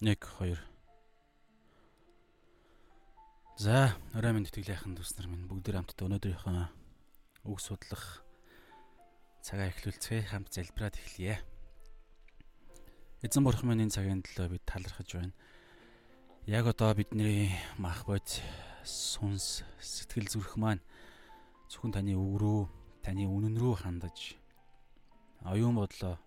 [0.00, 0.58] 1 2
[3.56, 6.68] За, орой минь тэтгэлийн дүүснэр минь бүгд хамтдаа өнөөдрийнхөө
[7.48, 8.20] үг судлах
[9.40, 10.28] цагаа эхлүүлцгээе.
[10.28, 11.40] Хамт залбираад эхлэе.
[13.24, 15.32] Эзэн бурхан минь энэ цагийн төлөө бид талархаж байна.
[16.44, 18.28] Яг одоо бидний мах бод
[18.84, 20.84] сүнс сэтгэл зүрх маань
[21.72, 22.68] зөвхөн таны үг рүү,
[23.00, 24.36] таны үнэн рүү хандаж
[25.40, 26.20] оюун бодлоо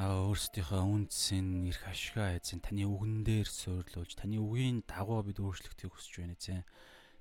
[0.00, 6.24] өөрсдийнхөө үндсийн эрх ашгаа эзэн таны үгэн дээр суйрлуулж таны үгийн дагуу бид өөрчлөгдөхийг хүсэж
[6.24, 6.64] байна эзэн.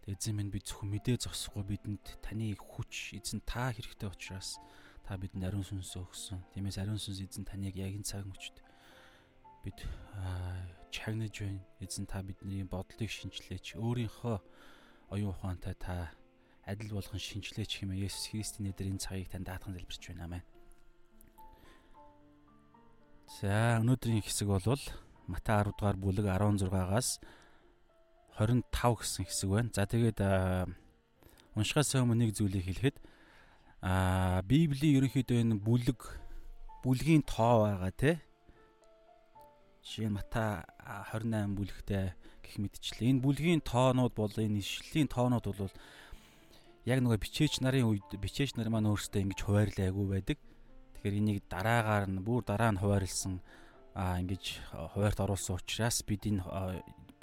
[0.07, 4.63] Эзэн минь бид зөвхөн мэдээ зогсохгүй бидэнд таны хүч эзэн та хэрэгтэй учраас
[5.03, 6.39] та бидэнд ариун сүнсөө өгсөн.
[6.55, 8.63] Тиймээс ариун сүнс эзэн таныг яг энэ цаг мөчид
[9.67, 9.83] бид
[10.87, 11.59] чагнаж байна.
[11.83, 13.75] Эзэн та бидний бодлыг шинжилээч.
[13.75, 14.39] Өөрийнхөө
[15.11, 16.15] оюун ухаантай та
[16.63, 20.31] адил болгон шинжилээч хэмээн Есүс Христийн нэрээр энэ цагийг тань даатхан залбирч байна.
[20.31, 20.58] Амен.
[23.29, 24.65] За өнөөдрийн хэсэг бол
[25.29, 27.21] Матай 10 дугаар бүлэг 16-аас
[28.41, 29.69] 25 гэсэн хэсэг байна.
[29.69, 30.17] За тэгээд
[31.53, 32.97] уншихаас өмнө нэг зүйлийг хэлэхэд
[33.85, 36.01] а Библийн ерөнхийдөө энэ бүлэг
[36.81, 38.11] бүлгийн тоо байгаа те.
[39.85, 40.65] Жишээ нь Матай
[41.13, 43.13] 28 бүлэгтэй гэх мэтчлээ.
[43.13, 45.73] Энэ бүлгийн тоонууд бол энэ ишлэлийн тоонууд бол
[46.89, 50.41] яг нөгөө бичээч нарын үед бичээч нар маань өөрсдөө ингэж хуваарлаагүй байдаг.
[50.99, 53.39] Тэгэхээр энийг дараагаар нь бүр дараа нь хуваарлсан
[53.95, 54.59] а ингэж
[54.91, 56.43] хуваарт оруулсан учраас бид энэ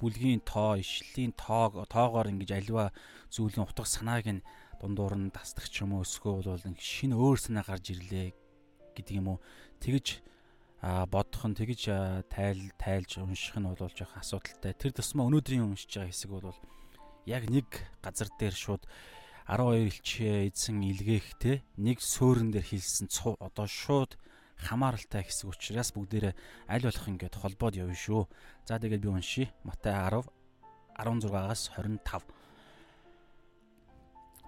[0.01, 2.89] бүлгийн тоо, ишлийн тоог тоогоор ингэж аливаа
[3.29, 4.45] зүйлийн утга санааг нь
[4.81, 8.33] дундуур нь тасдаг ч юм уу өсгөө бол шинэ өөр санаа гарч ирлээ
[8.97, 9.39] гэдэг юм уу.
[9.77, 10.25] Тэгэж
[10.81, 11.81] бодох нь тэгэж
[12.33, 14.73] тайл тайлж унших нь бол жоох асуудалтай.
[14.73, 16.57] Тэр тусмаа өнөөдрийн уншиж байгаа хэсэг бол
[17.25, 17.69] яг нэг
[18.01, 18.85] газар дээр шууд
[19.47, 23.07] 12 элчээ эзэн илгээхтэй нэг суурин дээр хилсэн
[23.39, 24.19] одоо шууд
[24.59, 26.35] хамааралтай хэсэг учраас бүгдээрээ
[26.67, 28.27] аль болох ингээд холбоод явна шүү.
[28.67, 29.47] За тэгээд би уншия.
[29.63, 30.27] Матай 10
[30.99, 32.27] 16-аас 25.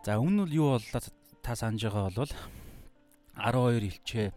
[0.03, 1.01] За өмнө нь юу боллоо
[1.39, 2.33] та санаж байгаа бол
[3.39, 4.27] 12 элчээ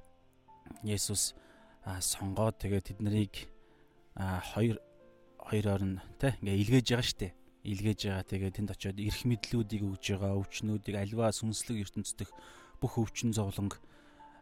[0.86, 1.34] Есүс
[1.82, 3.50] сонгоод тэгээд тэднийг
[4.14, 4.78] хоёр
[5.42, 7.28] хоёроор нь тэ ингээ илгээж байгаа штэ
[7.62, 8.26] илгээж байгаа.
[8.26, 12.30] Тэгээд тэнд очиод эрх мэдлүүдийг өгж байгаа, өвчнүүдийг альва сүнслэг ертөнцийн
[12.82, 13.78] бүх өвчин зовлонг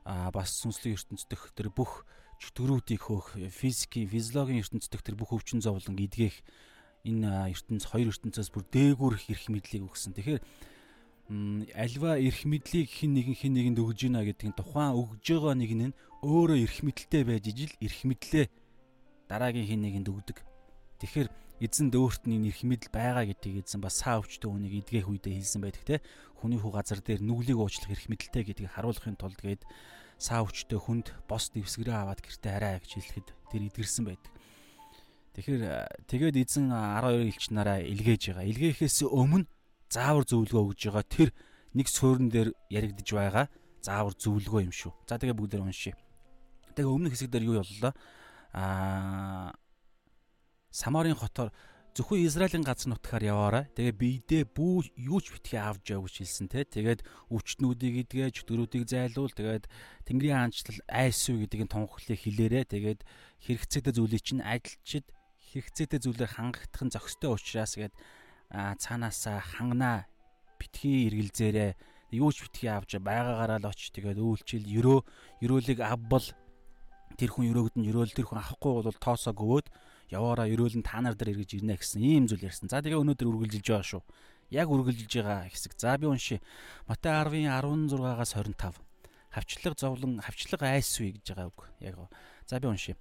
[0.05, 2.09] а бас сүнслэг ертөнцийн тэр бүх
[2.41, 6.41] чөтгөрүүдийг хөөх, физикийн, физиологийн ертөнцийн тэр бүх өвчин зовлонг эдгэх
[7.05, 10.17] энэ ертөнц хоёр ертөнцөөс бүр дээгүүр эрх мэдлийг өгсөн.
[10.17, 10.41] Тэгэхээр
[11.77, 15.97] альва эрх мэдлийг хин нэгэн хин нэгэнд өгж гинэ гэдгийг тухайн өгж байгаа нэг нь
[16.25, 18.47] өөрөө эрх мэдэлтэй байж ижил эрх мэдлээ
[19.29, 20.43] дараагийн хин нэгэнд өгдөг.
[20.99, 21.29] Тэгэхээр
[21.61, 25.61] эзэн дөөрт нь эрх мэдэл байгаа гэдгийг эзэн бас саа өвчтөө хүнийг эдгэх үедээ хэлсэн
[25.61, 25.97] байдаг те
[26.41, 29.69] хүний хүү газар дээр нүглийг уучлах эрх мэдэлтэй гэдгийг харуулахын тулд гээд
[30.17, 34.33] саа өвчтөө хүнд бос дэвсгэрээ аваад гэртээ хараа гэж хэлэхэд тэр эдгэрсэн байдаг.
[35.37, 35.63] Тэгэхээр
[36.09, 38.49] тэгээд эзэн 12 элч нараа илгээж байгаа.
[38.49, 39.45] Илгээхээс өмнө
[39.93, 41.31] заавар зөвлөгөө өгж байгаа тэр
[41.77, 43.47] нэг суурин дээр яригдж байгаа
[43.85, 44.93] заавар зөвлөгөө юм шүү.
[45.09, 45.95] За тэгээ бүгдээр уншия.
[46.75, 47.93] Тэгээ өмнөх хэсэг дээр юу боллоо?
[48.53, 49.55] Аа
[50.71, 51.51] Самарын хотоор
[51.95, 53.65] зөвхөн Израилийн газар нутгаар яваарай.
[53.75, 56.63] Тэгээ биедээ бүү юу ч битгий авч яв гэж хэлсэн те.
[56.63, 57.03] Тэгээд
[57.35, 59.35] өвчтнүүдийг идгээж, дөрүүдийг зайлуул.
[59.35, 59.67] Тэгээд
[60.07, 62.71] Тэнгэрийн хаанчлал айсуу гэдгийг тунхаглыг хэлээрэ.
[62.71, 63.01] Тэгээд
[63.43, 65.07] хэрэгцээтэй зүйлийг чинь адилчид
[65.51, 67.95] хэрэгцээтэй зүйлээр хангагдах нь зохистой учраас гээд
[68.51, 70.07] цаанаасаа ханганаа
[70.63, 71.75] битгий эргэлзээрээ
[72.15, 74.99] юу ч битгий авч байгаагаараа л оч тэгээд үйлчил ерөө
[75.43, 76.27] ерөөлийг авбал
[77.19, 79.67] тэр хүн ерөөгд нь ерөөл тэр хүн авахгүй бол тоосоо гөвөөд
[80.11, 82.67] яваараа ерөөлн та нар дээр эргэж ирнэ гэсэн ийм зүйл ярьсан.
[82.67, 84.03] За тэгээ өнөөдөр үргэлжилж байгаа шүү.
[84.51, 85.73] Яг үргэлжилж байгаа хэсэг.
[85.79, 86.43] За би уншия.
[86.91, 88.83] Матай 10-ын 16-аас 25.
[89.31, 91.61] Хавчлаг зовлон хавчлаг айсвэ гэж байгаа үг.
[91.79, 91.97] Яг.
[92.51, 92.99] За би уншия.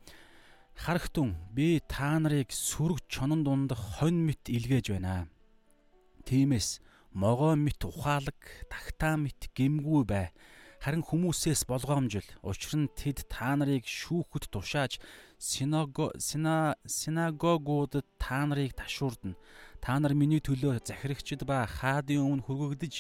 [0.78, 5.28] Харахтун би та нарыг сүрэг чонон дундах хонь мэт илгээж байна.
[6.30, 6.80] Тиймээс
[7.12, 8.38] могоо мэт ухаалаг,
[8.70, 10.30] тагтаа мэт гимгүү бай
[10.80, 12.24] харин хүмүүсээс болгоомжил.
[12.40, 15.04] Учир нь тэд та нарыг шүүхэд тушааж
[15.36, 19.36] синагог синагогуудад та нарыг ташуурдна.
[19.84, 22.96] Та нар миний төлөө захирагчд ба хаадын өмнө хүргэгдэж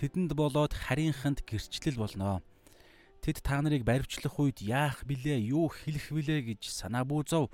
[0.00, 2.40] тэдэнд болоод харийнханд гэрчлэл болно.
[3.20, 7.52] Тэд та нарыг баривчлах үед яах билээ, юу хэлэх билээ гэж санаа бүүзов.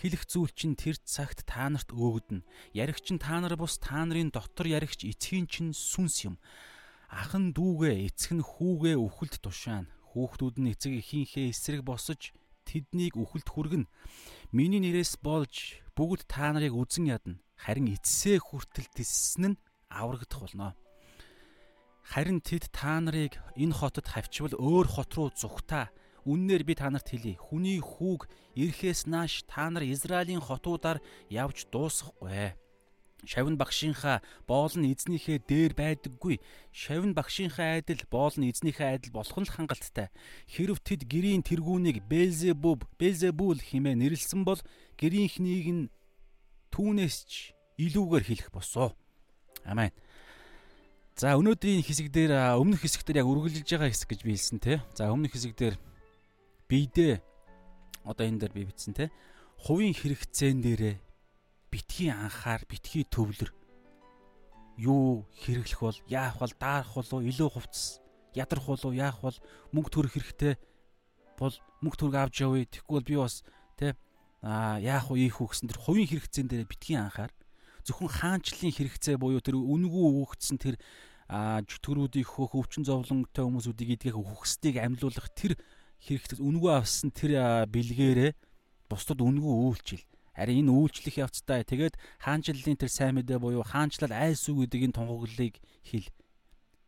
[0.00, 2.40] Хэлэх зүйл чинь тэр цагт та нарт өгдөн.
[2.72, 6.40] Яригч нь та нар бус та нарын дотор яригч эцгийн чинь сүнс юм
[7.14, 9.86] Ахан дүүгээ эцэг нь хүүгээ үхэлд тушаана.
[10.10, 12.34] Хүүхдүүд нь эцэг эхийнхээ эсрэг босож
[12.66, 13.90] тэднийг үхэлд хүргэнэ.
[14.50, 17.38] Миний нэрээс болж бүгд та нарыг үзен ядна.
[17.54, 20.74] Харин эцсээ хүртэл тиссэн нь аврагдах болно.
[22.02, 25.94] Харин тэд та нарыг энэ хотод хавчвал өөр хот руу зүгтаа
[26.24, 27.36] Үннээр би та нарт хэлье.
[27.36, 32.56] Хүний хүүг ирэхээс нааш та нар Израилийн хотуудаар явж дуусахгүй.
[33.24, 36.40] Шавн багшийнхаа боол нь эзнийхээ дээр байдаггүй.
[36.72, 40.08] Шавн багшийнхаа айдал боол нь эзнийхээ айдал болох нь л хангалттай.
[40.48, 44.60] Хэрв тэд гэрийн тэргүүнийг Белзебуб, Белзебул хэмээн нэрлсэн бол
[45.00, 45.82] гэрийнхнийг нь
[46.70, 47.32] түүнээс ч
[47.80, 48.92] илүүгээр хэлэх босоо.
[49.64, 49.90] Амен.
[51.14, 54.82] За өнөөдрийн хэсэг дээр өмнөх хэсэг дээр яг үргэлжилж байгаа хэсэг гэж би хэлсэн те.
[54.98, 55.78] За өмнөх хэсэг дээр
[56.66, 57.22] биедээ
[58.02, 59.14] одоо энэ дээр би бичсэн те.
[59.62, 60.94] Хувийн хэрэгцээн дээрээ
[61.74, 63.50] битгий анхаар битгий төвлөр.
[64.78, 67.98] Юу хэрэглэх бол яах бол даарах болов илүү хувцас.
[68.34, 69.34] Ядрах болов яах бол
[69.74, 70.54] мөнгө төрөх хэрэгтэй
[71.34, 72.70] бол мөнгө төрг авч явъя.
[72.70, 73.42] Тэгвэл би бас
[73.74, 73.98] тэ
[74.38, 77.34] а яах вэ ийх үү гэсэн тэр хувийн хэрэгцээн дээр битгий анхаар
[77.82, 80.76] зөвхөн хаанчлалын хэрэгцээ буюу тэр үнгүү өгөгдсөн тэр
[81.26, 85.56] жүтгэрүүдийг хөөх өвчин зовлонтой хүмүүсүүдийг идгэх үхсдийг амьлуулах тэр
[86.04, 88.36] хэрэгт үнгүү авсан тэр бэлгээрээ
[88.92, 90.04] бусдад үнгүү үйлчил
[90.34, 91.94] Харин энэ үйлчлэх явцдаа тэгээд
[92.26, 95.54] хаанчлалын тэр сайн мэдээ буюу хаанчлал айс үг гэдэг энэ тунхаглалыг
[95.86, 96.10] хэл.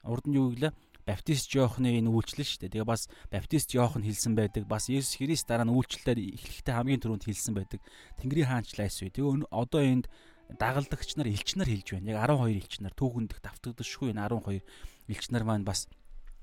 [0.06, 0.74] Урд нь юу гэвэл
[1.06, 2.82] Баптист Иохны энэ үйлчлэл шүү дээ.
[2.82, 4.66] Тэгээ бас Баптист Иохан хэлсэн байдаг.
[4.66, 7.78] Бас Есүс Христ дараа нь үйлчлэлээр эхлэхдээ хамгийн түрүүнд хэлсэн байдаг.
[8.18, 9.14] Тэнгэрийн хаанчлал айс үү.
[9.14, 10.10] Тэгээ одоо энд
[10.50, 12.10] дагалдагч нар элч нар хэлж байна.
[12.10, 14.66] Яг 12 элч нар түүхэндх давтагдчихгүй энэ 12
[15.14, 15.86] элч нар маань бас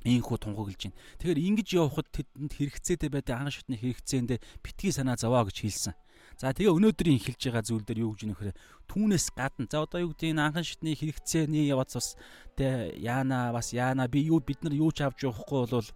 [0.08, 1.00] ийхүү тунхаглаж байна.
[1.20, 5.96] Тэгэхээр ингэж явхад тэдэнд хэрэгцээтэй байдаг анх шатны хэрэгцээндээ битгий санаа зовоо гэж хэлсэн.
[6.38, 8.52] За тэгээ өнөөдрийн эхэлж байгаа зүйл дээр юу гэж нөхөр
[8.90, 12.10] түүнээс гадна за одоо юу гэдэг энэ анхан шатны хэрэгцээний явц бас
[12.58, 15.90] тэ яана бас яана би юу бид нар юу ч авч явахгүй бол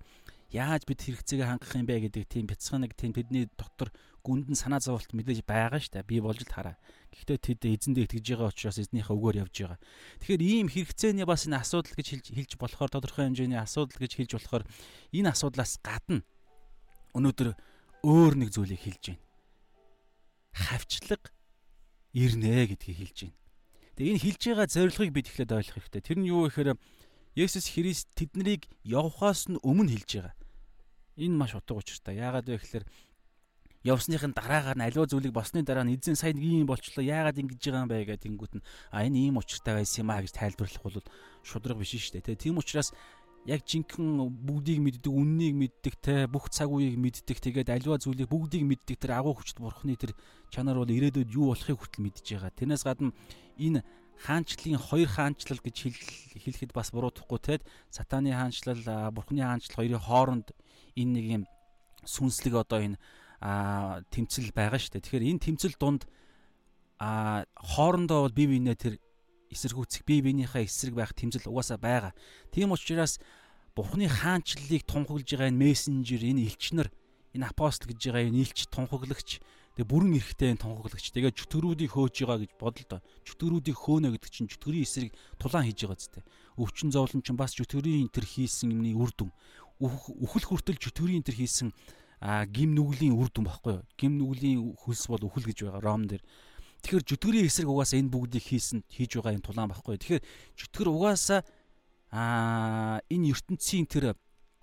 [0.54, 3.92] яаж бид хэрэгцээгээ хангах юм бэ гэдэг тийм бяцхан нэг тийм тэдний доктор
[4.24, 6.08] гүнд нь санаа зовлт мэдээж байгаа дээ.
[6.08, 6.80] Би болж л хараа.
[7.12, 9.80] Гэхдээ тэд эзэндээ итгэж байгаа учраас эзнийхээ өгөөр явж байгаа.
[10.24, 14.64] Тэгэхээр ийм хэрэгцээний бас энэ асуудал гэж хэлж болохоор тодорхой хэмжээний асуудал гэж хэлж болохоор
[15.12, 16.24] энэ асуудлаас гадна
[17.16, 17.56] өнөөдөр
[18.08, 19.27] өөр нэг зүйлийг хэлж байна
[20.58, 21.24] хавчлаг
[22.18, 23.38] ирнэ гэдгийг хэлж байна.
[23.98, 26.02] Тэгээ энэ хэлж байгаа зорилгыг бид эхлээд ойлгох хэрэгтэй.
[26.02, 26.78] Тэр нь юу гэхээр
[27.38, 30.36] Есүс Христ тэднийг явхаас нь өмнө хэлж байгаа.
[31.22, 32.18] Энэ маш утга учиртай.
[32.18, 32.86] Яагаад вэ гэхээр
[33.86, 37.86] явсныхын дараагаар нь аливаа зүйлийг босны дараа нь эзэн сайн ийм болчлоо яагаад ингэж байгаа
[37.86, 40.98] юм бэ гэдэг ингүүт нь а энэ ийм учиртай байсан юм а гэж тайлбарлах бол
[41.46, 42.42] шудраг биш шүү дээ.
[42.42, 42.92] Тийм учраас
[43.48, 48.68] яг жинхэнэ бүгдийг мэддэг, үннийг мэддэг, те бүх цаг үеийг мэддэг, тэгээд альва зүйлийг бүгдийг
[48.68, 50.12] мэддэг тэр агуу хүчит бурхны тэр
[50.52, 52.52] чанар бол ирээдүйд юу болохыг хүртэл мэдж байгаа.
[52.52, 53.16] Тэрнээс гадна
[53.56, 53.88] энэ
[54.28, 55.78] хаанчлалын хоёр хаанчлал гэж
[56.44, 58.84] хэлэхэд бас буруудахгүй те сатаны хаанчлал,
[59.16, 60.48] бурхны хаанчлал хоёрын хооронд
[61.00, 61.44] энэ нэг юм
[62.04, 63.00] сүнслэг одоо энэ
[64.12, 65.06] тэмцэл байгаа шүү дээ.
[65.08, 66.04] Тэгэхээр энэ тэмцэл дунд
[67.00, 68.94] а хоорондоо бол бие биенээ тэр
[69.52, 72.14] эсэргүүцэх бие биенийхээ эсрэг байх тэмцэл угаасаа байгаа.
[72.52, 73.20] Тийм учраас
[73.78, 76.90] Бурхны хаанчлалыг тунхаглаж байгаа энэ мессенжер, энэ элчнэр,
[77.38, 79.30] энэ апостол гэж байгаа энэ элч тунхаглагч,
[79.78, 81.14] тэгээ бүрэн эрэхтэй энэ тунхаглагч.
[81.14, 83.00] Тэгээ чөтгөрүүдийг хөөж байгаа гэж бодлоо.
[83.22, 86.26] Чөтгөрүүдийг хөөнө гэдэг чинь чөтгөрийн эсрэг тулаан хийж байгаа зү.
[86.58, 89.30] Өвчин зовлон чинь бас чөтгөрийн төр хийсэн юмны үр дүн.
[89.78, 91.70] Үхэл хүртэл чөтгөрийн төр хийсэн
[92.18, 93.86] а гим нүглийн үр дүн баггүй юу?
[93.94, 96.26] Гим нүглийн хөлс бол үхэл гэж байгаа Ром дээр.
[96.88, 100.00] Тэгэхээр жүтгэрийн эсрэг угаасаа энэ бүгдийг хийсэн хийж байгаа юм тулаан байхгүй.
[100.00, 100.24] Тэгэхээр
[100.56, 101.44] жүтгэр угаасаа
[102.16, 104.16] аа энэ ертөнцийн тэр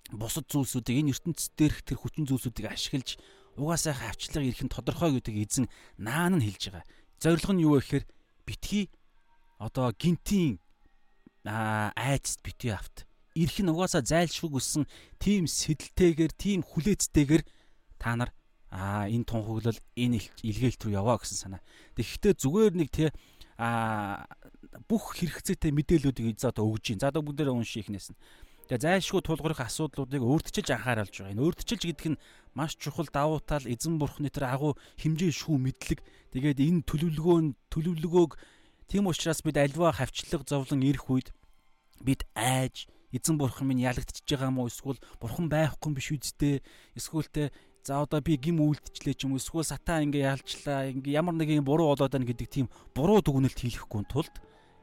[0.09, 3.21] бусад зүйлсүүдийг энэ ертөнцийн дээрх тэр хүчин зүйлсүүдийг ашиглаж
[3.61, 5.69] угаасаа хавчлага ирэх нь тодорхой гэдэг эзэн
[6.01, 6.89] наан нь хэлж байгаа.
[7.21, 8.05] Зорилго нь юу вэ гэхээр
[8.49, 8.89] битгий
[9.61, 10.57] одоо гинтийн
[11.45, 13.05] айцд битгий авт.
[13.37, 14.89] Ирэх нь угаасаа зайлшгүй гүссэн
[15.21, 17.45] тийм сэтэлтэйгээр, тийм хүлээцтэйгээр
[18.01, 18.33] та нар
[18.75, 21.61] аа энэ тунхаглал энэ илгээлт рүү яваа гэсэн санаа.
[21.95, 23.09] Тэгэхдээ зүгээр нэг тий
[23.55, 24.27] а
[24.91, 26.99] бүх хэрэгцээтэй мэдээллүүдийг за одоо өгж гин.
[26.99, 28.19] За одоо бүгдээрээ унши ихнээс нь.
[28.67, 31.33] Тэгээ зайлшгүй тулгуурах асуудлуудыг өөртчилж анхааруулж байгаа.
[31.37, 36.03] Энэ өөртчилж гэдэг нь маш чухал давуу тал эзэн бурхны тэр агуу хэмжээ шүү мэдлэг.
[36.35, 37.37] Тэгээд энэ төлөвлөгөө
[37.71, 38.31] төлөвлөгөөг
[38.91, 41.31] тийм учраас бид альва хавчлаг зовлон ирэх үед
[42.01, 46.65] бид айж эзэн бурхан минь ялагдчихж байгаа юм уу эсвэл бурхан байхгүй биш үсттэй
[46.97, 47.53] эсвэл те
[47.85, 51.61] За одоо би гим үйлдэлчлээ ч юм уу эсвэл сатаа ингээ ялчлаа ингээ ямар нэгэн
[51.61, 54.33] буруу болоод байна гэдэг тийм буруу дүгнэлт хийхгүй тулд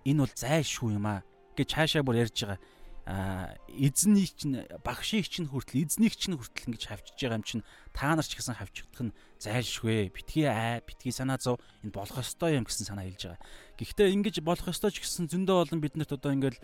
[0.07, 1.27] энэ бол зайлшгүй юм аа
[1.59, 2.63] гэж хаашаа бүр ярьж байгаа.
[3.03, 8.15] А эзнийг чинь багшийг чинь хүртэл эзнийг чинь хүртэл ингэж хавчиж байгаа юм чинь та
[8.15, 10.15] нар ч гэсэн хавчигдах нь зайлшгүй.
[10.15, 13.43] Битгий аа битгий санаа зов энэ болох ёстой юм гэсэн санаа хэлж байгаа.
[13.83, 16.63] Гэхдээ ингэж болох ёстой ч гэсэн зөндөө олон биднэрт одоо ингээл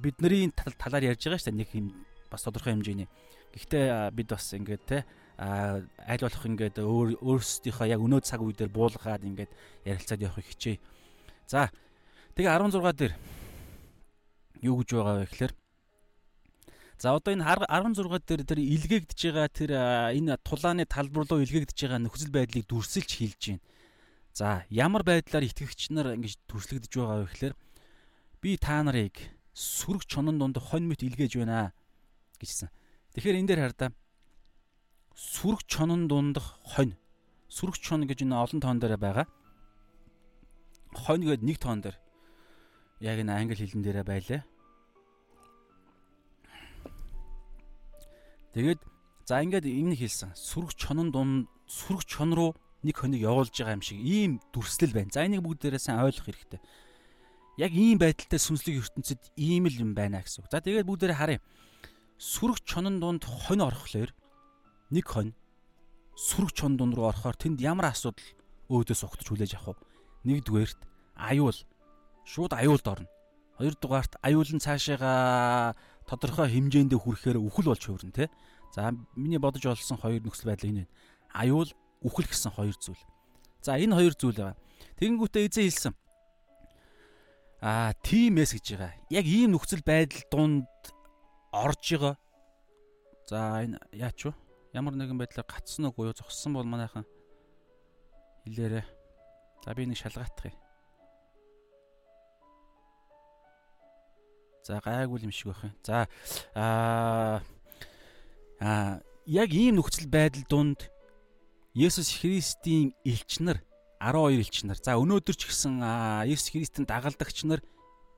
[0.00, 1.92] бидний талаар ярьж байгаа шүү дээ нэг юм
[2.32, 3.12] бас тодорхой хэмжээний.
[3.52, 5.04] Гэхдээ бид бас ингээд те
[5.36, 9.52] аль болох ингээд өөр өөрсдийнхөө яг өнөө цаг үе дээр буулгаад ингээд
[9.84, 10.80] ярилцаад явахыг хичээе.
[11.44, 11.68] За
[12.34, 13.12] тэгээ 16 дээр
[14.64, 15.52] юу гэж байгаа вэ гэхээр
[16.96, 19.70] За одоо энэ 16 дээр тэр илгээгдэж байгаа тэр
[20.16, 23.64] энэ тулааны талбар руу илгээгдэж байгаа нөхцөл байдлыг дүрсэлж хэлж байна.
[24.32, 27.54] За ямар байдлаар итгэгч нар ингэж төрслөгдөж байгаа вэ гэхээр
[28.40, 29.20] би та нарыг
[29.52, 31.76] сүрэг чонон донд хонь мэт илгээж байна
[32.40, 32.72] гэжсэн.
[33.12, 33.76] Тэгэхээр энэ дээр хар
[35.16, 36.92] да сүрэг чонон дундах хонь.
[37.48, 39.26] Сүрэг чон гэж энэ олон тоон дээр байгаа.
[40.92, 41.96] Хонь гэдэг нэг тоон дээр
[43.00, 44.44] яг энэ англи хэлэн дээрээ байлаа.
[48.52, 48.80] Тэгээд
[49.24, 50.36] за ингээд энэ хэлсэн.
[50.36, 52.52] Сүрэг чонон дунд сүрэг чон руу
[52.84, 55.12] нэг хоног явуулж байгаа юм шиг ийм дүрслэл байна.
[55.16, 56.60] За энийг бүгдээрээ сайн ойлгох хэрэгтэй.
[57.56, 60.52] Яг ийм байдалтай сүнслэг ертөнцид ийм л юм байна гэсэн үг.
[60.52, 61.40] За тэгээд бүгдээрээ харъя.
[62.20, 64.12] Сүрэг чонон дунд хонь орохлоор
[64.90, 65.32] нэг хонь
[66.16, 68.24] сүрэг чон дунд руу орохоор тэнд ямар асуудал
[68.72, 69.84] өөдөөс угтаж хүлээж авах вэ?
[70.26, 70.80] Нэгдүгээрт
[71.14, 71.58] аюул.
[72.24, 73.08] Шууд аюулд орно.
[73.60, 75.76] Хоёрдугаарт аюул нь цаашаага
[76.08, 78.26] тодорхой хэмжээнд хүрэхээр үхэл болж хувирна те.
[78.74, 80.92] За миний бодож олсон хоёр нөхцөл байдал энэ байна.
[81.32, 81.70] Аюул,
[82.02, 83.00] үхэл гэсэн хоёр зүйл.
[83.62, 84.58] За энэ хоёр зүйл байгаа.
[84.98, 85.94] Тэгэнгүүтээ эзэн хэлсэн.
[87.60, 88.92] Аа, тиймээс гэж байгаа.
[89.10, 90.68] Яг ийм нөхцөл байдал дунд
[91.52, 92.14] орж байгаа.
[93.30, 94.45] За энэ яач вэ?
[94.76, 97.08] Ямар нэгэн байдлаар гацсан уу юу зогссон бол манайхан
[98.44, 98.84] хэлээрээ.
[99.64, 100.56] За би нэг шалгаатах юм.
[104.60, 105.72] За гайгүй юм шиг байх юм.
[105.80, 106.04] За
[106.52, 107.40] аа
[108.60, 110.92] аа яг ийм нөхцөл байдал донд
[111.72, 113.64] Есүс Христийн элчнэр
[113.96, 114.76] 12 элчнэр.
[114.76, 115.80] За өнөөдөр ч гэсэн
[116.28, 117.64] Есүс Христийн дагалдагч нар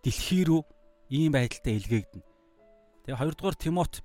[0.03, 0.67] дэлхий рүү
[1.07, 2.27] ийм байдалтай илгээгдэнэ.
[3.07, 4.03] Тэгээ 2 дугаар Тимот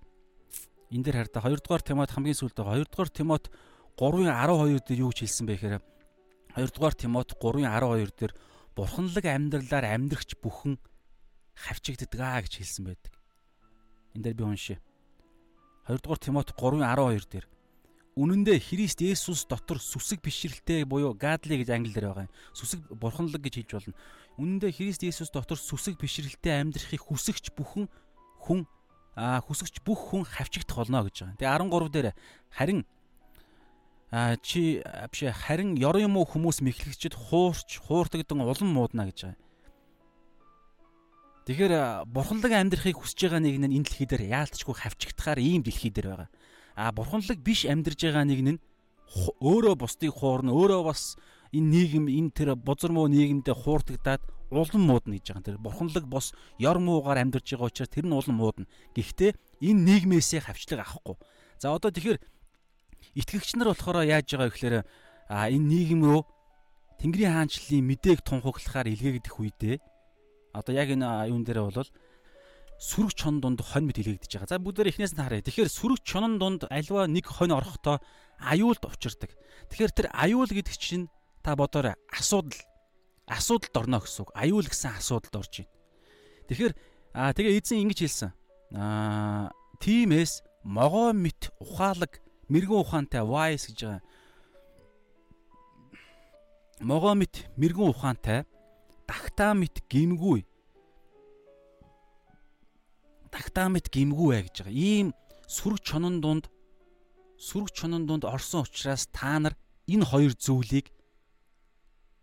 [0.94, 3.46] энэ дээр хараа 2 дугаар Тимот хамгийн сүүлд байгаа 2 дугаар Тимот
[3.98, 5.84] 3:12 дээр юу гэж хэлсэн бэ гэхээр
[6.54, 8.34] 2 дугаар Тимот 3:12 дээр
[8.78, 10.78] бурханлаг амьдралаар амьдрахч бүхэн
[11.58, 13.14] хавчигддаг аа гэж хэлсэн байдаг.
[14.14, 14.78] Энд дээр би уншия.
[15.90, 17.46] 2 дугаар Тимот 3:12 дээр
[18.14, 22.34] Үнэн дээр Христ Есүс дотор сүсэг бишрэлтэй буюу гадли гэж англиэр байгаа юм.
[22.54, 23.98] Сүсэг бурханлаг гэж хэлж болно.
[24.38, 27.90] Үнэн дээр Христ Есүс дотор сүсэг бишрэлтэй амьдрахыг хүсэгч бүхэн
[28.46, 28.70] хүн
[29.18, 31.38] хүсэгч бүх хүн хавчигдах болно гэж байгаа.
[31.38, 32.08] Тэгээ 13 дээр
[32.50, 32.80] харин
[34.14, 39.42] аа чи биш харин ёрын юм уу хүмүүс мэхлэгчд хуурч хууртагдан улам муудна гэж байгаа.
[41.44, 41.74] Тэгэхээр
[42.08, 46.30] бурханлаг амьдрахыг хүсэж байгаа нэг нь энэ дэлхий дээр яалтчгүй хавчигдахаар ийм дэлхий дээр байгаа.
[46.80, 48.60] А бурханлаг биш амьдарж байгаа нэг нь
[49.14, 51.20] өөрөө бусдыг хуурна, өөрөө бас
[51.52, 54.24] энэ нийгэм энэ тэр бузар муу нийгэмдээ хууртагдаад
[54.58, 55.48] улам муудна гэж байгаа.
[55.48, 58.70] Тэр бурханлаг бос ёр муугаар амьдарж байгаа учраас тэр нь улам муудна.
[58.94, 59.32] Гэхдээ
[59.62, 61.16] энэ нийгмээсээ хавчлаг авахгүй.
[61.58, 62.22] За одоо тэгэхээр
[63.18, 64.76] итгэгч нар болохоор яаж байгаа вэ гэхээр
[65.30, 66.22] а энэ нийгэм рүү
[67.04, 69.76] Тэнгэрийн хаанчлалын мэдээг тунхаглахаар илгээгдэх үедээ
[70.54, 71.90] Одоо яг энэ юун дээр бол
[72.78, 74.50] сүрэг чон дунд хонь мэт хилэгдэж байгаа.
[74.54, 75.42] За бүгдээр эхнээс нь харъя.
[75.42, 77.98] Тэгэхээр сүрэг чонон дунд альва нэг хонь орохдоо
[78.38, 79.34] аюулд учирдаг.
[79.74, 81.10] Тэгэхээр тэр аюул гэдэг чинь
[81.42, 82.54] та бодоорой асуудал
[83.28, 84.32] асуудалд орно гэсэн үг.
[84.36, 85.72] Аюул гэсэн асуудалд орж байна.
[86.48, 86.74] Тэгэхээр
[87.16, 88.32] аа тэгээ эзэн ингэж хэлсэн.
[88.76, 92.20] Аа тиймээс могоо мэт ухаалаг
[92.52, 94.04] мэрэгэн ухаантай wise гэж байгаа.
[96.84, 98.40] Могоо мэт мэрэгэн ухаантай
[99.08, 100.46] тагтаа мэт гимгүй
[103.34, 104.78] тагтаа мэт гимгүй бай гэж байгаа.
[104.78, 105.08] Ийм
[105.50, 106.46] сүрэг чонон дунд
[107.42, 109.58] сүрэг чонон дунд орсон учраас та нар
[109.90, 110.93] энэ хоёр зүйлийг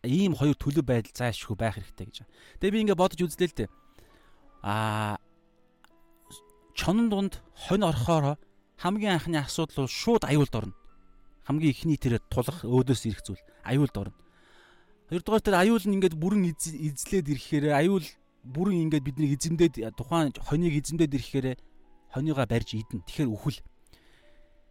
[0.05, 2.17] ийм хоёр төлөв байдал заашгүй байх хэрэгтэй гэж.
[2.61, 3.69] Тэгээ би ингээ бодож үзлээ л дээ.
[4.65, 5.21] Аа
[6.73, 8.41] чонон дунд хонь орохоор
[8.81, 10.75] хамгийн анхны асуудал бол шууд аюулд орно.
[11.45, 14.17] Хамгийн ихний тэр тулах өөдөөс ирэх зүйл аюулд орно.
[15.13, 18.07] Хоёрдугаар тэр аюул нь ингээд бүрэн эзлээд ирэхээр аюул
[18.45, 21.47] бүрэн ингээд бидний эзэмдээд тухайн хоньыг эзэмдээд ирэхээр
[22.15, 23.05] хоньёогоо барьж идэн.
[23.05, 23.61] Тэгэхээр үхэл.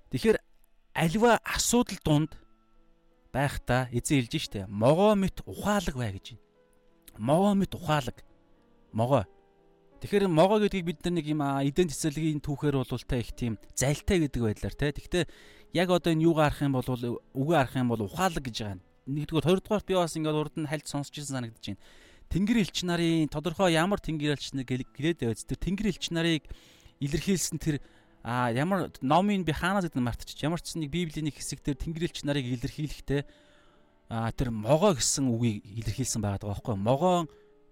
[0.09, 0.37] Тэгэхээр
[0.97, 2.31] альва асуудал донд
[3.33, 6.43] байхдаа эзэн хэлж штэ могоо мэт ухаалаг бай гэж байна.
[7.17, 8.17] Могоо мэт ухаалаг.
[8.93, 9.23] Могоо.
[9.99, 14.23] Тэгэхээр могоо гэдгийг бид нар нэг юм эдэн цэцэлгийн түүхээр бол та их тийм зайлтай
[14.23, 14.95] гэдэг байдлаар те.
[14.95, 15.25] Гэхдээ
[15.75, 19.47] яг одоо энэ юугаар арах юм бол үгүй арах юм бол ухаалаг гэж байгаа нэгдүгээр
[19.47, 21.81] хоёрдугаар би бас ингээд урд нь хальт сонсч ирсэн санагдаж байна.
[22.29, 26.45] Тэнгэр элч нарын тодорхой ямар тэнгэр элч нар гэлээд байвц тэр тэнгэр элч нарыг
[27.01, 27.81] илэрхийлсэн тэр
[28.23, 30.43] а ямар номын би хаанаас гэдэг нь мартчих.
[30.43, 33.21] Ямар ч нэг библийн нэг хэсэг дээр тэнгэр элч нарыг илэрхийлэхдээ
[34.09, 37.29] а тэр могоо гэсэн үгийг илэрхийлсэн байгаа байхгүй могоон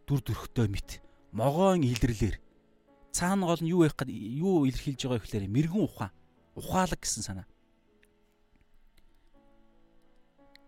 [0.07, 1.01] дүр төрхтөө мэт
[1.33, 2.37] могоон илэрлэр
[3.11, 6.11] цаана гол нь юу байх гээд юу илэрхийлж байгаа гэхээр мэрэгэн ухаан
[6.53, 7.47] ухаалаг гэсэн санаа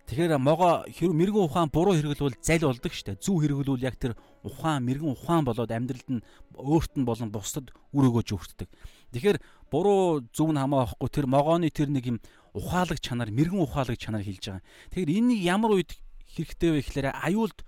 [0.10, 3.22] Тэгэхээр могоо хэрэг мэрэгэн ухаан буруу хэрэглүүл зал болдог штэ.
[3.22, 6.26] Зөв хэрэглүүл яг тэр ухаан мэрэгэн ухаан болоод амьдралд нь
[6.58, 8.74] өөрт нь болон бусдад үр өгөөж өгддөг.
[9.14, 9.38] Тэгэхээр
[9.72, 12.18] буруу зөв нь хамаа авахгүй тэр могооны тэр нэг юм
[12.54, 14.66] ухаалаг чанар, мэрэгэн ухаалаг чанар хилж байгаа.
[14.92, 15.94] Тэгэхээр энийг ямар үед
[16.34, 17.62] хэрэгтэй вэ гэхээр аюулд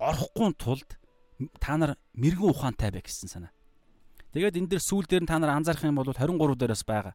[0.00, 0.88] орохгүй тулд
[1.60, 3.52] та нар мэрэгэн ухаантай бай гэсэн санаа.
[4.32, 7.14] Тэгээд энэ дэр сүүл дээр нь та нар анзаарах юм бол 23 дээрээс байгаа.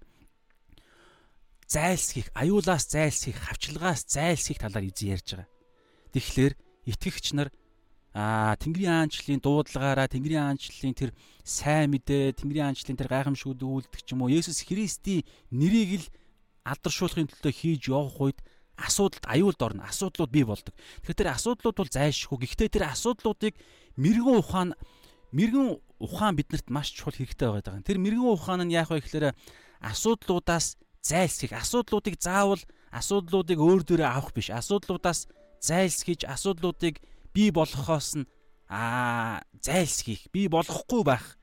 [1.70, 5.50] Зайлсхийх, аюулаас зайлсхийх, хавчлагаас зайлсхийх талаар эзэн ярьж байгаа.
[6.12, 6.54] Тэгэхээр
[6.90, 7.50] итгэгч нар
[8.12, 11.12] аа Тэнгэрийн аанчлалын дуудлагаараа Тэнгэрийн аанчлалын тэр
[11.48, 16.08] сайн мэдээ, Тэнгэрийн аанчлалын тэр гайхамшгүүд үйлдэх ч юм уу Есүс Христийн нэрийг л
[16.68, 18.40] алдаршуулахын төлөө хийж явах үед
[18.76, 19.88] асуудалд аюулд орно.
[19.88, 20.76] Асуудлууд бий болдог.
[21.02, 22.38] Тэгэхээр тэр асуудлууд бол зайлшгүй.
[22.44, 23.56] Гэхдээ тэр асуудлуудыг
[23.96, 24.70] мэрэгэн ухаан
[25.32, 27.86] мэрэгэн ухаан биднэрт маш чухал хэрэгтэй байгаа даа.
[27.86, 29.38] Тэр мэрэгэн ухаан нь яах вэ гэхээр
[29.82, 32.62] асуудлуудаас зайлсхийх, асуудлуудыг заавал
[32.94, 34.50] асуудлуудыг өөр дөрөө авах биш.
[34.54, 35.30] Асуудлуудаас
[35.62, 37.02] зайлсхийж, асуудлуудыг
[37.34, 38.30] бий болгохоос нь
[38.72, 41.38] аа зайлсхийх, бий болгохгүй байх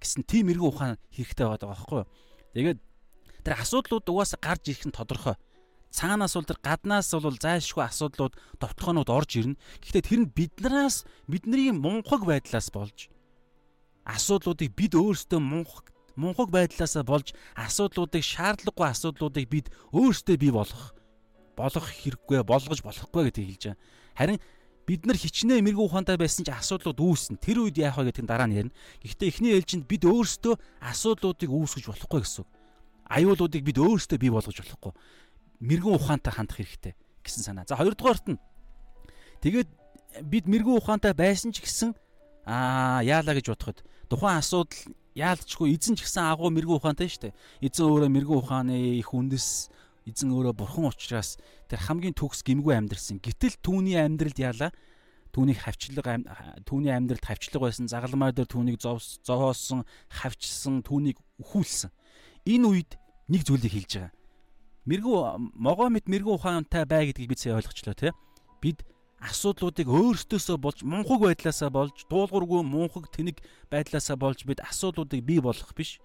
[0.00, 2.08] гэсэн тийм мэрэгэн ухаан хэрэгтэй байгаа байхгүй юу?
[2.56, 2.78] Тэгээд
[3.44, 5.36] тэр асуудлууд угаасаа гарч ирэх нь тодорхой.
[5.90, 9.60] Цаанаас бол тэр гаднаас бол зайлшгүй асуудлууд, товтлогоонууд орж ирнэ.
[9.82, 13.10] Гэхдээ тэр нь биднээс бидний мунхаг байдлаас болж
[14.06, 20.94] асуудлуудыг бид өөрсдөө мунхаг мунхаг байдлаасаа болж асуудлуудыг шаардлагагүй асуудлуудыг бид өөрсдөө бий болгох
[21.58, 23.80] болгох хэрэггүй болгож болохгүй гэдэг хэлж байгаа.
[24.16, 24.38] Харин
[24.90, 27.38] бид нар хичнээн мэрэгүү ухаантай байсан ч асуудлууд үүснэ.
[27.38, 28.74] Тэр үед яах вэ нь дараа нь ярина.
[29.06, 32.50] Гэхдээ эхний ээлжинд бид өөрсдөө асуудлуудыг үүсгэж болохгүй гэсэн үг.
[33.06, 34.92] Аюулуудыг бид өөрсдөө бий болгож болохгүй.
[35.62, 37.70] Мэрэгүү ухаантай хандах хэрэгтэй гэсэн санаа.
[37.70, 38.42] За хоёрдугаарт нь
[39.46, 39.70] тэгээд
[40.26, 41.94] бид мэрэгүү ухаантай байсан ч гэсэн
[42.50, 47.34] аа яалаа гэж бодоход тухайн асуудал яалтчгүй эзэн ч гэсэн агуу мэрэгүү ухаантай шүү дээ.
[47.62, 49.70] Эзэн өөрөө мэрэгүү ухааны их үндэс
[50.10, 51.38] эзэн өөрөө бурхан учраас
[51.70, 53.22] тэр хамгийн төгс гимгүү амьдрсан.
[53.22, 54.70] Гэтэл түүний амьдралд яалаа
[55.30, 56.18] түүнийг хавчлага
[56.66, 61.90] түүний амьдралд хавчлага байсан загалмаар дээр түүнийг зовоосон, хавчсан, түүнийг өхүүлсэн.
[62.50, 62.90] Энэ үед
[63.30, 64.12] нэг зүйлийг хэлж байгаа.
[64.90, 65.18] Мэргүү
[65.54, 68.10] могоо мэт мэргүү ухаантай бай гэдгийг бид сая ойлгочлоо тий.
[68.58, 68.82] Бид
[69.20, 75.76] асуудлуудыг өөрсдөөсөө болж мунхаг байдлаасаа болж дуулуургүй мунхаг тэнэг байдлаасаа болж бид асуудлуудыг бий болгох
[75.76, 76.00] биш.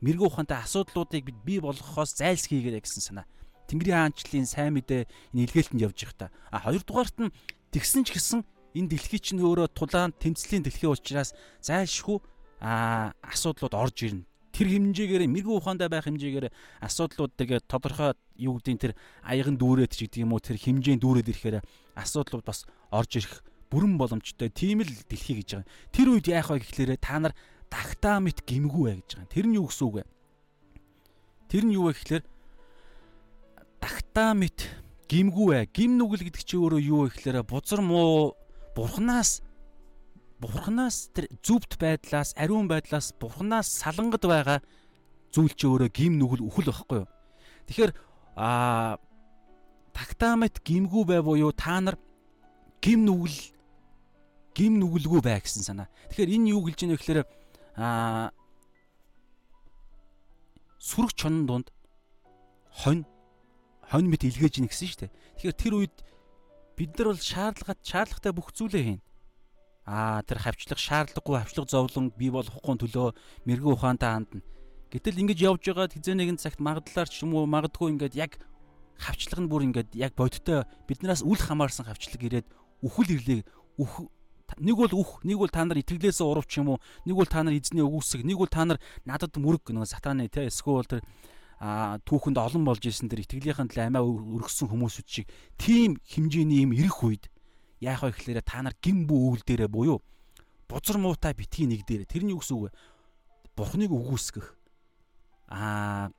[0.00, 3.26] Мэргүү ухаантай асуудлуудыг бид бий болгохоос зайлсхийгээрэй гэсэн санаа.
[3.68, 6.32] Тэнгэрийн хаанчлалын сайн мэдээ энэ илгээлтэнд явж их та.
[6.50, 7.34] А хоёрдугаарт нь
[7.70, 8.40] тэгсэн ч гэсэн
[8.74, 12.18] энэ дэлхий чинь өөрөө тулаан тэмцлийн дэлхий учраас зайлшгүй
[12.64, 16.50] а асуудлууд орж ирнэ тэр хэмжээгээр мэрэгүү ухаандаа байх хэмжээгээр
[16.84, 21.30] асуудлууд тэгээ тодорхой юу гэдгийг тэр аян дүүрээд ч гэдэг юм уу тэр хэмжээнд дүүрээд
[21.30, 21.56] ирэхээр
[21.96, 24.50] асуудлууд бас орж ирэх бүрэн боломжтой.
[24.50, 25.70] Тийм л дэлхий гэж байгаа.
[25.94, 27.32] Тэр үед яах вэ гэхлээрэ та нар
[27.70, 29.30] тагтаа мэт гимгүү бай гэж байгаа.
[29.30, 30.04] Тэр нь юу гэсэн үг вэ?
[31.48, 32.24] Тэр нь юу вэ гэхлээр
[33.80, 34.58] тагтаа мэт
[35.06, 35.64] гимгүү бай.
[35.70, 38.34] Гим нүгэл гэдэг чи өөрөө юу вэ гэхлээрэ бузар муу
[38.74, 39.42] бурхнаас
[40.40, 44.58] бурхнаас тэр зүвд байдлаас ариун байдлаас бурхнаас салангад байгаа
[45.30, 47.08] зүйл чи өөрөө гим нүгэл үхэл байхгүй юу.
[47.68, 47.92] Тэгэхээр
[48.34, 48.98] а
[49.92, 51.98] тактамет гимгүү бай буюу та нар
[52.80, 53.52] гим нүгэл
[54.56, 55.88] гим нүгэлгүй бай гэсэн санаа.
[56.10, 57.20] Тэгэхээр энэ юу гэлж ийнэ гэхээр
[57.76, 58.30] а
[60.80, 61.66] сүрэг чонон донд
[62.72, 63.04] хонь
[63.90, 65.12] хонь мэт илгээж ийн гэсэн шүү дээ.
[65.38, 65.96] Тэгэхээр тэр үед
[66.78, 69.00] бид нар бол шаардлагат шаардлагатай бүх зүйлээ хийн
[69.84, 73.12] аа тэр хавчлах шаардлагагүй хавчлах зовлон бий болохгүй төлөө
[73.44, 74.40] мэрэгэн ухаантай хандна.
[74.90, 78.38] Гэтэл ингэж явж байгаа хизээ нэгэн цагт магадлалаар ч юм уу магадгүй ингээд яг
[78.98, 82.46] хавчлах нь бүр ингээд яг бодиттой биднээс үл хамаарсан хавчлаг ирээд
[82.82, 83.40] үхэл ирлээ
[83.80, 84.10] үх
[84.58, 87.54] нэг бол үх нэг бол та нар итгэлээсээ урвч юм уу нэг бол та нар
[87.54, 91.04] эзний өгөөсөг нэг бол та нар надад мөрөг нэг сатаны те эсвэл тэр
[91.60, 95.28] а түүхэнд олон болж исэн тэр итгэлийнхэн төлөө амиа өргөссөн хүмүүсүүд шиг
[95.60, 97.28] тийм хэмжээний юм ирэх үед
[97.84, 100.00] яах вэ гэхээр та нар гимбүү үйл дээрээ буюу
[100.70, 102.70] бузар муутай битгий нэг дээрээ тэрний гэсэн үг?
[103.58, 104.54] Бурхныг үгүйсгэх.
[105.50, 106.14] Аа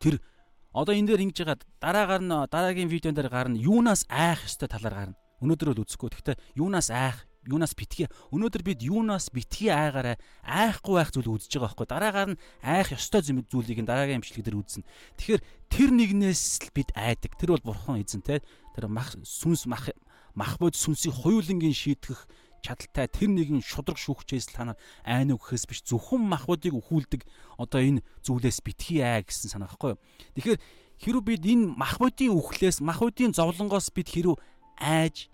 [0.00, 0.24] тэр
[0.72, 5.12] одоо энэ дээр ингэж байгаа дараагаар нь дараагийн видеон дээр гарна юунаас айх ёстой талаар
[5.12, 5.20] гарна.
[5.44, 6.08] Өнөөдөр бол үзэхгүй.
[6.08, 8.10] Гэхдээ юунаас айх юунаас битгий?
[8.34, 11.86] Өнөөдөр бид юунаас битгий айгаараа айхгүй байх зүйл үзэж байгаа байхгүй.
[11.86, 14.84] Дараагаар нь айх ёстой зүйлийг дараагийн имчилэг дээр үзнэ
[15.16, 17.32] тэгэхээр тэр нэгнээс л бид айдаг.
[17.38, 18.42] Тэр бол бурхан эзэн те
[18.74, 19.90] тэр мах сүнс мах
[20.36, 22.28] мах бод сүнсийг хоёулангийн шийтгэх
[22.66, 23.06] чадaltaй.
[23.06, 25.80] Тэр нэгэн шудраг шүүгчээс та нар айна өгөхөөс биш.
[25.86, 27.22] Зөвхөн махбодыг өхүүлдэг
[27.56, 30.00] одоо энэ зүйлээс битгий аа гэсэн санаа байхгүй юу.
[30.34, 30.58] Тэгэхээр
[31.00, 34.36] хэрүү бид энэ махбодын үхлээс махбодын зовлонгоос бид хэрүү
[34.80, 35.28] айж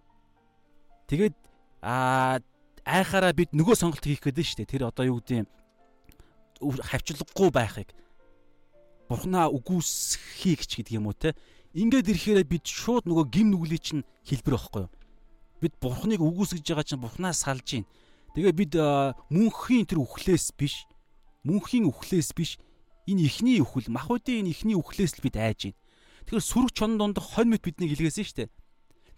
[1.06, 1.34] тэгээд
[1.82, 2.38] аа
[2.86, 4.72] айхаараа бид нөгөө сонголт хийх гэдэг нь шүү дээ.
[4.72, 5.48] Тэр одоо юу гэдэг юм
[6.62, 7.88] хавчлаггүй байхыг
[9.10, 11.34] бурхнаа үгүйсхийг ч гэдэг юм уу те.
[11.74, 14.92] Ингээд ирэхээр бид шууд нөгөө гим нүглийг чинь хэлбэр واخхой юу.
[15.60, 17.84] Бид бурхныг үгүйсгэж байгаа чинь бурхнаа салж гин.
[18.38, 18.72] Тэгээ бид
[19.28, 20.86] мөнхийн тэр үхлээс биш
[21.44, 22.56] мөнхийн үхлээс биш
[23.10, 25.76] энэ ихний үхэл махуудын энэ ихний үхлээс л бид айж гин.
[26.28, 28.50] Тэгэхээр сүрэг чон дунд хонь мэт биднийг илгээсэн шүү дээ.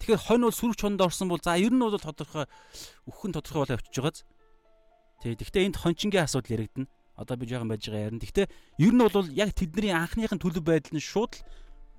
[0.05, 2.45] Тэгэхээр хонь бол сүрэг чонд орсон бол за ер нь бол тодорхой
[3.09, 4.21] үхэн тодорхой бол авчиж байгааз.
[5.25, 5.41] Тэг.
[5.41, 6.93] Гэхдээ энд хончингийн асуудал яригдана.
[7.17, 8.21] Одоо би жоохон байж байгаа ярина.
[8.21, 8.47] Гэхдээ
[8.85, 11.41] ер нь бол яг тэдний анхныхын төлөв байдал нь шууд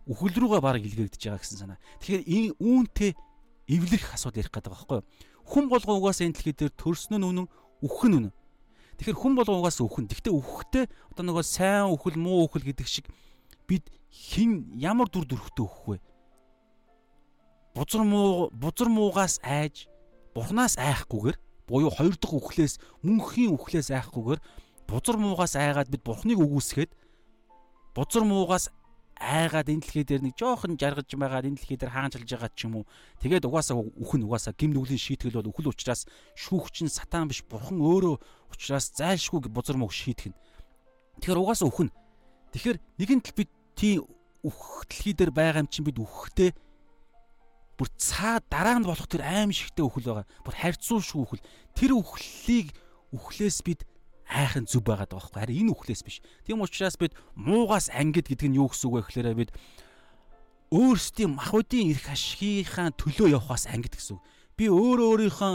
[0.05, 1.81] үхэл рүүгээ баг илгээгдэж байгаа гэсэн санаа.
[2.05, 3.11] Тэгэхээр энэ үүнтэй
[3.73, 5.09] эвлэрэх асуудал ярих гэдэг байгаа байхгүй юу?
[5.49, 7.49] Хүн болгон угаасаа энэ дэлхий дээр төрсөн нь үнэн,
[7.81, 8.33] үхэн үнэн.
[9.01, 10.05] Тэгэхээр хүн болгон угаасаа үхэн.
[10.13, 13.09] Гэхдээ үхтэй одоо нөгөө сайн үхэл, муу үхэл гэдэг шиг
[13.65, 15.97] бид хин ямар дүр төрхтэй өгөх вэ?
[17.75, 19.87] Бузар муу бузар муугаас айж
[20.33, 24.39] бурхнаас айхгүйгээр буюу хоёр дахь үхлээс мөнхийн үхлээс айхгүйгээр
[24.87, 26.91] бузар муугаас айгаад бид бурхныг үгүйсгээд
[27.91, 28.71] бузар муугаас
[29.19, 32.83] айгаад энэ дэлхий дээр нэг жоохон жаргаж байгаад энэ дэлхий дээр хаанчилж байгаа ч юм
[32.83, 32.85] уу.
[33.23, 36.03] Тэгээд угаасаа үхэн угаасаа гим нүглийн шийтгэл бол үхэл учраас
[36.35, 38.15] шүүгч нь сатан биш бурхан өөрөө
[38.51, 40.35] учраас зайлшгүй бузар мууг шийтгэн
[41.19, 41.89] тэгэхээр угаасаа үхэн.
[42.51, 44.03] Тэгэхээр нэгэн тал бид тийм
[44.43, 46.51] үхэх дэлхий дээр байгаа юм чинь бид үхэхтэй
[47.77, 50.27] бүр цаа дараа нь болох тэр аим шигтэй үхэл байгаа.
[50.43, 51.47] Бүр харьцуулшгүй үхэл.
[51.75, 52.71] Тэр үхлийг
[53.11, 53.83] үхлээс бид
[54.27, 55.41] айхын зүв байгаад байгаа байхгүй.
[55.43, 56.17] Харин энэ үхлээс биш.
[56.47, 59.51] Тийм учраас бид муугаас ангид гэдэг нь юу гэсэн үг вэ гэхээр бид
[60.71, 64.23] өөрсдийн махуудын эрх ашигынхаа төлөө явахаас ангид гэсэн үг.
[64.55, 65.53] Би өөрөө өөрийнхөө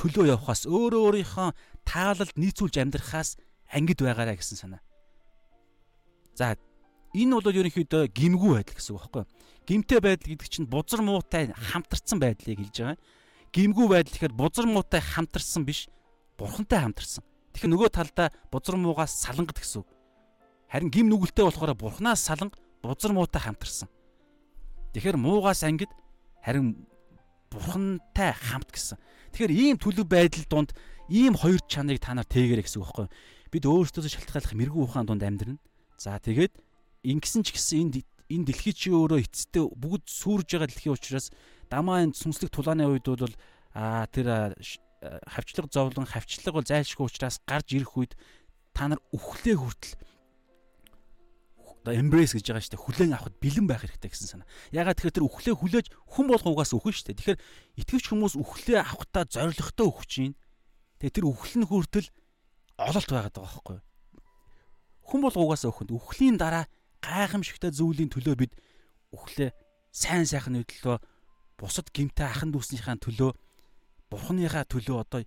[0.00, 1.48] төлөө явахаас өөрөө өөрийнхөө
[1.84, 3.36] таалалд нийцүүлж амьдрахаас
[3.68, 4.82] ангид байгаарай гэсэн санаа.
[6.38, 6.56] За
[7.10, 9.30] Энэ бол ерөнхийдөө гимгүү байдал гэсэн үг байхгүй юу?
[9.66, 12.98] Гимтэй байдал гэдэг чинь бузар муутай хамтарсан байдлыг хэлж байгаа.
[13.52, 15.88] Гимгүү байдал гэхээр бузар муутай хамтарсан биш,
[16.38, 17.24] бурхантай хамтарсан.
[17.54, 19.88] Тэгэхээр нөгөө талдаа бузар муугаас салангад гэсэн үг.
[20.70, 23.90] Харин гим нүгэлтэй болохоор бурхнаас саланг бузар муутай хамтарсан.
[24.94, 25.90] Тэгэхээр муугаас ангид
[26.42, 26.86] харин
[27.50, 28.98] бурхантай хамт гэсэн.
[29.34, 30.70] Тэгэхээр ийм төлөв байдал донд
[31.10, 33.14] ийм хоёр чанарыг та нар тээгэрэй гэсэн үг байхгүй юу?
[33.50, 35.58] Бид өөрсдөөсөө шалтгааллах мэрэгүү ухаан донд амьдрна.
[35.98, 36.54] За тэгээд
[37.02, 37.94] ингэсэн ч гэсэн энд
[38.30, 41.34] энэ дэлхий чи өөрөө эцэстээ бүгд сүрж байгаа дэлхий учраас
[41.66, 43.34] дамаа энэ сүнслэг тулааны үед бол
[43.74, 44.54] а тэр
[45.26, 48.12] хавчлаг зовлон хавчлаг бол зайлшгүй учраас гарч ирэх үед
[48.72, 49.98] та нар үхлээ хүртэл
[51.80, 54.48] одоо embrace гэж байгаа шүү дээ хүлээн авахд бэлэн байх хэрэгтэй гэсэн санаа.
[54.68, 57.16] Ягаад тэгэхээр тэр үхлээ хүлээж хүн болгоогоос үхэн шүү дээ.
[57.16, 57.40] Тэгэхээр
[57.80, 60.36] итгэвч хүмүүс үхлээ авахтаа зоригтой үхэж чинь.
[61.00, 62.08] Тэгээ тэр үхэл нь хүртэл
[62.76, 63.84] ололт байгаад байгаа байхгүй юу?
[65.08, 66.68] Хүн болгоогоос үхэнд үхлийн дараа
[67.00, 68.52] гайхамшигтай зүйлийн төлөө бид
[69.12, 69.50] үхлээ
[69.90, 70.96] сайн сайхны төлөө
[71.58, 73.30] бусад гимтэй ахын дүүснийхээ төлөө
[74.10, 75.20] бурхныхаа төлөө одоо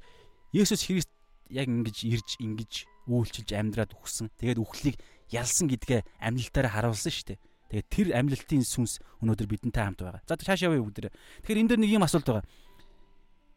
[0.54, 1.10] Есүс Христ
[1.50, 2.74] яг ингэж ирж ингэж
[3.10, 4.30] үйлчилж амьдраад өгсөн.
[4.38, 4.98] Тэгээд үхлийг
[5.34, 7.40] ялсан гэдгээ амьлалтаараа харуулсан шүү дээ.
[7.74, 10.22] Тэгээд тэр амьлалтын сүнс өнөөдөр бидэнтэй хамт байгаа.
[10.30, 11.10] За цаашаа явъя бүгд.
[11.42, 12.46] Тэгэхээр энэ дэр нэг юм асуулт байгаа.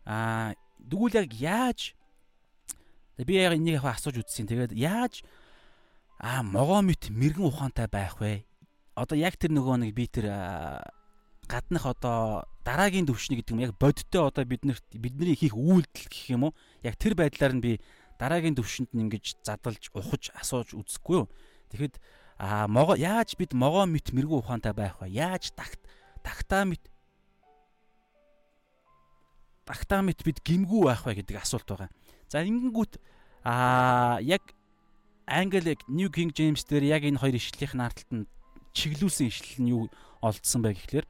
[0.08, 1.80] Аа тэгвэл яг яаж
[3.20, 4.48] би яг энийг асууж үзсэн.
[4.48, 5.20] Тэгээд яаж
[6.18, 8.48] аа могоо мэт мэрэгэн ухаантай байх вэ?
[8.96, 10.32] Одоо яг тэр нөгөө нэг би тэр
[11.44, 16.48] гаднах одоо дараагийн төвшний гэдэг юм яг бодиттой одоо биднэрт бидний хийх үйлдэл гэх юм
[16.48, 16.56] уу?
[16.80, 17.72] Яг тэр байдлаар нь би
[18.16, 21.28] дараагийн төвшөнд нь ингэж задалж ухаж асууж үзэхгүй юу?
[21.68, 22.00] Тэгэхэд
[22.40, 25.12] аа могоо яаж бид могоо мэт мэрэгэн ухаантай байх вэ?
[25.12, 25.84] Яаж тагт
[26.24, 26.82] тагтаа мэт
[29.68, 31.92] тагтаа мэт бид гимгүү байх вэ гэдэг асуулт байгаа.
[32.32, 32.96] За ингэнгүүт
[33.44, 34.55] аа яг
[35.26, 38.26] Англи New King James дээр яг энэ хоёр ишлэлийн наарталт нь
[38.70, 39.90] чиглүүлсэн ишлэл нь юу
[40.22, 41.06] олдсон бай гэхлээр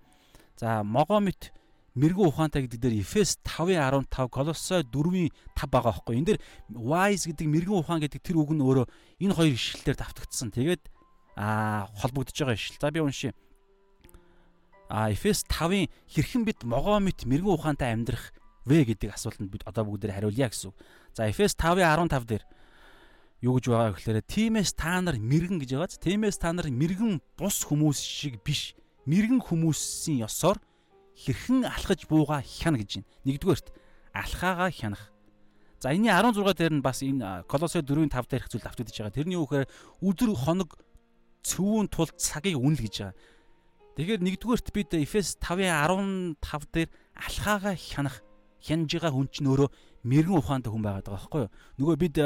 [0.57, 1.53] за могомит
[1.97, 5.33] мэрэгүү ухаантай гэдэг дээр Эфес 5:15 Колосой 4:5
[5.69, 6.17] байгаа байхгүй.
[6.17, 6.41] Энд дэр
[6.73, 8.87] wise гэдэг мэрэгэн ухаан гэдэг тэр үг нь өөрөө
[9.21, 10.53] энэ хоёр ишлэлээр давтагдсан.
[10.53, 10.83] Тэгээд
[11.37, 12.81] аа холбогдож байгаа ишлэл.
[12.81, 13.33] За би уншия.
[14.89, 18.33] А Эфес 5-ын хэрхэн бид могомит мэрэгэн ухаантай амьдрах
[18.69, 20.77] вэ гэдэг асуултанд бид одоо бүгдээр хариулъя гэсэн.
[21.17, 22.45] За Эфес 5:15 дээр
[23.47, 27.63] юу гэж байгаа гэхээр тиймээс та нар мэрэгэн гэж байгааз тиймээс та нар мэрэгэн бус
[27.63, 28.75] хүмүүс шиг биш
[29.07, 30.59] мэрэгэн хүмүүсийн ёсоор
[31.15, 33.11] хэрхэн алхаж бууга хяна гэж байна.
[33.23, 33.67] Нэгдүгээрт
[34.11, 35.03] алхаагаа хянах.
[35.79, 39.15] За энэний 16 дээр нь бас энэ Колосой 4-ийн 5 дээрх зүйл давтагдж байгаа.
[39.15, 39.71] Тэрний үгээр
[40.03, 40.75] өдөр хоног
[41.47, 43.17] цөвүүн тул цагийг үнэл гэж байгаа.
[43.95, 48.26] Тэгэхээр нэгдүгээрт бид Эфес 5-ын 15 дээр алхаагаа хянах
[48.67, 49.71] хянж байгаа хүн чинь өөрөө
[50.03, 51.53] мэрэгэн ухаантай хүн байгаад байгаа байхгүй юу.
[51.79, 52.17] Нөгөө бид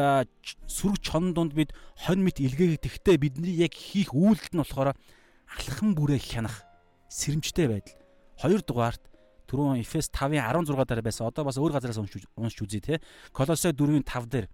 [0.64, 6.20] сүрэг чон донд бид хонь мэт илгээгээдэгтэй бидний яг хийх үйлдэл нь болохоор алхам бүрээ
[6.20, 6.64] хянах
[7.12, 7.96] сэрэмжтэй байдал.
[8.40, 9.02] Хоёр дугаарт
[9.50, 11.28] түрүүн Эфес 5-ын 16 дараа байсан.
[11.28, 12.94] Одоо бас өөр газараас уншиж уншиж үзье те.
[13.36, 14.46] Колосой 4-ийн 5 дээр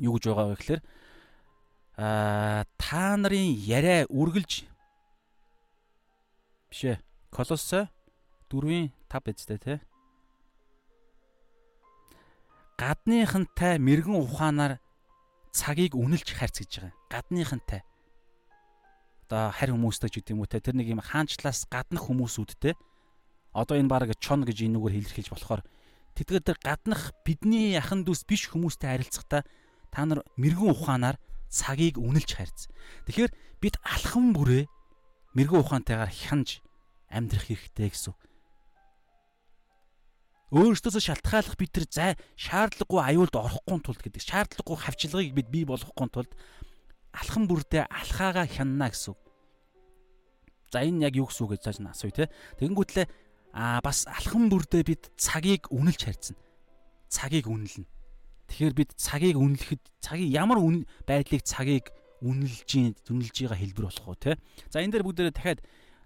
[0.00, 0.82] юу гэж байгаа вэ гэхээр
[2.00, 4.64] аа та нарын яриа үргэлж
[6.70, 7.02] бишээ.
[7.34, 7.90] Колосой
[8.48, 9.74] 4-ийн 5 байцтай те
[12.76, 14.78] гадныхантай мэрэгэн ухаанаар
[15.52, 16.94] цагийг үнэлж харьц гэж байгаа.
[17.08, 17.80] Гадныхантай.
[19.26, 22.76] Одоо харь хүмүүстэй ч гэдэг юм уу те тэр нэг юм хаанчлаас гаднах хүмүүсүүдтэй
[23.56, 25.62] одоо энэ баг чон гэж энэ үгээр хэлэрхийлж болохоор
[26.14, 29.42] тэдгээр тэр гаднах бидний яхан дүүс биш хүмүүстэй харилцахдаа
[29.90, 31.16] та нар мэрэгэн ухаанаар
[31.48, 32.68] цагийг үнэлж харьц.
[33.08, 33.32] Тэгэхээр
[33.64, 34.68] бид алхам бүрээ
[35.32, 36.60] мэрэгэн ухаантайгаар хянж
[37.08, 38.14] амьдрах хэрэгтэй гэсэн.
[40.54, 44.22] Өөрөөсөө шалтгааллах бид нар зай шаардлагагүй аюулд орохгүй тулд гэдэг.
[44.22, 46.30] Шаардлагагүй хавчлагыг бид бий болгохгүй тулд
[47.10, 49.18] алхам бүрдээ алхаагаа хянана гэсэн.
[50.70, 52.30] За энэ яг юу гэсэн үг гэж зааж асууя те.
[52.62, 53.06] Тэгэнгүүтлээ
[53.58, 56.38] аа бас алхам бүрдээ бид цагийг үнэлж харьцна.
[57.10, 57.90] Цагийг үнэлнэ.
[58.46, 60.62] Тэгэхээр бид цагийг үнэлэхэд цагийг ямар
[61.10, 61.90] байдлыг цагийг
[62.22, 64.38] үнэлж үнэлж байгаа хэлбэр болох уу те.
[64.70, 65.60] За энэ дээр бүгдээрээ дахиад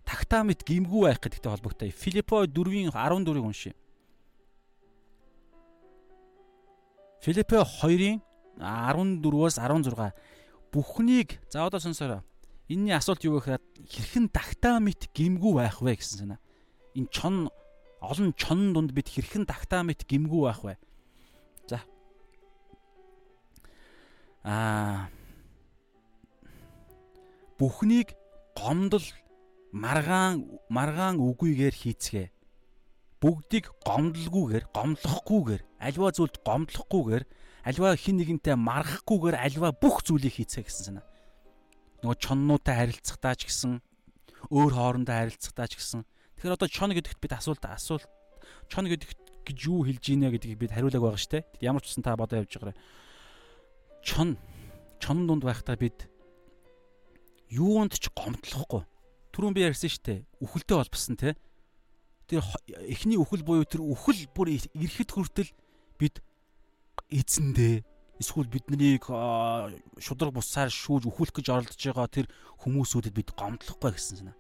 [0.08, 1.90] тактамит гимгүү байх гэдэгтэй холбоотой.
[1.92, 3.74] Филиппо 4-ийн 14-ийг уншия.
[7.20, 8.20] Филиппо 2-ын
[8.56, 10.12] 14-өөс 16
[10.72, 12.24] бүхнийг за одоо сонсороо.
[12.68, 13.60] Энийний асуулт юу гэхээр
[13.92, 16.40] хэрхэн тактамит гимгүү байх вэ гэсэн санаа.
[16.94, 17.50] Энэ чон
[18.00, 20.74] олон чон дунд бид хэрхэн тактамит гимгүү байх вэ?
[21.68, 21.82] За.
[24.44, 25.10] Аа
[27.58, 28.16] бүхнийг
[28.56, 29.04] гомдол
[29.72, 32.26] маргаан маргаан үгүйгээр хийцгээ
[33.20, 37.24] бүгдийг гомдлгүйгээр гомдлохгүйгээр альва зүйлд гомдлохгүйгээр
[37.68, 41.06] альва хин нэгэнтэй маргахгүйгээр альва бүх зүйлийг хийцгээ гэсэн санаа.
[42.00, 43.84] Нөгөө чоннуудтай харилцахдаа ч гэсэн
[44.48, 46.00] өөр хоорондоо харилцахдаа ч гэсэн
[46.40, 48.08] тэгэхээр одоо чон гэдэгт бид асуулт асуулт
[48.72, 51.44] чон гэдэгт гэж юу хэлж ийнэ гэдгийг бид хариулааг байгаа шүү дээ.
[51.60, 52.76] Ямар ч үсэн та бодоо явж байгаарай.
[54.00, 54.40] Чон
[54.96, 56.08] чон дунд байхдаа бид
[57.52, 58.84] юунд ч гомдлохгүй.
[59.34, 60.20] Түрүүн би ярьсан шүү дээ.
[60.40, 61.36] Үхэлтэй холбосон те
[62.30, 62.46] тэр
[62.86, 65.50] эхний үхэл буюу тэр үхэл бүр ирэхэд хүртэл
[65.98, 66.22] бид
[67.10, 67.82] эзэндээ
[68.22, 69.02] эсвэл биднийг
[69.98, 72.26] шудраг бусаар шүүж үхүүлэх гэж оролдож байгаа тэр
[72.62, 74.36] хүмүүсүүдэд бид гомдлохгүй гэсэн санаа.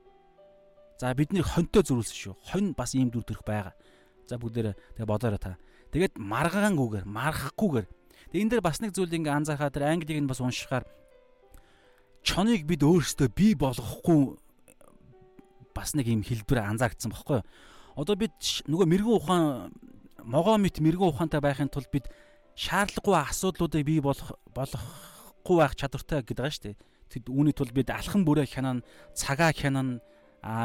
[1.00, 2.34] За бидний хонтой зөрүүлсэн шүү.
[2.52, 3.72] Хонь бас ийм дүр төрх байгаа.
[4.28, 5.56] За бүгдээрээ тэгээ бодоорой та.
[5.96, 7.86] Тэгээд маргаангүйгээр, мархахгүйгээр.
[8.30, 10.84] Тэгээ энэ дээр бас нэг зүйл ингээ анзаархаа тэр англиг нь бас уншихаар
[12.20, 14.36] чоныг бид өөрсдөө бий болгохгүй
[15.72, 17.48] бас нэг юм хэлбэр анзаарчихсан баггүй юу?
[17.96, 18.34] Одоо бид
[18.68, 19.44] нөгөө мэрэгэн ухаан
[20.24, 22.06] могоо мэт мэрэгэн ухаантай байхын тулд бид
[22.54, 26.76] шаардлагагүй асуудлуудыг бий болох болохгүй байх чадвартай гэдэг байгаа шүү дээ.
[27.10, 29.98] Тэд үүний тулд бид алхан бүрээ хянана, цагаа хянана,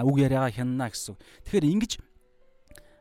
[0.05, 1.17] үг яриагаа хянана гэсэн.
[1.47, 1.91] Тэгэхээр ингэж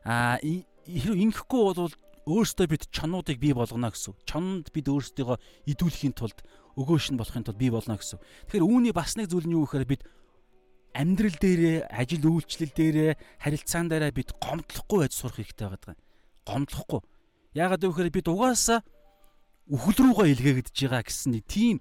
[0.05, 1.93] а хэрэг ингэхгүй бол
[2.25, 4.17] өөрсдөө бид чонуудыг бий болгоно гэсэн.
[4.25, 5.37] Чонд бид өөрсдийгөө
[5.69, 6.41] идүүлэхийн тулд
[6.73, 8.17] өгөөш нь болохын тулд бий болно гэсэн.
[8.49, 10.01] Тэгэхээр үүний бас нэг зүйл нь юу гэхээр бид
[10.95, 13.11] амьдрал дээрээ, ажил үйлчлэл дээрээ,
[13.43, 15.99] харилцаан дээрээ бид гомдлохгүй байж сурах хэрэгтэй байгаа.
[16.47, 17.01] Гомдлохгүй.
[17.51, 18.79] Яагаад гэвэл бид угаасаа
[19.67, 21.77] үхэл рүүгээ илгээгдэж байгаа гэсэн нэг тийм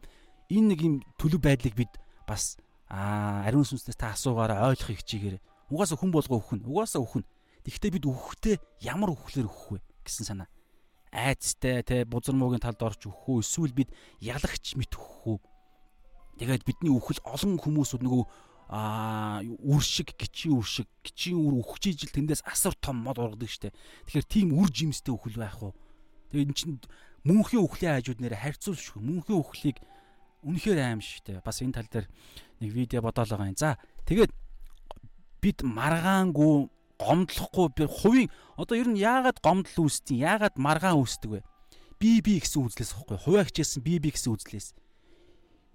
[0.51, 1.93] энэ нэг юм төлөв байдлыг бид
[2.27, 2.59] бас
[2.91, 5.37] аа ариун сүнснээс та асуугаараа ойлгохыг хичээгээр.
[5.71, 6.67] Угаасаа хүн болгоо өхөн.
[6.67, 7.25] Угаасаа өхөн.
[7.65, 8.57] Тэгэхдээ бид үхэхдээ
[8.89, 10.49] ямар үхлээр өөх вэ гэсэн санаа.
[11.15, 15.39] Айцтай те бузар муугийн талд орж өөх үү эсвэл бид ялагч мэт өөх үү.
[16.41, 18.25] Тэгээд бидний үхэл олон хүмүүсүүд нөгөө
[18.69, 23.51] а үр шиг гिचийн үр шиг гिचийн үр өгч ижил тэндээс асар том мод ургадаг
[23.51, 23.75] штэ.
[24.09, 25.77] Тэгэхээр тийм үр жимстэй өхөл байх уу?
[26.33, 26.81] Тэгээ эн чин
[27.25, 29.03] мөнхийн өхлийн хажууд нэрэ харьцуулшгүй.
[29.05, 29.79] Мөнхийн өхлийг
[30.43, 31.45] үнэхээр аим штэ.
[31.45, 32.07] Бас энэ тал дээр
[32.65, 33.61] нэг видео бодоол байгаа юм.
[33.61, 33.77] За
[34.09, 34.33] тэгээд
[35.45, 41.41] бид маргаангүй гомдлохгүй би хувийн одоо ер нь яагаад гомдол үүсдэг яагаад маргаан үүсдэг вэ
[41.99, 44.73] би би гэсэн үзлээс ихгүй хуваа хичээсэн би би гэсэн үзлээс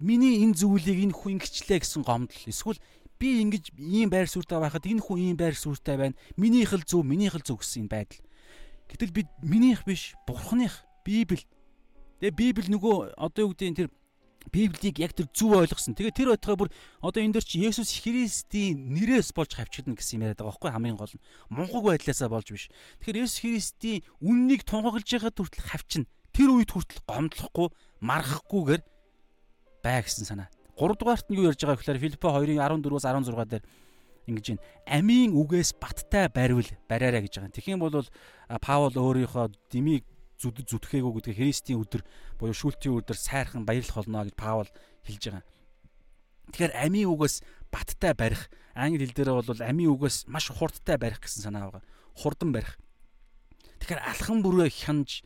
[0.00, 2.80] миний энэ зүйлийг энэ хүн ингэчлээ гэсэн гомдол эсвэл
[3.20, 6.16] би ингэж ийм байр суурьтай байхад энэ хүн ийм байр суурьтай байна.
[6.40, 8.24] Минийх л зөв, минийх л зөв гэсэн байдал.
[8.88, 11.44] Гэтэл бид минийх биш, бурхных Библи.
[12.24, 13.90] Тэгээ Библи нөгөө одоо юу гэдэг тэр
[14.48, 15.92] Библийг яг тэр зөв ойлгосон.
[15.92, 16.70] Тэгээ тэр байтугай бүр
[17.04, 20.96] одоо энэ дэр чи Есүс Христийн нэрээс болж хавчигдана гэсэн юм яриад байгаа байхгүй хамгийн
[20.96, 21.24] гол нь.
[21.52, 22.72] Мунхаг байдлаасаа болж биш.
[23.04, 26.08] Тэгэхээр Есүс Христийн үннийг тунхаглаж байхад хүртэл хавчна.
[26.32, 27.68] Тэр үед хүртэл гомдлохгүй,
[28.00, 28.82] мархахгүйгээр
[29.82, 30.48] бай гэсэн санаа.
[30.76, 33.64] 3 дугаарт нь юу ярьж байгаа гэхээр Филиппо 2-ын 14-өөс 16 дээр
[34.30, 34.64] ингэж байна.
[34.86, 37.56] Амийн үгээс баттай бариул бариараа гэж байгаа.
[37.56, 38.06] Тэгхийн бол
[38.60, 40.04] Паул өөрийнхөө дэмийг
[40.40, 42.02] зүд зүтгээгүү гэдгийг Христийн өдөр
[42.40, 44.68] буюу шүүлтийн өдөр сайрхан баярлах болно гэж Паул
[45.04, 45.44] хэлж байгаа.
[46.50, 47.36] Тэгэхээр амийн үгээс
[47.68, 51.84] баттай барих англи хэл дээр бол амийн үгээс маш хурдтай барих гэсэн санаа байгаа.
[52.16, 52.80] Хурдан барих.
[53.84, 55.22] Тэгэхээр алхан бүрээ хянаж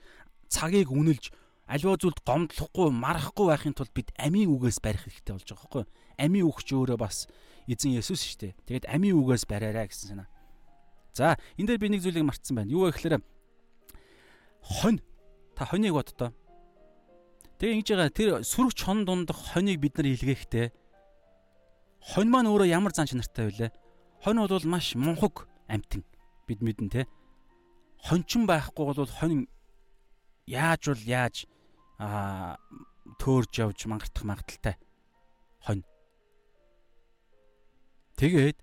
[0.51, 1.31] цагийг үнэлж
[1.67, 5.93] аливаа зүйлд гомдлохгүй марахгүй байхын тулд бид амийн үгээс барих хэрэгтэй болж байгаа юу?
[6.21, 7.27] Амийн үг ч өөрөө бас
[7.65, 8.53] эзэн Есүс шүү дээ.
[8.69, 10.29] Тэгээд амийн үгээс бариараа гэсэн санаа.
[11.17, 12.69] За, энэ дээр би нэг зүйлийг мартсан байна.
[12.69, 13.23] Юу вэ гэхээр
[14.61, 15.01] хонь
[15.57, 16.37] та хоньыг боддоо.
[17.57, 20.67] Тэгээ ингэж байгаа тэр сүрэг чон дундах хоньыг бид нар илгээхдээ
[22.13, 23.73] хонь маань өөрөө ямар зан чанартай вэ?
[24.21, 26.05] Хонь бол маш мунхаг амтэн
[26.45, 27.09] бид мэдэн те.
[28.05, 29.49] Хончин байхгүй бол хонь
[30.45, 31.49] яаж бол яаж
[31.99, 32.57] аа
[33.21, 34.77] төөрж явж мангартах магадaltaй
[35.65, 35.85] хонь.
[38.17, 38.59] Тэгээд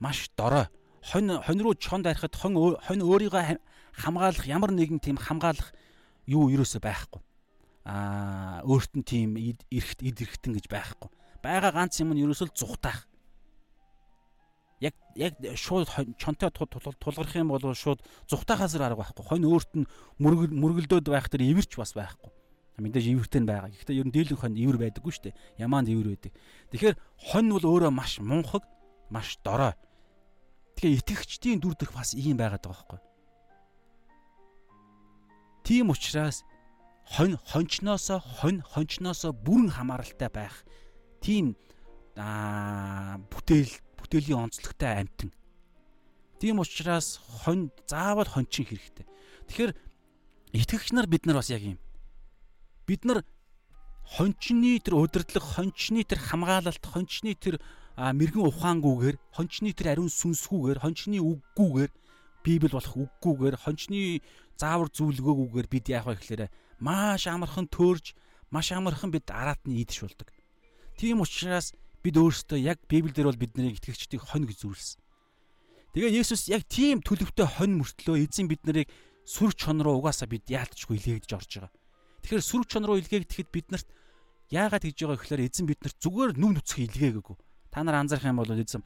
[0.00, 0.66] маш дорой.
[1.02, 3.58] Хонь хонь руу чонд арихад хонь хонь өөрийгөө
[3.92, 5.72] хамгаалах ямар нэгэн тийм хамгаалах
[6.26, 7.22] юу юусоо байхгүй
[7.88, 9.30] аа өөрт нь тийм
[9.72, 11.08] эрхт эд эрхтэн гэж байхгүй.
[11.40, 13.08] Бага ганц юм нь ерөөсөө зүхтаах.
[14.84, 15.88] Яг яг шууд
[16.20, 19.24] чонтой тулгарх юм бол шууд зүхтаахаас арга байхгүй.
[19.24, 19.88] Хонь өөрт нь
[20.20, 22.28] мөргөл мөргөлдөөд байх тэр ивэрч бас байхгүй.
[22.78, 23.74] Мэдээж ивэртэй нь байгаа.
[23.74, 25.38] Гэхдээ ер нь дийлэнх хонь ивэр байдаггүй шүү дээ.
[25.58, 26.32] Ямаанд ивэр байдаг.
[26.70, 26.96] Тэгэхээр
[27.34, 28.62] хонь бол өөрөө маш мунхаг,
[29.10, 29.74] маш дорой.
[30.78, 33.00] Тэгэхээр итгэгчдийн дүр төрх бас ийм байгаад байгаа байхгүй.
[35.66, 36.46] Тийм учраас
[37.02, 40.62] хонь хончноосоо хонь хончноосоо бүрэн хамааралтай байх
[41.18, 41.58] тийм
[42.14, 45.34] аа бүтээл бүтээлийн онцлогтой амтэн.
[46.38, 49.06] Тийм учраас хонь заавал хончин хэрэгтэй.
[49.50, 49.72] Тэгэхээр
[50.54, 51.82] итгэгч нар бид нар бас яг юм.
[52.88, 53.20] Бид нар
[54.16, 57.60] хончны тэр удирдлага, хончны тэр хамгаалалт, хончны тэр
[58.00, 61.92] мэрэгэн ухаангүйгээр, хончны тэр ариун сүнсгүйгээр, хончны үггүйгээр
[62.40, 64.24] Библи болох үггүйгээр, хончны
[64.56, 66.42] заавар зүйлгөөгүйгээр бид яах вэ гэхээр
[66.80, 68.16] маш амархан төрж
[68.48, 70.28] маш амархан бид араат нь идэж болдог.
[70.96, 75.00] Тийм учраас бид өөрсдөө яг Библиэлд бол бидний итгэгчдийг хонь гэж зөвлөсөн.
[75.92, 78.88] Тэгээ Есүс яг тийм төлөвтэй хонь мөртлөө эзэн бид нарыг
[79.28, 81.72] сүр чон руу угаасаа бид яалтчгүй илгээгдэж орж байгаа.
[82.28, 83.88] Тэгэхээр сүр чон руу илгээгдэхэд бид нарт
[84.52, 87.36] яагаад гэж байгаа гэхээр эзэн бид нарт зүгээр нүм нүцгэн илгээгээгүй.
[87.72, 88.84] Та нар анзаарах юм бол эзэн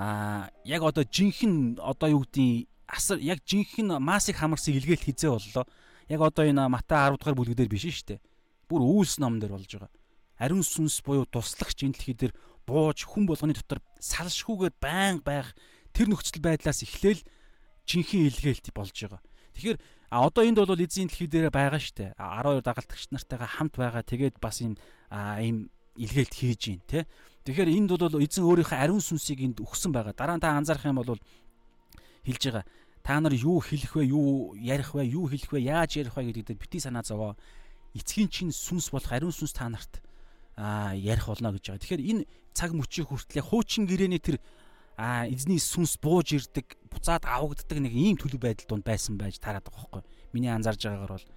[0.00, 5.68] аа яг одоо жинхэнэ одоо юу гэдгийг асар яг жинхэнэ масыг хамарсыг илгээл хизээ боллоо
[6.08, 8.24] яг одоо энэ Матай 10 дугаар бүлэг дээр биш шүү дээ.
[8.64, 9.92] Бүр үйлс ном дээр болж байгаа.
[10.40, 12.32] Ариун сүнс буюу туслагч энэ дэлхий дээр
[12.64, 15.52] бууж хүн болгоны дотор салшгүйгээр байн байх
[15.92, 17.20] тэр нөхцөл байдлаас эхлээл
[17.84, 19.20] жинхэнэ илгээлт болж байгаа.
[19.52, 19.78] Тэгэхээр
[20.10, 22.14] а одоо энд бол эзэн дэлхий дээр байгаа дээ.
[22.18, 24.02] 12 дагалдагч нартайгаа хамт байгаа.
[24.02, 24.78] Тэгээд бас энэ
[25.42, 27.06] ийм илгээлт хийж гин тэ.
[27.44, 30.14] Тэгэхээр энд бол эзэн өөрийнхөө ариун сүнсийг энд өгсөн байгаа.
[30.14, 31.18] Дараа нь та анзаарах юм бол
[32.26, 32.64] хэлж байгаа
[33.06, 36.46] та нар юу хэлэх вэ, юу ярих вэ, юу хэлэх вэ, яаж ярих вэ гэдэг
[36.50, 37.38] дээр бити санаа зовоо.
[37.94, 40.02] Эцгийн чинь сүнс болох ариун сүнс та нарт
[40.58, 41.82] аа ярих болно гэж байгаа.
[41.86, 44.42] Тэгэхээр энэ цаг мөчийн хүртлээр хуучин гэрээний тэр
[44.98, 49.68] аа эзний сүнс бууж ирдэг, буцаад авагддаг нэг ийм төлөв байдал донд байсан байж тараад
[49.68, 50.02] байгаа байхгүй.
[50.32, 51.28] Миний анзаарж байгаагаар бол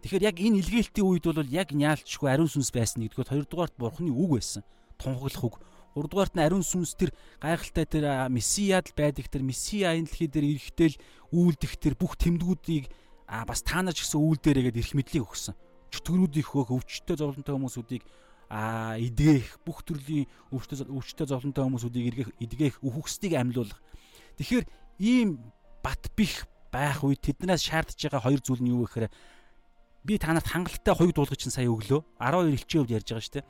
[0.00, 4.40] Тэгэхээр яг энэ илгээлтийн үед бол яг няалчгүй ариун сүнс байсан нэгдүгээр хоёрдугаарт бурхны үг
[4.40, 4.64] байсан.
[4.96, 5.56] Тунхаглах үг.
[5.92, 10.46] Гуравдугаарт нь ариун сүнс тэр гайхалтай тэр месияд л байдаг тэр месиа энэ дэлхий дээр
[10.56, 10.96] ирэхтэл
[11.36, 12.88] үйлдэх тэр бүх тэмдгүүдийг
[13.28, 15.52] бас та нар ч гэсэн үйл дээрээгээд эрх мэдлийг өгсөн.
[15.92, 18.02] Чөтгөрүүдийг хөөх өвчтөе зовлонтой хүмүүсүүдийг
[18.48, 23.78] а эдгэх бүх төрлийн өвчтөе өвчтөе зовлонтой хүмүүсүүдийг эргэх эдгэх өвхөсдгийг амьлуулах.
[24.40, 24.66] Тэгэхээр
[25.04, 25.28] ийм
[25.84, 29.12] бат бих байх үед тэднээс шаардж байгаа хоёр зүйл нь юу вэ гэхээр
[30.08, 33.46] би танарт хангалттай хоёуг дуулгач сая өглөө 12 элчийн хувьд ярьж байгаа шүү дээ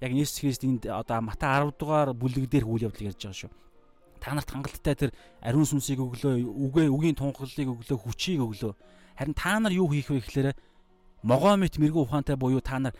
[0.00, 3.50] яг Иесус Христ энд одоо Матай 10 дугаар бүлэг дээр үйл явдлыг ярьж байгаа шүү.
[4.20, 5.10] Та нарт хангалттай тэр
[5.42, 8.74] ариун сүнсийг өглөө, үгээ үгийн тунхаглалыг өглөө, хүчийг өглөө.
[9.18, 10.54] Харин та нар юу хийх вэ гэхээр
[11.22, 12.94] могоомит мэрэгүү ухаантай буюу та нар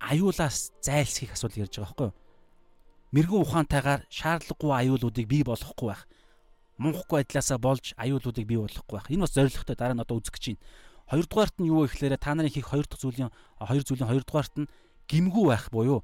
[0.00, 2.16] аюулаас зайлсхийх асуудал ярьж байгаа байхгүй юу?
[3.14, 6.02] Мэрэгүү ухаантайгаар шаардлагагүй аюулуудыг бий болгохгүй байх.
[6.82, 9.06] Мунхахгүй байдлаасаа болж аюулуудыг бий болгохгүй байх.
[9.06, 10.62] Энэ бас зоригтой дараа нь одоо үзэх гэж байна.
[11.14, 13.30] Хоёрдугаарт нь юу вэ гэхээр та нарын хийх хоёр дахь зүйлийн
[13.62, 14.70] хоёр зүйлийн хоёрдугаарт нь
[15.06, 16.02] гимгүү байх буюу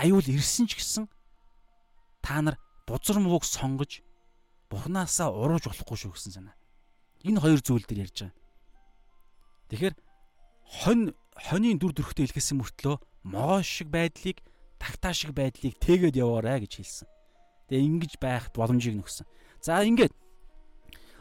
[0.00, 1.04] аюул ирсэн ч гэсэн
[2.24, 2.56] та нар
[2.88, 4.00] бузар мууг сонгож
[4.70, 6.56] Бурханаасаа урууж болохгүй шүү гэсэн санаа.
[7.22, 8.34] Энэ хоёр зүйл дээр ярьж байгаа.
[9.70, 9.94] Тэгэхээр
[10.82, 11.04] хонь
[11.38, 12.96] хонийн дүр төрхтэй илгээсэн мөртлөө
[13.30, 14.42] могоо шиг байдлыг
[14.78, 17.08] тагтаа шиг байдлыг тэгээд яваарай гэж хэлсэн.
[17.68, 19.26] Тэгээ ингэж байх боломжийг нөхсөн.
[19.60, 20.14] За ингээд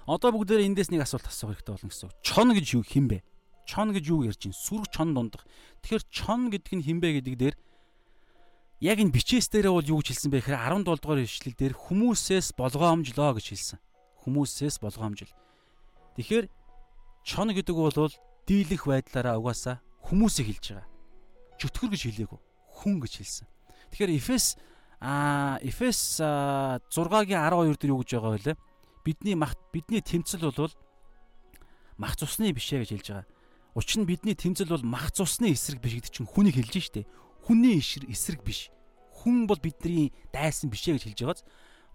[0.05, 2.11] одоо бүгдээр эндээс нэг асуулт асуух хэрэгтэй болно гэсэн.
[2.21, 3.25] Чон гэж юу хин бэ?
[3.65, 5.43] чон гэж юу ярьж чинь сүрэг чон дундах.
[5.81, 7.55] Тэгэхээр чон гэдэг нь хинбэ гэдэг дээр
[8.79, 12.53] яг энэ бичээс дээрээ бол юу гэж хэлсэн бэ гэхээр 17 дугаар ишлэл дээр хүмүүсээс
[12.53, 13.79] болгоомжлоо гэж хэлсэн.
[14.23, 15.33] Хүмүүсээс болгоомжл.
[16.15, 16.45] Тэгэхээр
[17.25, 18.13] чон гэдэг бол
[18.45, 20.87] дийлэх байдлаараа угаасаа хүмүүсийг хэлж байгаа.
[21.57, 22.39] Чөтгөр гэж хэлээгүй.
[22.75, 23.47] Хүн гэж хэлсэн.
[23.95, 24.59] Тэгэхээр Эфес
[24.99, 28.59] а Эфес 6-гийн 12 дээр юу гэж байгаа вэ?
[29.07, 30.73] Бидний мах бидний тэмцэл бол
[31.95, 33.27] мах цусны бишээ гэж хэлж байгаа.
[33.75, 37.07] Учир нь бидний тэмцэл бол мах цусны эсрэг биш гэдэг чинь хүнийг хэлж штэ.
[37.43, 38.71] Хүний эсрэг биш.
[39.23, 41.43] Хүн бол бидний дайсан бишээ гэж хэлж байгааз.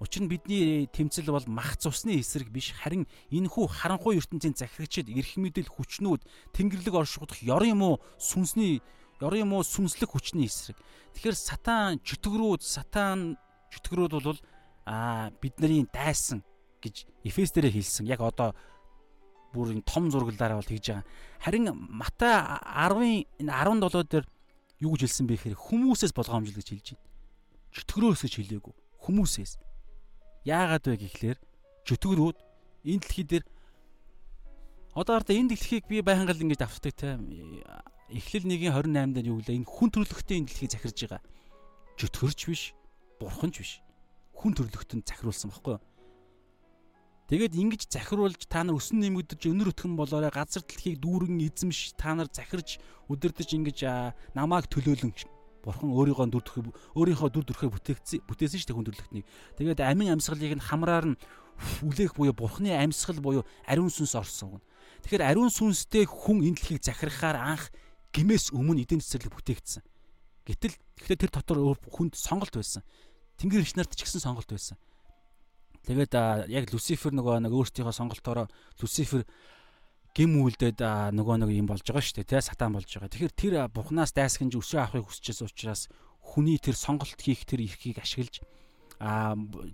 [0.00, 5.36] Учир нь бидний тэмцэл бол мах цусны эсрэг биш харин энэхүү харанхуй ертөнцийн захирагчид эрх
[5.36, 6.24] мэдэл хүчнүүд
[6.56, 8.80] тэнгэрлэг оршуудах ёрын муу сүнсний
[9.20, 10.76] ёрын муу сүнслэг хүчний эсрэг.
[11.14, 13.36] Тэгэхээр сатан чөтгөрүүд сатан
[13.70, 14.40] чөтгөрүүд бол
[14.88, 16.42] а бидний дайсан
[16.80, 18.08] гэж Эфес дээрээ хэлсэн.
[18.08, 18.56] Яг одоо
[19.52, 21.04] бүрийн том зураглаараа бол тэгж байгаа.
[21.44, 24.26] Харин Матай 10-ын энэ 17 дээр
[24.80, 27.04] юу гэж хэлсэн бэ гэхээр хүмүүсээс болгоомжл гэж хэлж байна.
[27.76, 28.74] Чөтгөрөөс гэж хэлээгүй.
[29.04, 29.52] Хүмүүсээс.
[30.48, 31.38] Яагаад вэ гэхлээр
[31.84, 32.36] чөтгөрүүд
[32.88, 33.44] энэ дэлхий дээр
[34.96, 37.20] одоо арда энэ дэлхийг би байнга л ингэж давтдаг те
[38.10, 41.22] эхлэл 1:28 дээр юу гэлээ энэ хүн төрлөختөө энэ дэлхийг захирж байгаа.
[41.98, 42.62] Жөтгөрч биш,
[43.20, 43.72] бурханч биш.
[44.34, 45.84] Хүн төрлөختөнд захируулсан баггүй юу?
[47.30, 52.18] Тэгээд ингэж захируулж та нар өсөн нэмэгдэрч өнөр өтгөн болоорой газар дэлхийг дүүрэн эзэмш та
[52.18, 53.78] нар захирж өдөрдөж ингэж
[54.34, 55.14] намааг төлөөлөн
[55.62, 59.26] бурхан өөрийнхөө дүр төрхөө өөрийнхөө дүр төрхөө бүтээгдсэн бүтээсэн шүү дээ хүн төрлөختнийг.
[59.60, 61.20] Тэгээд амин амьсгалыг нь хамраар нь
[61.84, 64.58] үлээх буюу бурханы амьсгал буюу ариун сүнс орсон.
[65.04, 67.68] Тэгэхээр ариун сүнстэй хүн энэ дэлхийг захирахаар анх
[68.14, 69.82] гимээс өмнө эдийн цэцэрлэг бүтээгдсэн.
[70.46, 72.82] Гэтэл гэхдээ тэр дотор өөр хүнд сонголт байсан.
[73.38, 74.76] Тэнгэр ич нарт ч гэсэн сонголт байсан.
[75.86, 76.12] Тэгээд
[76.50, 78.46] яг Люцифер нөгөө нэг өөртөөхөө сонголтоороо
[78.82, 79.24] Люцифер
[80.12, 80.82] гим үйлдээд
[81.14, 83.08] нөгөө нэг юм болж байгаа шүү дээ тий сатан болж байгаа.
[83.08, 85.88] Тэгэхээр тэр бурхнаас дайсагнж өсөө авахыг хүсчээс учраас
[86.20, 88.42] хүний тэр сонголт хийх тэр эрхийг ашиглаж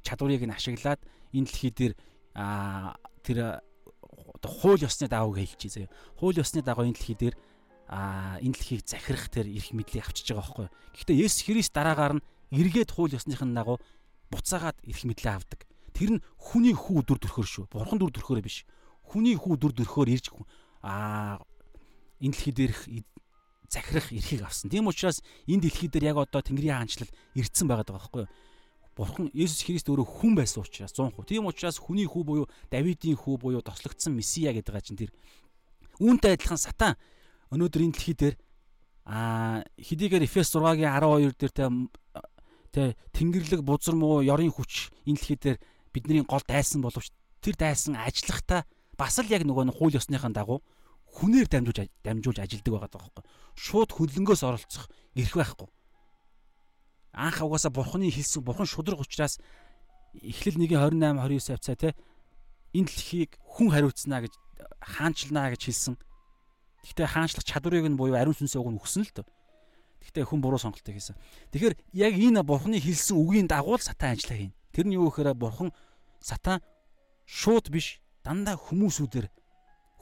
[0.04, 1.00] чадварыг нь ашиглаад
[1.34, 1.92] энэ дэлхий дээр
[3.26, 3.38] тэр
[4.36, 5.90] одоо хууль ёсны дагуу хэлчихье заяа.
[6.20, 7.34] Хууль ёсны дагуу энэ дэлхий дээр
[7.86, 10.68] а энэ дэлхийг захирах тэр эрх мэдлийг авчиж байгаа байхгүй.
[10.98, 13.78] Гэхдээ Есүс Христ дараагаар нь эргээд хууль ёсныхын дагуу
[14.30, 15.60] буцаагаад эрх мэдлээ авдаг.
[15.94, 17.64] Тэр нь хүний хүү дүр төрхөр шүү.
[17.70, 18.66] Бурхан дүр төрхөөрөө биш
[19.06, 20.34] хүний хүү дүр төрхөөр ирж
[20.82, 21.38] аа
[22.18, 22.82] энэ дэлхий дээрх
[23.70, 24.70] захирах эрхийг авсан.
[24.70, 28.30] Тийм учраас энэ дэлхий дээр яг одоо Тэнгэрийн хаанчлал ирдсэн байгаа байхгүй юу?
[28.96, 31.28] Бурхан Есүс Христ өөрөө хүн байсан учраас 100%.
[31.28, 35.12] Тийм учраас хүний хүү буюу Давидын хүү буюу тослогдсон Месиа гэдэг чинь тэр
[36.00, 36.96] үүнтэй адилхан сатан
[37.52, 38.34] өнөөдөр энэ дэлхий дээр
[39.06, 41.64] аа хэдийгээр Эфес 6-гийн 12 дээр тэ
[42.74, 42.82] тэ
[43.14, 45.58] Тэнгэрлэг бузар муу ёрын хүч энэ дэлхий дээр
[45.94, 48.66] бидний гол дайсан боловч тэр дайсан ажиллахтаа
[48.98, 50.60] бас л яг нөгөө хууль ёсныхаа дагуу
[51.16, 53.24] хүнээр дамжуулж дамжуулж ажилдаг байгаа байхгүй.
[53.56, 55.68] Шууд хөлөнгөөс оролцох эрх байхгүй.
[57.16, 59.40] Анх угаасаа бурхны хэлсэн бурхан шудраг учраас
[60.20, 61.88] эхлэл 1-ийн 28 29 авцаа те
[62.76, 64.34] энэ дэлхийг хүн хариуцнаа гэж
[64.80, 65.94] хаанчлнаа гэж хэлсэн.
[66.86, 69.26] Гэхдээ хаанчлах чадварыг нь буюу ариун сүнсээ уг нь өгсөн л дөө.
[70.06, 71.18] Гэхдээ хүн буруу сонголтыг хийсэн.
[71.50, 74.54] Тэгэхээр яг энэ бурхны хэлсэн үгийн дагуу л сатан ажиллаа хийн.
[74.70, 75.74] Тэр нь юу гэхээр бурхан
[76.22, 76.62] сатан
[77.26, 79.26] шууд биш дандаа хүмүүсүүдээр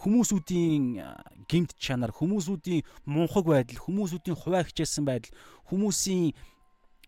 [0.05, 1.01] хүмүүсүүдийн
[1.49, 5.32] гимт чанар, хүмүүсүүдийн мунхаг байдал, хүмүүсүүдийн хуваа хичээсэн байдал,
[5.70, 6.37] хүмүүсийн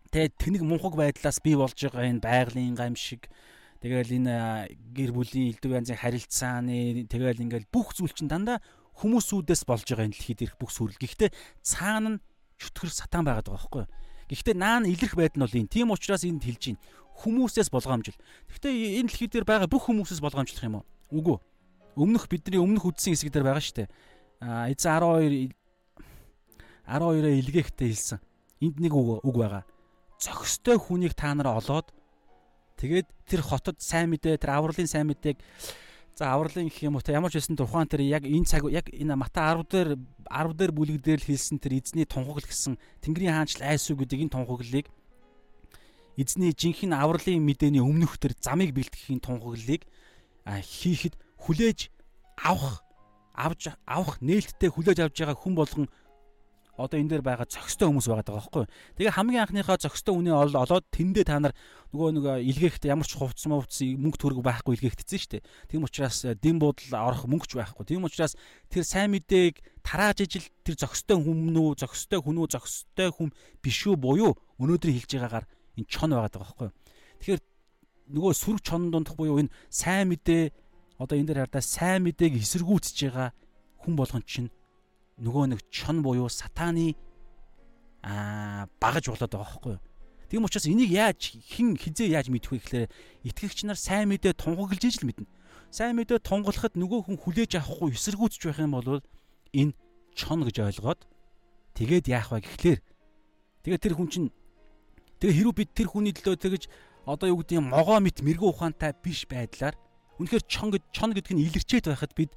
[0.09, 3.27] тэ тэнэг мунхаг байдлаас бий болж байгаа энэ байгалийн гамшиг
[3.83, 4.35] тэгэл энэ
[4.95, 8.63] гэр бүлийн элдв янзын харилцааны тэгэл ингээл бүх зүйл чинь дандаа
[8.97, 10.97] хүмүүсүүдээс болж байгаа энэ дэлхийд ирэх бүх сүрэл.
[10.97, 11.29] Гэхдээ
[11.61, 12.21] цаана нь
[12.57, 13.91] чөтгөр сатан байгаад байгаа байхгүй юу?
[14.27, 15.71] Гэхдээ наан илэрх байдал нь бол энэ.
[15.71, 16.83] Тийм учраас энд хэлж байна.
[17.21, 18.17] Хүмүүсээс болгоомжл.
[18.49, 20.85] Гэхдээ энэ дэлхий дээр байгаа бүх хүмүүсээс болгоомжлох юм уу?
[21.13, 21.37] Үгүй.
[21.97, 23.89] Өмнөх бидний өмнөх үдсэн хэсэг дээр байгаа шүү дээ.
[24.41, 25.53] А эзэн 12
[26.87, 28.19] 12-оо илгээхтэй хэлсэн.
[28.61, 29.63] Энд нэг үг үг байгаа.
[30.17, 31.93] Зохистой хүнийг та нар олоод
[32.77, 35.37] тэгээд тэр хотод сайн мэдээ, тэр авралын сайн мэдээг
[36.17, 38.89] за авралын гэх юм уу те ямар ч байсан тухайн тэр яг энэ цаг яг
[38.89, 39.89] энэ Мата 10 дээр
[40.25, 44.33] 10 дээр бүлэг дээр л хэлсэн тэр эзний тунхагл гэсэн Тэнгэрийн хаанчл айсуу гэдэг энэ
[44.33, 44.89] тунхаглыг
[46.17, 49.85] эзний жинхэнэ авралын мэдээний өмнөх тэр замыг бэлтгэхийн тунхаглыг
[50.49, 51.93] хийхэд хүлээж
[52.41, 52.81] авах
[53.37, 55.85] авж авах нээлттэй хүлээж авж байгаа хүн болгон
[56.77, 58.65] одоо энэ дээр байгаа зөкстэй хүмүүс байгаа даа байхгүй.
[59.01, 61.53] Тэгээ хамгийн анхныхаа зөкстэй үнэ олоод тэндээ та нар
[61.89, 65.47] нөгөө нөгөө илгээхт ямар ч хувцс мовц мөнгө төрөг байхгүй илгээгдсэн шүү дээ.
[65.73, 67.85] Тийм учраас э, дэм буудал орох мөнгөч байхгүй.
[67.89, 68.37] Тийм учраас
[68.69, 73.79] тэр сайн мэдээг тарааж ижил тэр зөкстэй хүн үү, зөкстэй хүн үү, зөкстэй хүн биш
[73.89, 75.45] үү буюу өнөөдөр хэлж байгаагаар
[75.81, 76.69] энэ чон байгаа даа байхгүй.
[77.25, 77.41] Тэгэхээр
[78.13, 80.53] нөгөө сүрэг чон дундах буюу энэ сайн мэдээ
[81.01, 83.29] одоо энэ дээр хардаа сайн мэдээг эсэргүүцэж байгаа
[83.81, 84.49] хүн болгон чинь
[85.17, 86.93] нөгөө нэг чон буюу сатааны
[88.05, 89.83] аа багаж болоод байгаа байхгүй юу.
[90.29, 92.91] Тийм учраас энийг яаж хэн хизээ яаж мэдэх вэ гэхээр
[93.25, 95.25] итгэгч нар сайн мэдээ тунхаглаж ижил мэднэ.
[95.71, 99.01] Сайн мэдээ тунгалахад нөгөө хүн хүлээж авахгүй эсэргүүцэж байх юм бол
[99.55, 99.73] энэ
[100.13, 101.01] чон гэж ойлгоод
[101.79, 102.79] тэгээд яах вэ гэхлээр
[103.63, 104.27] тэгээд тэр хүн чинь
[105.23, 106.63] тэгээ хэрүү бид тэр хүний төлөө тэгэж
[107.07, 109.79] одоо юу гэдэг юм могоо мэт мэрэгүү ухаантай биш байдлаар
[110.19, 112.35] үнэхээр чон гэд чон гэдэг нь илэрчээд байхад бид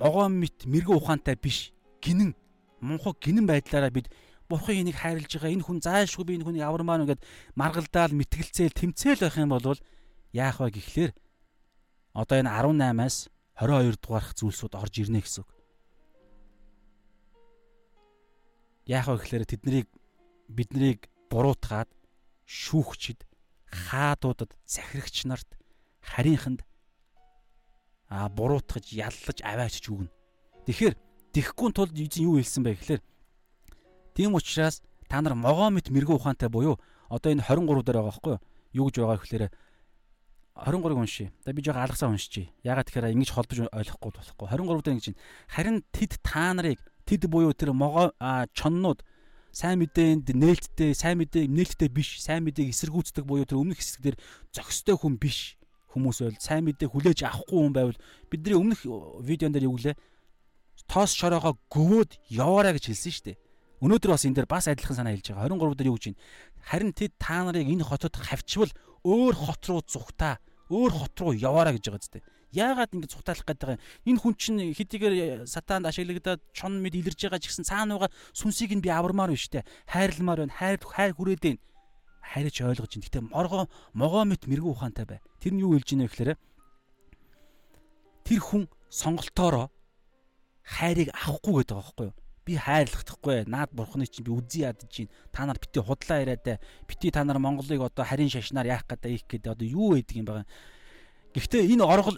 [0.00, 1.70] могоо мэт мэрэгүү ухаантай биш
[2.02, 2.34] гинэн
[2.82, 4.10] мунхаг гинэн байдлаараа бид
[4.48, 5.54] бурхан энийг хайрлаж байгаа.
[5.54, 7.22] Энэ хүн заашгүй би энэ хүнийг авармаа нэгэд
[7.56, 9.78] маргалдаал мэтгэлцээл тэмцээл байх юм бол
[10.34, 11.12] яах вэ гэхлээр
[12.12, 13.16] одоо энэ 18-аас
[13.56, 15.50] 22 дугаарх зүйлсүүд орж ирнэ гэсэн үг.
[18.90, 19.86] Яах вэ гэхлээр тэднийг
[20.50, 21.88] биднийг буруутгаад
[22.44, 23.24] шүүгчд
[23.70, 25.48] хаадуудад захирагч нарт
[26.02, 26.66] харийнханд
[28.14, 30.10] а буруутгаж яллаж аваачж өгнө.
[30.70, 30.94] Тэгэхээр
[31.34, 33.02] тэхгүй тулд юу хэлсэн бэ гэхлээр
[34.14, 36.78] тийм учраас та нар могоо мэт мэрэгүү ухаантай буюу
[37.10, 38.36] одоо энэ 23 дээр байгаа байхгүй
[38.78, 39.44] юу гэж байгаа гэхлээр
[40.54, 41.32] 23-ыг уншия.
[41.42, 42.54] За би жоо алгасаа уншчихъя.
[42.62, 44.46] Ягаад тэгэхээр ингэж холбож ойлгохгүй болохгүй.
[44.54, 45.22] 23 дээр ингэж байна.
[45.50, 48.14] Харин тэд та нарыг тэд буюу тэр могоо
[48.54, 49.02] чоннууд
[49.50, 54.18] сайн мэдээнд нээлттэй, сайн мэдээ нээлттэй биш, сайн мэдээг эсэргүүцдэг буюу тэр өмнөх хэсгээр
[54.54, 55.58] зөкстэй хүн биш
[55.94, 58.82] хүмүүс байл сайн мэдээ хүлээж авахгүй хүн байвал бидний өмнөх
[59.22, 59.96] видеон дээр юу гэлээ
[60.90, 63.38] тоос шороогоо гөвөөд яваарай гэж хэлсэн шүү дээ.
[63.84, 65.48] Өнөөдөр бас энэ дээр бас адилхан санаа хэлж байгаа.
[65.54, 66.22] 23 дээр юу гэж байна?
[66.64, 68.72] Харин тэд та нарыг энэ хотод хавчвал
[69.04, 70.40] өөр хот руу зүхтаа,
[70.72, 72.20] өөр хот руу яваарай гэж байгаа зү.
[72.54, 73.82] Яагаад ингэ цухтаалах гэдэг юм?
[74.14, 78.78] Энэ хүн чинь хэдийгээр сатаанд ашиглагдаад чон мэд илэрж байгаа ч гэсэн цаана байгаа сүнсийг
[78.78, 79.66] нь би авармаар байна штэ.
[79.90, 80.54] Хайрламаар байна.
[80.54, 81.58] Хайр хайр хүрээд байна
[82.24, 83.04] хариж ойлгож байна.
[83.04, 85.20] Гэтэ моргоо могоо мэт мэрэгүү ухаантай бай.
[85.38, 86.30] Тэр нь юу хэлж вэ гэхээр
[88.24, 89.68] тэр хүн сонголтоороо
[90.64, 92.16] хайрыг авахгүй гэдэг байгаа байхгүй юу?
[92.44, 93.36] Би хайрлахдаггүй.
[93.48, 95.12] Наад бурхны чинь би үзий ядж чинь.
[95.32, 99.24] Та нар бити худлаа яриад бити та нар Монголыг одоо харин шашнаар яах гэдэг их
[99.28, 100.46] гэдэг одоо юу байдаг юм байгаа.
[101.36, 102.16] Гэхдээ энэ оргол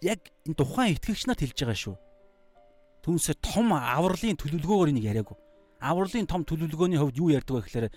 [0.00, 1.96] яг энэ тухайн итгэгч нарт хэлж байгаа шүү.
[3.04, 5.36] Түүнсээ том авралын төлөвлөгөөгөр энийг яриаггүй.
[5.80, 7.88] Авралын том төлөвлөгөөний хувьд юу ярьдаг вэ гэхээр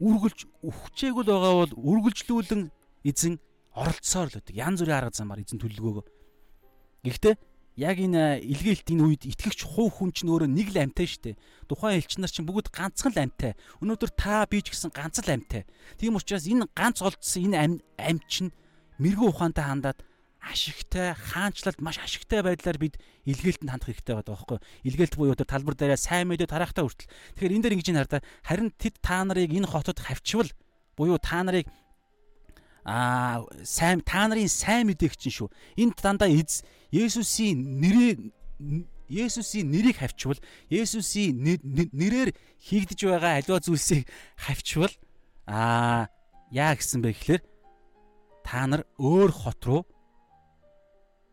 [0.00, 2.62] үргэлж өвчээгүүл байгаа бол үргэлжлүүлэн
[3.06, 3.40] эзэн
[3.72, 4.54] оролцсоор л байдаг.
[4.56, 6.04] Ян зүрийн арга замаар эзэн төлөлгөөгөө.
[7.04, 7.34] Гэхдээ
[7.76, 11.40] яг энэ илгээлт энэ үед итгэгч хувь хүн чинь өөрөө нэг л амьтай шүү дээ.
[11.68, 13.52] Тухайн элч нар чинь бүгд ганцхан л амьтай.
[13.84, 15.68] Өнөөдөр та би ч гэсэн ганц л амьтай.
[16.00, 18.52] Тийм учраас энэ ганц олдсон энэ ам ам чинь
[18.96, 20.00] мэрэгүү ухаантай хандаад
[20.46, 22.94] ашигтай хаанчлалд маш ашигтай байдлаар бид
[23.26, 27.10] илгээлтэнд хандах хэрэгтэй байдаг байхгүй илгээлт буюу тэр талбар дээрээ сайн мэдээ тараахтай хүртэл.
[27.34, 30.50] Тэгэхээр энэ дээр ингэж ин хардаа харин тэд та нарыг энэ хотод хавчвал
[30.94, 31.66] буюу та нарыг
[32.86, 35.48] аа сайн та нарын сайн мэдээг чинь шүү.
[35.74, 36.62] Энд дандаа эз
[36.94, 38.14] Есүсийн нэрээ
[39.10, 40.38] Есүсийн нэрийг хавчвал
[40.70, 42.30] Есүсийн нэрээр
[42.62, 44.06] хийгдэж байгаа аливаа зүйлсийг
[44.38, 44.94] хавчвал
[45.46, 46.10] аа
[46.50, 47.42] яа гэсэн бэ гэхээр
[48.46, 49.82] та нар өөр хот руу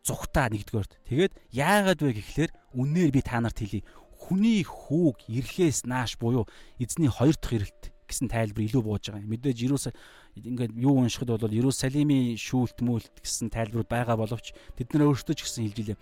[0.04, 0.92] зүгтаа нэгдүгээрт.
[1.08, 3.82] Тэгээд яагаад вэ гэхлээр үнээр би та нарт хэлье.
[4.12, 6.44] Хүний хүүг ирэхээс нааш буюу
[6.76, 9.32] эзний хоёр дахь ирэлт гэсэн тайлбар илүү бууж байгаа юм.
[9.32, 9.96] Мэдээж Иерусалим
[10.36, 15.40] ингээд юу уншихад бол Иерусалимийн шүүлт мүлт гэсэн тайлбарууд байгаа боловч тэд нар өөрсдөө ч
[15.48, 15.98] гэсэн хэлж илээ.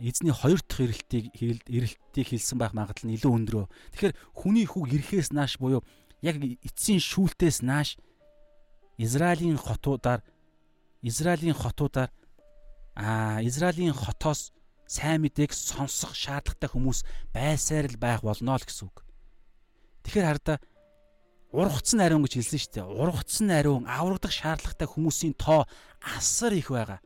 [0.00, 3.64] Эзний хоёр дахь ирэлтийг ирэлтийг хэлсэн байх магадлал нь илүү өндрөө.
[3.96, 5.84] Тэгэхээр хүний хүүг ирэхээс нааш буюу
[6.24, 8.00] яг эцсийн шүүлтээс нааш
[8.96, 10.24] Израилийн хотуудаар
[11.04, 12.12] Израилийн хотуудаар
[12.96, 14.56] а Израилийн хотоос
[14.88, 17.04] сайн мэдээг сонсох шаардлагатай хүмүүс
[17.36, 19.04] байсаар л байх болно л гэсэн үг.
[20.08, 20.58] Тэгэхээр хардаа
[21.52, 22.86] ургацсан ариун гэж хэлсэн шүү дээ.
[22.88, 25.68] Ургацсан ариун аврагдах шаардлагатай хүмүүсийн тоо
[26.00, 27.04] асар их байгаа.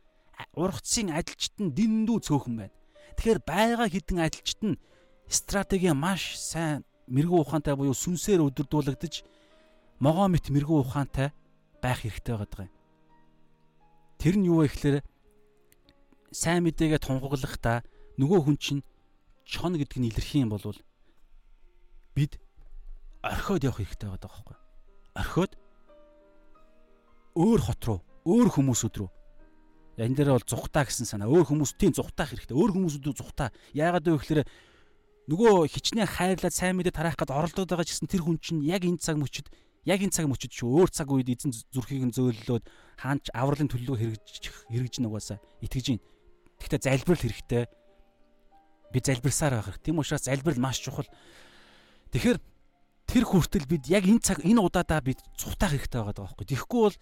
[0.55, 2.75] Ургацсын ажилчид нь дэндүү цөөхөн байна.
[3.19, 4.81] Тэгэхээр байгаа хідэн ажилчид нь
[5.27, 9.15] стратеги маш сайн мэрэгүү ухаантай буюу сүнсээр өдөрдүүлэгдэж
[9.99, 11.35] могоо мэт мэрэгүү ухаантай
[11.83, 12.75] байх хэрэгтэй байгаа юм.
[14.21, 14.97] Тэр нь юу вэ гэхээр
[16.31, 17.83] сайн мэдээгээ тунхаглахдаа
[18.19, 18.83] нөгөө хүн чинь
[19.47, 20.63] чон гэдэг нь илэрхий юм бол
[22.15, 22.39] бид
[23.23, 24.57] орхиод явах хэрэгтэй байгаа байхгүй.
[25.19, 25.53] Орхиод
[27.35, 29.11] өөр хот руу, өөр хүмүүсүүд рүү.
[30.01, 31.29] Энэ дээр бол зүхтаа гэсэн санаа.
[31.29, 32.57] Өөр хүмүүстийн зүхтаах хэрэгтэй.
[32.57, 33.53] Өөр хүмүүсүүдөө зүхтаа.
[33.77, 34.43] Яагаад вэ гэхээр
[35.29, 38.81] нөгөө хичнээн хайрлаад сайн мэдээ тараах гээд оролдоод байгаа ч гэсэн тэр хүн чинь яг
[38.81, 39.53] энэ цаг мөчид
[39.85, 42.65] яг энэ цаг мөчид шүү өөр цаг үед эзэн зүрхийг нь зөөллөөд
[43.01, 46.01] хаанч авралын төлөвлөгөө хэрэгжих хэрэгж нугасаа итгэж гин
[46.61, 47.65] Гэхдээ залбирал хэрэгтэй.
[48.93, 49.83] Би залбирсаар байх хэрэг.
[49.83, 51.09] Тийм учраас залбирал маш чухал.
[52.13, 52.39] Тэгэхээр
[53.09, 56.47] тэр хүртэл бид яг энэ цаг энэ удаадаа бид цухтаах хэрэгтэй байгаа байхгүй.
[56.47, 56.97] Тэгэхгүй бол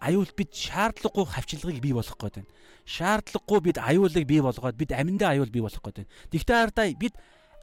[0.00, 2.50] аюул бид шаардлагагүй хавчлагыг бий болгох гээд байна.
[2.88, 6.12] Шаардлагагүй бид аюулыг бий болгоод бид аминдаа аюул бий болгох гээд байна.
[6.32, 7.14] Тэгтээ ардаа бид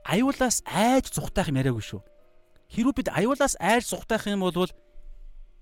[0.05, 2.01] аюулаас айж цухтаах юм яриагүй шүү.
[2.71, 4.71] Хэрвээ бид аюулаас айж цухтаах юм бол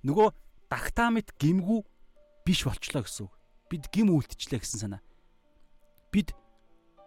[0.05, 0.27] нөгөө
[0.69, 1.81] дактамит гимгүү
[2.45, 3.33] биш болчлоо гэсэн үг.
[3.69, 5.01] Бид гим үлдчихлээ гэсэн санаа
[6.11, 6.33] бид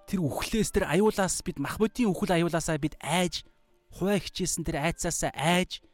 [0.07, 3.47] тэр үхлээс тэр аюулаас бид мах бодийн үхэл аюулаасаа бид айж
[3.93, 5.85] хуваа хичээсэн тэр айцаасаа айж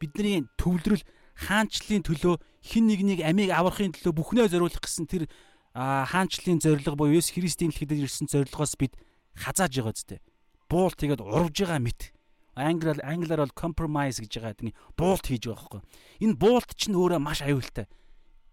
[0.00, 1.04] бидний төвлөрөл
[1.36, 5.28] хаанчлалын төлөө хин нэгнийг амийг аврахын төлөө бүхнээ зориулах гэсэн тэр
[5.76, 8.96] хаанчлалын зорилго буюу Есүс Христийн дэлхийд ирсэн зорилгоос бид
[9.36, 10.16] хазааж байгаа зү.
[10.72, 12.16] Буул тэгээд урвж байгаа мэт.
[12.56, 15.82] англиар англиар бол compromise гэж байгаа тийм буулт хийж байгаа байхгүй.
[16.24, 17.84] Энэ буулт чинь өөрөө маш аюултай.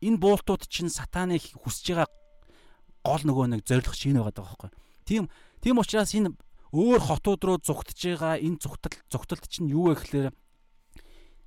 [0.04, 2.08] Энэ буултууд чинь сатаны хүсэж байгаа
[3.04, 4.72] гол нөгөө нэг зориг чинь байгаа байхгүй.
[5.06, 5.28] Тийм
[5.60, 6.34] тийм учраас энэ
[6.72, 10.28] өөр хотууд руу зүгтж байгаа энэ зүгтал зүгталт чинь юу вэ гэхээр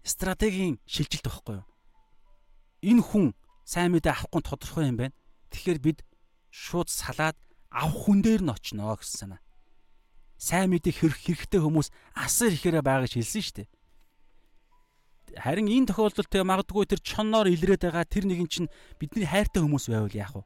[0.04, 1.66] стратегийн шилжилт байхгүй юу?
[2.84, 3.26] Энэ хүн
[3.64, 5.16] сайн мэдээ авахгүй тодорхой юм байна.
[5.50, 5.98] Тэгэхээр бид
[6.52, 7.34] шууд салаад
[7.72, 9.40] авах хүн дээр нь очно гэсэн санаа
[10.36, 13.68] сайн мэдээ хэрэг хэрэгтэй хүмүүс асар ихээрээ байгаа гэж хэлсэн шүү дээ.
[15.40, 18.68] Харин энэ тохиолдолд магадгүй тэр чонноор илрээд байгаа тэр нэгэн чинь
[19.00, 20.44] бидний хайртай хүмүүс байвал яах вэ?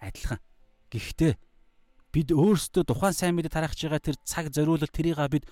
[0.00, 0.40] Адилхан.
[0.90, 1.32] Гэхдээ
[2.14, 5.44] бид өөрсдөө тухайн сайн мэдээ тарахж байгаа тэр цаг зориулалт тэрийг бид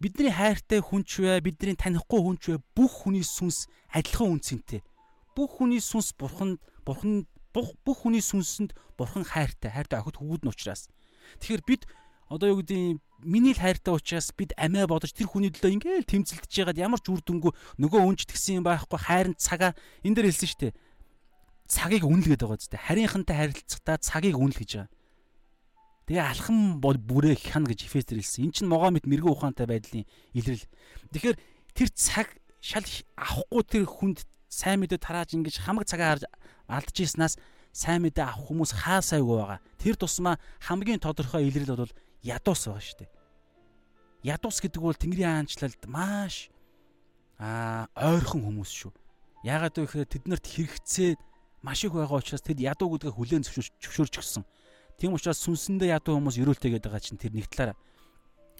[0.00, 4.84] бидний хайртай хүнч вэ, бидний танихгүй хүнч вэ, бүх хүний сүнс адилхан үнцэнтэй.
[5.32, 7.24] Бүх хүний сүнс бурханд бурхан
[7.56, 10.92] бүх хүний сүнсэнд бурхан хайртай, хайртай охид хөвгүүд нь учраас.
[11.40, 11.82] Тэгэхээр бид
[12.28, 16.52] одоо юу гэдэг миний л хайртай учраас бид амиа бодож тэр хүний төлөө ингээл тэмцэлдэж
[16.52, 19.72] яагаад ямар ч үр дүнгүй нөгөө үнж тгсэн юм байхгүй хайрын цагаа
[20.04, 20.74] энэ дээр хэлсэн шүү дээ.
[21.66, 22.78] Цагийг үнэлгээд байгаа зү.
[22.78, 24.90] Харийнхантай харилцахдаа цагийг үнэл гэж байгаа.
[26.06, 28.46] Тэгээ алхам бүрээ хяна гэж Эфес дээр хэлсэн.
[28.46, 30.06] Эн чинь могоомит мэрэгэн ухаантай байдлын
[30.38, 30.62] илрэл.
[31.10, 31.36] Тэгэхээр
[31.74, 32.30] тэр цаг
[32.62, 32.86] шал
[33.18, 36.24] авахгүй тэр хүнд сайн мэдээ тарааж ингэж хамаг цагаа харж
[36.70, 37.34] алдж ийснаас
[37.74, 39.60] сайн мэдээ авах хүмүүс хаа сайгүй байгаа.
[39.82, 43.10] Тэр тусмаа хамгийн тодорхой илрэл бол ядуус байгаа шүү дээ.
[44.30, 46.48] Ядуус гэдэг бол Тэнгэрийн хаанчлалд маш
[47.36, 48.92] аа ойрхон хүмүүс шүү.
[49.44, 51.10] Яагаад вэ гэхээр тэднэрт хэрэгцээ
[51.66, 54.46] маш их байгаа учраас тэд ядуу гэдгээ хүлээн зөвшөөрч гисэн.
[55.02, 57.74] Тийм учраас сүнсэндээ ядуу хүмүүс өрөөлтэй гэдэг байгаа чинь тэр нэг талаараа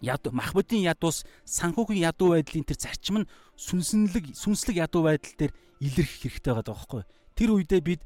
[0.02, 6.12] ядуу махбодын ядуус санхүүгийн ядуу байдлын тэр зарчим нь сүнслэг сүнслэг ядуу байдал дээр илэрх
[6.20, 7.02] хэрэгтэй байгаа байхгүй.
[7.38, 8.02] Тэр үедээ бид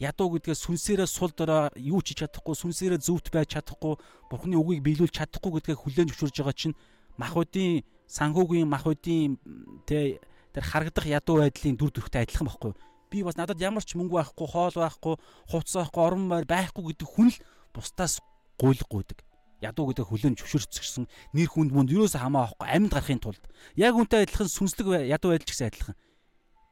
[0.00, 4.00] ядуу гэдгээ сүнсээрээ сул дорой юу ч чадахгүй сүнсээрээ зөвхт байж чадахгүй
[4.32, 6.78] бурхны үгийг биелүүлж чадахгүй гэдгээ хүлээн зөвшөөрж байгаа чинь
[7.20, 9.36] махуудын санхүүгийн махуудын
[9.84, 10.24] тэ
[10.56, 12.72] тэр харагдах ядуу байдлын дүр төрхтэй адилхан байхгүй
[13.10, 15.14] би бас надад ямар ч мөнгө байхгүй хоол байхгүй
[15.50, 17.38] хувцас байхгүй орон байр байхгүй гэдэг хүн л
[17.74, 18.22] бусдаас
[18.56, 19.18] гуйлахгүй гэдэг
[19.60, 21.04] ядуу гэдэг хүлэн зөвшөөрчихсөн
[21.36, 23.44] нэр хүнд мөнд юусоо хамаа авахгүй амьд гарахын тулд.
[23.76, 25.96] Яг үнтэй адилхан сүнслэг ядуу байдал ч гэсэн адилхан.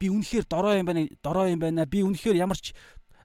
[0.00, 1.84] Би үнэхээр дорой юм байна дорой юм байна.
[1.84, 2.72] Би үнэхээр ямар ч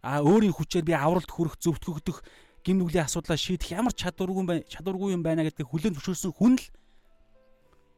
[0.04, 2.20] өөрийн хүчээр би авралт хүрэх зөвтгөгдөх
[2.64, 6.66] гим нүглийн асуудлаа шийдэх ямар чадваргүй бай чадваргүй юм байна гэдгийг хүлээн зөвшөөрсөн хүн л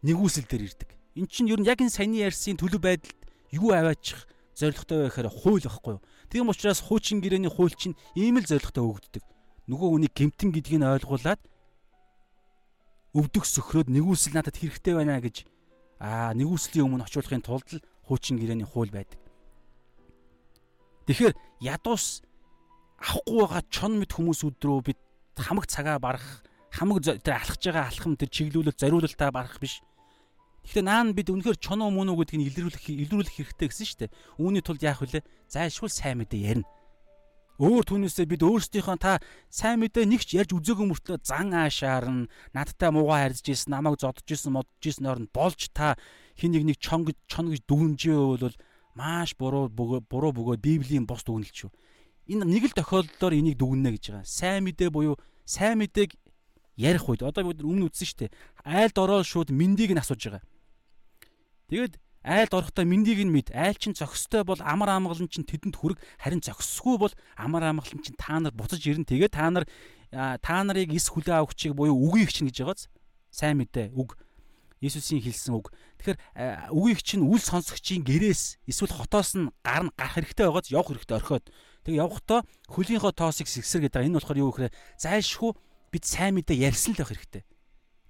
[0.05, 0.89] нэгүсэл дээр ирдэг.
[1.17, 3.17] Эн чинь ер нь яг энэ саяны ярьсан төлөв байдалд
[3.49, 4.21] юу аваачих
[4.55, 6.03] зоригтой гэхээр хууль байхгүй юу.
[6.31, 9.23] Тийм учраас хуучин гэрээний хууль чинь ийм л зоригтой өгөгддөг.
[9.67, 11.41] Нөгөө хүний гемтэн гэдгийг нь ойлгуулад
[13.15, 15.43] өвдөх сөхрөөд нэгүсэл надад хэрэгтэй байна гэж
[15.99, 19.19] аа нэгүслийн өмнө очиулахын тулд л хуучин гэрээний хууль байдаг.
[21.07, 22.23] Тэгэхээр ядуус
[22.99, 24.99] авахгүй байгаа чон мэд хүмүүсүүд рүү бид
[25.37, 29.79] хамаг цагаа барах, хамаг тэр алхаж байгаа алхам тэр чиглүүлэлт зориулалтаа барах биш.
[30.65, 34.15] Гэхдээ наан бид үнэхээр чоноо мөн үү гэдгийг илрүүлэх илрүүлэх хэрэгтэй гэсэн шүү дээ.
[34.41, 35.23] Үүний тулд яах вүлээ?
[35.45, 36.69] Зайлшгүй сайн мэдээ ярина.
[37.55, 42.91] Өөр түүнээсээ бид өөрсдийнхөө та сайн мэдээ нэгч ярьж үзээгүй мөртлөө зан аашаар нь надтай
[42.91, 45.95] муугаа харьцаж ийсэн, намайг зодож ийсэн, модож ийсэн орнд болж та
[46.35, 48.55] хин нэг чон гэж чон гэж дүгнжээ бол
[48.91, 51.71] маш буруу буруу бөгөөд Библийн бос дүгнэлт шүү.
[52.27, 54.27] Энэ нэг л тохиолдолд энийг дүгнэнэ гэж байгаа.
[54.27, 55.15] Сайн мэдээ буюу
[55.47, 56.11] сайн мэдээг
[56.75, 58.35] ярих үед одоо бид өмнө үзсэн шүү дээ.
[58.67, 60.43] Айлд ороод шууд мэндийг нь асууж байгаа.
[61.69, 63.53] Тэгэд айлд орохдоо мэндийг нь мэд.
[63.53, 68.17] Айл чин зөкстэй бол амар амгалан чин тэдэнд хүрэг харин зөксгүй бол амар амгалан чин
[68.17, 69.05] та нар буцаж ирнэ.
[69.05, 69.65] Тэгээд та нар
[70.11, 72.89] та нарыг эс хүлээ авахчийг буюу үгийг чинь гэж байгааз.
[73.29, 74.17] Сайн мэдээ үг
[74.81, 75.73] Иесусийн хэлсэн үг.
[76.01, 76.19] Тэгэхээр
[76.69, 81.17] үгийг чинь үл сонсогчийн гэрээс эсвэл хотоос нь гар нь гарах хэрэгтэй байгааз явах хэрэгтэй
[81.17, 81.45] орхиод.
[81.87, 82.39] Тэгээ явахдаа
[82.69, 84.05] хөлийнхөө тоосыг сэгсэр гэдэг.
[84.05, 85.51] Энэ болохоор юу гэхээр зайлшгүй
[85.89, 87.43] бид сайн мэдээ ярьсан л байх хэрэгтэй.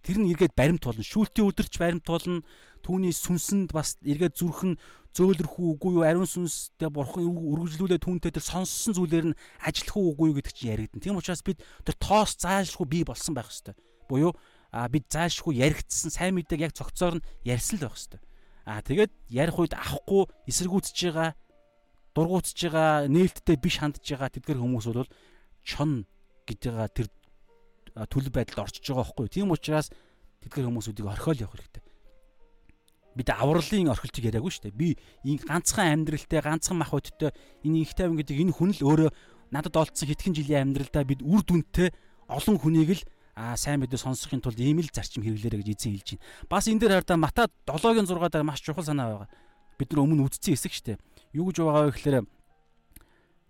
[0.06, 1.02] Тэр нь эргээд баримт болно.
[1.02, 2.46] Шүүлтийн өдөрч баримт болно.
[2.86, 4.78] Түүний сүнсэнд бас эргээд зүрхэн
[5.16, 10.38] зөөлрөх үгүй юу, ариун сүнстэй бурхан үргэлжлүүлээ түүнтэй тэр сонссон зүйлээр нь ажиллах үгүй юу
[10.38, 11.02] гэдэг чинь яригдана.
[11.02, 13.74] Тийм учраас бид тэр тоос зайлшгүй бий болсон байх хэрэгтэй.
[14.12, 14.36] Буюу
[14.76, 18.24] а бид заашгүй яригдсан сайн мэдээг яг цогцоор нь ярьсан л байх хэвээр.
[18.68, 21.32] А тэгээд ярих үед авахгүй эсэргүүцэж байгаа
[22.12, 25.08] дургуутж байгаа нээлттэй биш хандж байгаа тэдгэр хүмүүс бол
[25.64, 26.04] чон
[26.44, 27.08] гэдгээ тэр
[27.96, 29.28] төлөв байдалд орчиж байгаа байхгүй.
[29.32, 29.88] Тийм учраас
[30.44, 31.84] тэдгэр хүмүүсүүдийг орхиол явах хэрэгтэй.
[33.16, 34.76] Бид авралын орхилтыг яриаггүй шүү дээ.
[34.76, 34.90] Би
[35.24, 37.32] энэ ганцхан амьдралтай, ганцхан мах бодтой
[37.64, 39.10] энэ их тайван гэдэг энэ хүн л өөрөө
[39.56, 41.96] надад олдсон хэдхэн жилийн амьдралдаа бид үр дүнтэй
[42.28, 43.04] олон хүнийг л
[43.40, 46.28] аа сайн мэдээ сонсохын тулд ийм л зарчим хэрэглээрэ гэж эзэн хэлж байна.
[46.52, 49.30] Бас энэ дээр хараа Мата 7-гийн 6 дээр маш чухал санаа байгаа.
[49.80, 50.98] Бид нар өмнө үздсэн хэсэг шүү дээ.
[51.36, 52.18] Юу гэж байгаа вэ гэхээр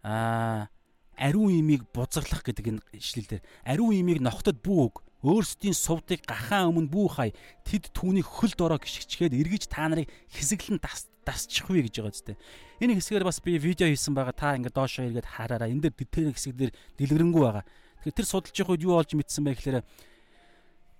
[0.05, 0.69] аа
[1.17, 6.91] ариун имийг бузаглах гэдэг энэ ишлэл дээр ариун имийг ногтод бүүг өөрсдийн сувдыг гахаан өмнө
[6.93, 7.29] бүү хай
[7.65, 10.77] тэд түүнийг хөлд ороо гიშгчгээд эргэж та нарыг хэсэглэн
[11.25, 12.37] дасчихвэ гэж байгаа зү.
[12.77, 14.37] Энэ хэсгээр бас би видео хийсэн байгаа.
[14.37, 15.73] Та ингээд доошоо эргээд хараараа.
[15.73, 17.65] Энд дээр тэр хэсэг дээр дэлгэрэнгүй байгаа.
[18.05, 19.81] Тэгэхээр тэр судалж явах үед юу олж мэдсэн бэ гэхээр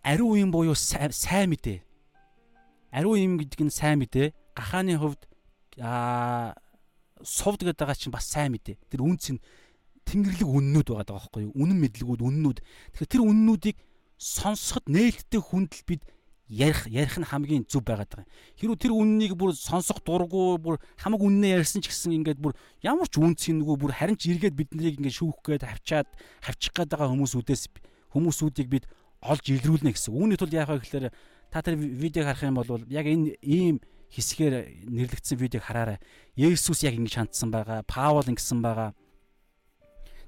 [0.01, 1.85] ариун юм буюу сайн мэдээ.
[2.89, 4.33] Ариун юм гэдэг нь сайн мэдээ.
[4.57, 5.21] Гахааны хувьд
[5.77, 6.57] аа
[7.21, 8.81] сувд гэдэг чинь бас сайн мэдээ.
[8.89, 9.39] Тэр үнц нь
[10.05, 11.53] тэнгэрлэг үннүүд байгаа даа байхгүй юу?
[11.57, 12.57] Үнэн мэдлэгүүд үннүүд.
[12.93, 13.77] Тэгэхээр тэр үннүүдийг
[14.15, 16.01] сонсоход нээлттэй хүндэл бид
[16.47, 18.29] ярих ярих нь хамгийн зөв байгаад байгаа.
[18.61, 22.53] Хэрвээ тэр үннийг бүр сонсох дурггүй бүр хамаг үннээ ярьсан ч гэсэн ингээд бүр
[22.85, 26.09] ямар ч үнц хийнэгүй бүр харин ч эргээд биднийг ингээд шүүх гээд хавчаад
[26.45, 27.63] хавчих гээд байгаа хүмүүсүүдээс
[28.13, 28.85] хүмүүсүүдийг бид
[29.25, 30.13] олж илрүүлнэ гэсэн.
[30.13, 31.09] Үүний тулд яах вэ гэхээр
[31.49, 33.81] та тэр видеог харах юм бол яг энэ ийм
[34.13, 35.97] хэсгээр нэрлэгдсэн видеог хараарай.
[36.37, 37.81] Есүс яг ингэ шантсан байгаа.
[37.89, 38.93] Паул ингэсэн байгаа.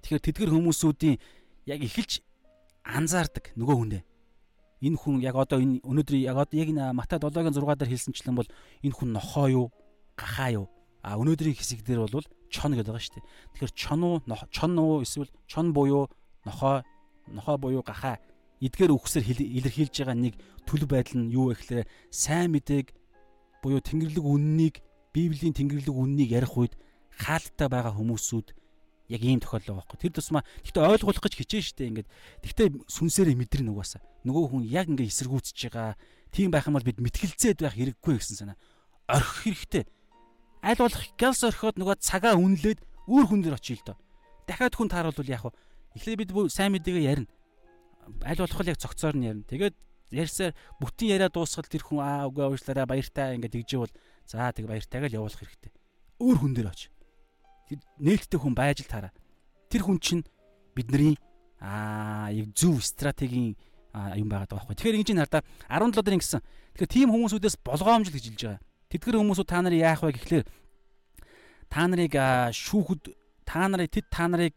[0.01, 1.15] Тэгэхээр тэдгэр хүмүүсүүдийн
[1.67, 2.21] яг эхэлж
[2.83, 4.03] анзаардаг нөгөө хүнээ.
[4.85, 8.49] Энэ хүн яг одоо энэ өнөөдөр яг одоо яг Матай 7-гийн 6 дээр хэлсэнчлэн бол
[8.85, 9.65] энэ хүн нохоо юу,
[10.13, 10.65] гахаа юу?
[11.01, 13.27] А өнөөдрийн хэсэг дээр бол чон гэдэг байгаа шүү дээ.
[13.57, 14.15] Тэгэхээр чон уу,
[14.53, 16.07] чон уу эсвэл чон буюу
[16.45, 16.85] нохоо,
[17.27, 18.21] нохоо буюу гахаа
[18.61, 20.33] эдгээр үгсээр илэрхийлж байгаа нэг
[20.65, 22.93] төлөв байдал нь юу вэ гэхээр сайн мэдээг
[23.61, 24.81] буюу тэнгэрлэг үннийг
[25.13, 26.73] Библийн тэнгэрлэг үннийг ярих үед
[27.13, 28.53] хаалттай байгаа хүмүүсүүд
[29.07, 29.97] яг ийм тохиолдол байхгүй.
[30.03, 32.07] Тэр тусмаа гэхдээ ойлгуулах гэж хичээн штэ ингээд.
[32.43, 34.03] Гэхдээ сүнсээрээ мэдрэн угаасаа.
[34.27, 35.95] Нөгөө хүн яг ингээд эсэргүүцэж байгаа.
[36.35, 38.57] Тийм байх юм бол бид мэтгэлцээд байх хэрэггүй гэсэн санаа.
[39.07, 39.83] Орхих хэрэгтэй.
[40.59, 43.97] Аль болох гэлс орхиод нөгөө цагаа үнэлээд өөр хүн дээр очие л доо.
[44.43, 45.55] Дахиад хүн тааруулвал вэ?
[45.95, 47.31] Эхлээд бид сайн мэдээгээ ярина.
[48.27, 49.47] Аль болох яг цогцоор нь ярина.
[49.47, 49.75] Тэгээд
[50.11, 50.51] ярьсаар
[50.83, 53.95] бүтэн яриа дуусгаад тэр хүн аа үгүй уушлаараа баяртай ингээд тэгжээвэл
[54.27, 55.71] за тэг баяртайгаа л явуулах хэрэгтэй.
[56.19, 56.91] Өөр хүн дээр очие
[57.99, 59.13] нээлттэй хүн байж л таараа.
[59.67, 60.23] Тэр хүн чинь
[60.75, 61.17] бидний
[61.59, 63.57] аа зөв стратегийн
[64.15, 64.77] юм байгаад байгаа байхгүй.
[64.77, 66.41] Тэгэхээр ингэж ин хардаа 17 дэрийн гэсэн.
[66.77, 68.61] Тэгэхээр тийм хүмүүсүүдээс болгоомжл гэж хэлж байгаа.
[68.87, 70.45] Тэдгэр хүмүүсүүд та нарыг яах вэ гэхлээр
[71.67, 72.13] та нарыг
[72.53, 73.03] шүүхэд
[73.43, 74.53] та нарыг тэд та нарыг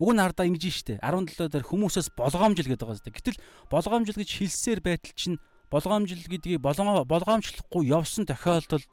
[0.00, 3.12] уг нь хардаа ингэж штэ 17 дээр хүмүүсээс болгоомжл гэдэг байгаа зү.
[3.14, 3.38] Гэтэл
[3.70, 5.38] болгоомжл гэж хэлсээр байтал чинь
[5.70, 8.90] болгоомжл гэдгийг болгоомжлохгүй явсан тохиолдолд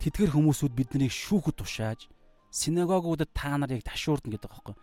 [0.00, 2.00] тэдгэр хүмүүсүүд биднийг шүүхэд тушааж
[2.50, 4.76] синагогуудад та нарыг ташуурдна гэдэг байхгүй.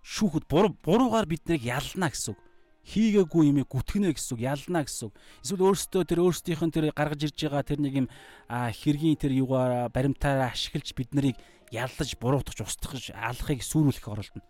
[0.00, 2.40] Шүүхэд буруугаар биднийг ялна гэсэн үг.
[2.80, 5.14] Хийгээгүй юмыг гүтгэнэ гэсэн үг, ялна гэсэн үг.
[5.44, 8.06] Эсвэл өөрсдөө тэр өөрсдийнх нь тэр гаргаж ирж байгаа тэр нэг юм
[8.48, 11.36] хэргийн тэр юугаар баримтаараа ашиглаж бид нарыг
[11.68, 14.48] яллаж, буруутгах, устгах, алахыг сүрүүлэх оролдоно.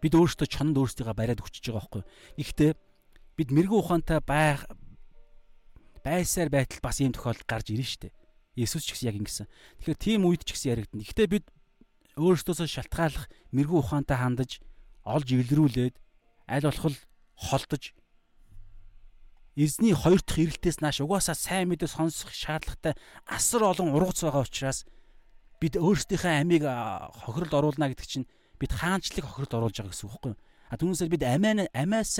[0.00, 2.02] Бид өөрсдөө чонд өөрсдийгөө бариад өчөж байгаа байхгүй.
[2.40, 2.70] Гэхдээ
[3.36, 4.64] бид мэрэгүү ухаантай байх
[6.00, 8.17] байсаар байтал бас ийм тохиолдол гарч ирнэ шүү дээ.
[8.58, 9.46] Есүс ч гэсэн яг ингэсэн.
[9.78, 11.06] Тэгэхээр тийм үед ч гэсэн яригдана.
[11.06, 11.46] Гэхдээ бид
[12.18, 14.58] өөрсдөөсөө шалтгааллах мэрэгүү ухаантай хандаж
[15.06, 15.94] олж илрүүлээд
[16.50, 16.98] аль болох
[17.38, 17.94] холдож
[19.54, 22.94] эзний хоёр дахь ирэлтээс нааш угаасаа сайн мэдээ сонсох шаардлагатай
[23.26, 24.86] асар олон ургац байгаа учраас
[25.62, 30.30] бид өөрсдийнхээ амийг хохиролд оруулна гэдэг чинь бид хаанчлаг хохиролд оруулж байгаа гэсэн үг байхгүй
[30.34, 30.38] юу?
[30.68, 32.12] А түүнээсээ бид амиа амиас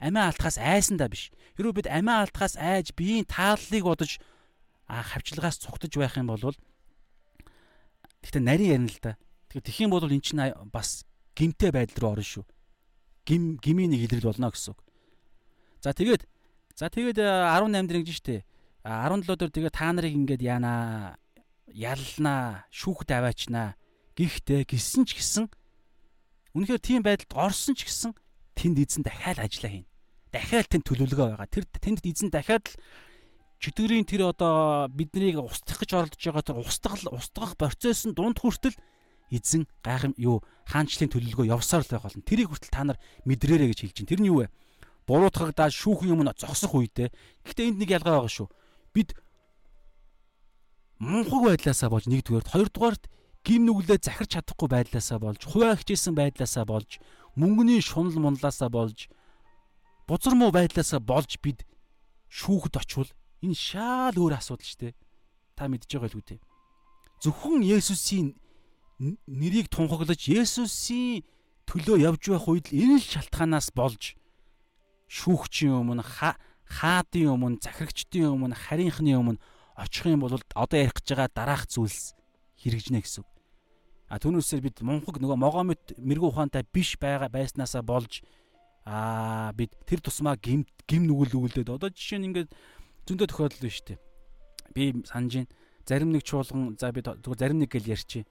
[0.00, 1.28] амиа алдахаас айсандаа биш.
[1.56, 4.16] Хэрвээ бид амиа алдахаас айж биеийн тааллыг бодож
[4.88, 6.56] а хавчлагаас цугтаж байх юм бол
[8.24, 9.12] гэхдээ нарийн ярина л да.
[9.52, 11.04] Тэгэхээр тэх юм бол эн чинь бас
[11.36, 12.44] гимтэй байдал руу орно шүү.
[13.28, 14.80] Гим гмийн нэг илрэл болно гэсэн үг.
[15.84, 16.24] За тэгээд
[16.74, 18.44] за тэгээд 18 дээр ингэж штэ.
[18.82, 21.16] 17 дээр тэгээд та нарыг ингээд яана
[21.68, 23.76] ялнаа, шүүхд аваачнаа.
[24.16, 25.46] Гэхдээ гисэн ч гэсэн
[26.56, 28.16] үнэхээр тийм байдалд орсон ч гэсэн
[28.56, 29.90] тэнд эзэн дахиад ажиллаа хийнэ.
[30.34, 31.46] Дахиад тэнд төлөвлөгөө байгаа.
[31.46, 32.74] Тэр тэнд эзэн дахиад л
[33.58, 38.78] чөтгөрийн тэр одоо биднийг устгах гэж оролдож байгаа тэр устгах устгах процессын дунд хүртэл
[39.34, 40.40] эзэн гайхам юу
[40.70, 42.22] хаанчлалын төлөвлөгөө явсаар л байх болно.
[42.22, 44.10] Тэрийг хүртэл та нар мэдрээрэй гэж хэлж байна.
[44.14, 44.52] Тэр нь юу вэ?
[45.10, 47.10] Буруутгагдаад шүүхэн юм зогсох үедээ.
[47.44, 48.48] Гэхдээ энд нэг ялгаа байгаа шүү.
[48.94, 49.16] Бид
[51.02, 53.04] мунхаг байдлаасаа болж нэгдүгээрт, хоёрдугаарт
[53.46, 56.98] гим нүглээ захирч чадахгүй байдлаасаа болж, хуваа хичээсэн байдлаасаа болж,
[57.38, 59.06] мөнгөний шунал мунлаасаа болж,
[60.10, 61.62] бузар муу байдлаасаа болж бид
[62.28, 63.10] шүүхэд очивол
[63.42, 64.94] Энэ шал өөр асуудал шүү дээ.
[65.54, 66.36] Та мэдж байгаа л үү те.
[67.22, 68.34] Зөвхөн Есүсийн
[69.26, 71.22] нэрийг тунхаглаж Есүсийн
[71.70, 74.18] төлөө явж байх үед л энэ л шалтгаанаас болж
[75.06, 79.40] шүүгчийн өмнө хаадын өмнө захирагчдын өмнө харийнхны өмнө
[79.78, 82.12] очих юм бол одоо ярих гэж байгаа дараах зүйлс
[82.60, 83.24] хэрэгжнэ гэсэн.
[84.10, 88.24] А түүнээсээр бид мунхаг нөгөө могомит мэрэгүү ухаантай биш байгаа байснаасаа болж
[88.88, 92.50] аа бид тэр тусмаа гим гим нүгэл өгүүлээд одоо жишээ нь ингээд
[93.08, 93.98] зөндөө тохиолдол шүү дээ.
[94.76, 95.52] Би санаж байна.
[95.88, 98.28] Зарим нэг чуулган за би зүгээр зарим нэг гэл ярьчих.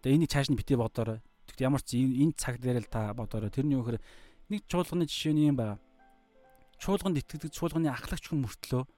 [0.00, 1.20] Тэгээ энийг цааш нь битгий бодоорой.
[1.44, 3.52] Гэхдээ ямар ч энэ цаг дээр л та бодорой.
[3.52, 4.00] Тэрний үхээр
[4.48, 5.76] нэг чуулганы жишээ нь юм байна.
[6.80, 8.88] Чуулганд итгэдэг чуулганы ахлагч хүн мөртлөө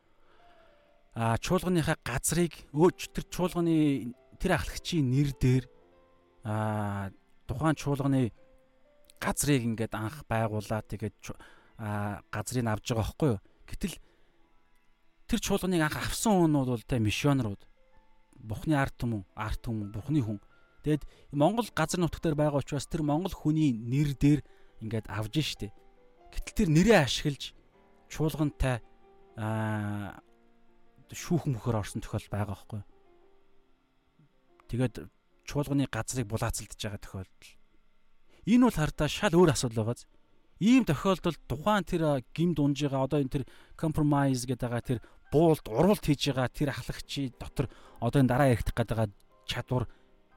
[1.18, 5.64] а чуулганыхаа газрыг өөч тэр чуулганы тэр ахлагчийн нэр дээр
[6.46, 7.10] а
[7.50, 8.30] тухайн чуулганы
[9.18, 11.18] газрыг ингээд анх байгуулад тэгээд
[12.30, 13.40] газрыг авж байгаа байхгүй юу.
[13.66, 13.94] Гэтэл
[15.28, 17.62] тэр чуулганыг анх авсан хүн бол тэ мишонерууд
[18.38, 20.38] Бухны арт түмэн, арт түмэн, Бухны хүн.
[20.86, 21.04] Тэгэд
[21.34, 24.40] Монгол газар нутаг дээр байгаа учраас тэр Монгол хүний нэр дээр
[24.80, 25.74] ингээд авж штэ.
[26.32, 27.52] Гэтэл тэр нэрээ ашиглаж
[28.08, 28.78] чуулгантай
[29.34, 30.22] аа
[31.10, 32.82] шүүхэн мөхөр орсон тохиол байгаа байхгүй.
[34.70, 34.94] Тэгээд
[35.48, 37.50] чуулганы газрыг булаацалдж байгаа тохиолдол.
[38.44, 40.04] Энэ бол хардаа шал өөр асуудал байгааз.
[40.60, 43.44] Ийм тохиолдолд тухайн тэр гим дунж байгаа одоо энэ тэр
[43.76, 44.98] compromise гэдэг байгаа тэр
[45.32, 47.68] буулт уралт хийж байгаа тэр ахлагчи дотор
[48.00, 49.10] одоо энэ дараа яригдах гэдэг байгаа
[49.48, 49.84] чадвар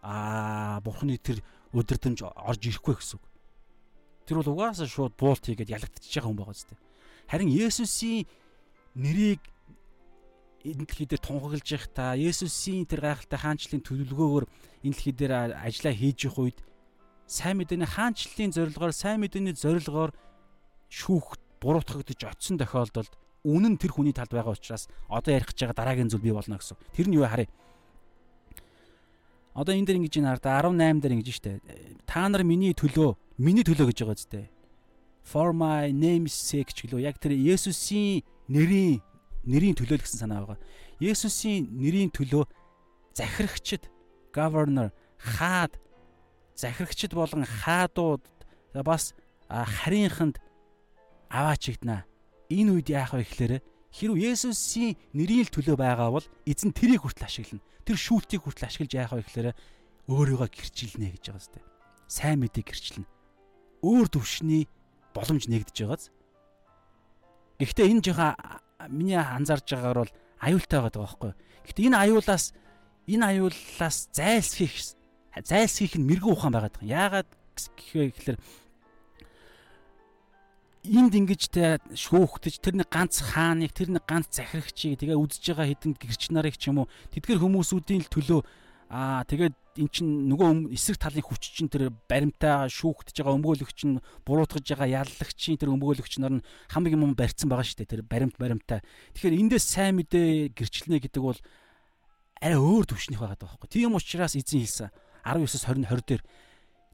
[0.02, 1.40] аа бурхны тэр
[1.72, 3.20] өдөртөмж орж ирэхгүй гэсэн.
[4.26, 6.76] Тэр бол угаасаа шууд буулт хийгээд ялагдчихж байгаа хүн байгаа зү.
[7.32, 8.28] Харин Есүсийн
[8.96, 9.42] нэрийг
[10.66, 14.46] энэ дэлхий дээр тунхаглаж явах та Есүсийн тэр гайхалтай хаанчлалын төлөвлөгөөгөөр
[14.86, 16.60] энэ дэлхий дээр ажиллаа хийж явах үед
[17.26, 20.12] сайн мэдээний хаанчлалын зорилгоор сайн мэдээний зорилгоор
[20.92, 23.14] шүүх буруутгагдж очисон тохиолдолд
[23.44, 26.78] үнэн тэр хүний талд байгаа учраас одоо ярих гэж байгаа дараагийн зүйл бий болно гэсэн.
[26.94, 27.50] Тэр нь юу харъя.
[29.54, 31.60] Одоо энэ дээр ингэж энэ хараа 18 дээр ингэж штэ.
[32.06, 34.48] Та нар миний төлөө, миний төлөө гэж байгаа зү.
[35.22, 39.02] For my name's sake ч гэлөө яг тэр Есүсийн нэрийн
[39.46, 40.62] нэрийн төлөө л гэсэн санаа байгаа.
[41.02, 42.46] Есүсийн нэрийн төлөө
[43.14, 43.90] захирагчд,
[44.34, 45.78] governor, хаад
[46.56, 48.24] захирагчд болон хаадууд
[48.86, 49.14] бас
[49.50, 50.40] харийнханд
[51.30, 52.06] аваачигдана.
[52.52, 53.54] Энэ үед яах вэ гэхээр
[53.96, 57.64] хэрв Есүсийн нэрийн төлөө байгаа бол эзэн тэрийг хүртэл ашиглана.
[57.88, 59.50] Тэр шүүлтийг хүртэл ашиглаж яах вэ гэхээр
[60.12, 61.64] өөрийгөө гэрчилнэ гэж байгаа зү.
[62.12, 63.08] Сайн мэдээг гэрчилнэ.
[63.84, 64.68] Өөр төвшний
[65.16, 66.12] боломж нэгдэж байгааз.
[67.60, 68.36] Гэхдээ энэ жоохон
[68.92, 71.32] миний анзаарж байгаагаар бол аюултай байгаа байхгүй.
[71.68, 72.46] Гэхдээ энэ аюулаас
[73.08, 74.76] энэ аюулаас зайлсхийх
[75.40, 76.82] зайлсхийх нь мэрэгүү ухаан байгаа.
[76.82, 78.38] Яагаад гэхээр
[80.86, 85.68] энд ингэж те шүүхтэж тэр нэг ганц хааныг тэр нэг ганц захирагчийг тэгээ үзэж байгаа
[85.70, 88.42] хэдэн гэрч нарыг ч юм уу тэдгэр хүмүүсүүдийн л төлөө
[88.92, 94.04] Аа тэгээд эн чин нөгөө эсрэг талын хүч чинь тэр баримтаа шүүхтж байгаа өмгөөлөгч нь
[94.28, 98.36] буруутгаж байгаа яллагчийн тэр өмгөөлөгч нар нь хамгийн юм барьцсан байгаа шүү дээ тэр баримт
[98.36, 98.84] баримтаа.
[99.16, 101.40] Тэгэхээр эндээс сайн мэдээ гэрчлэнэ гэдэг бол
[102.44, 103.72] арай өөр төвшнийх байгаа байхгүй.
[103.72, 104.92] Тийм учраас эзэн хэлсэн
[105.24, 106.24] 19-с 20 20 дээр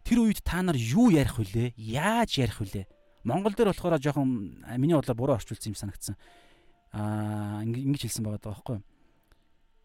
[0.06, 1.74] тэр үед та нар юу ярих вүлээ?
[1.82, 2.86] Яаж ярих вүлээ?
[3.24, 6.16] Монгол дээр болохоор жоохон миний бодлоор буруу орчуулсан юм санагдсан.
[6.92, 8.82] Аа ингэж хэлсэн байгаа байхгүй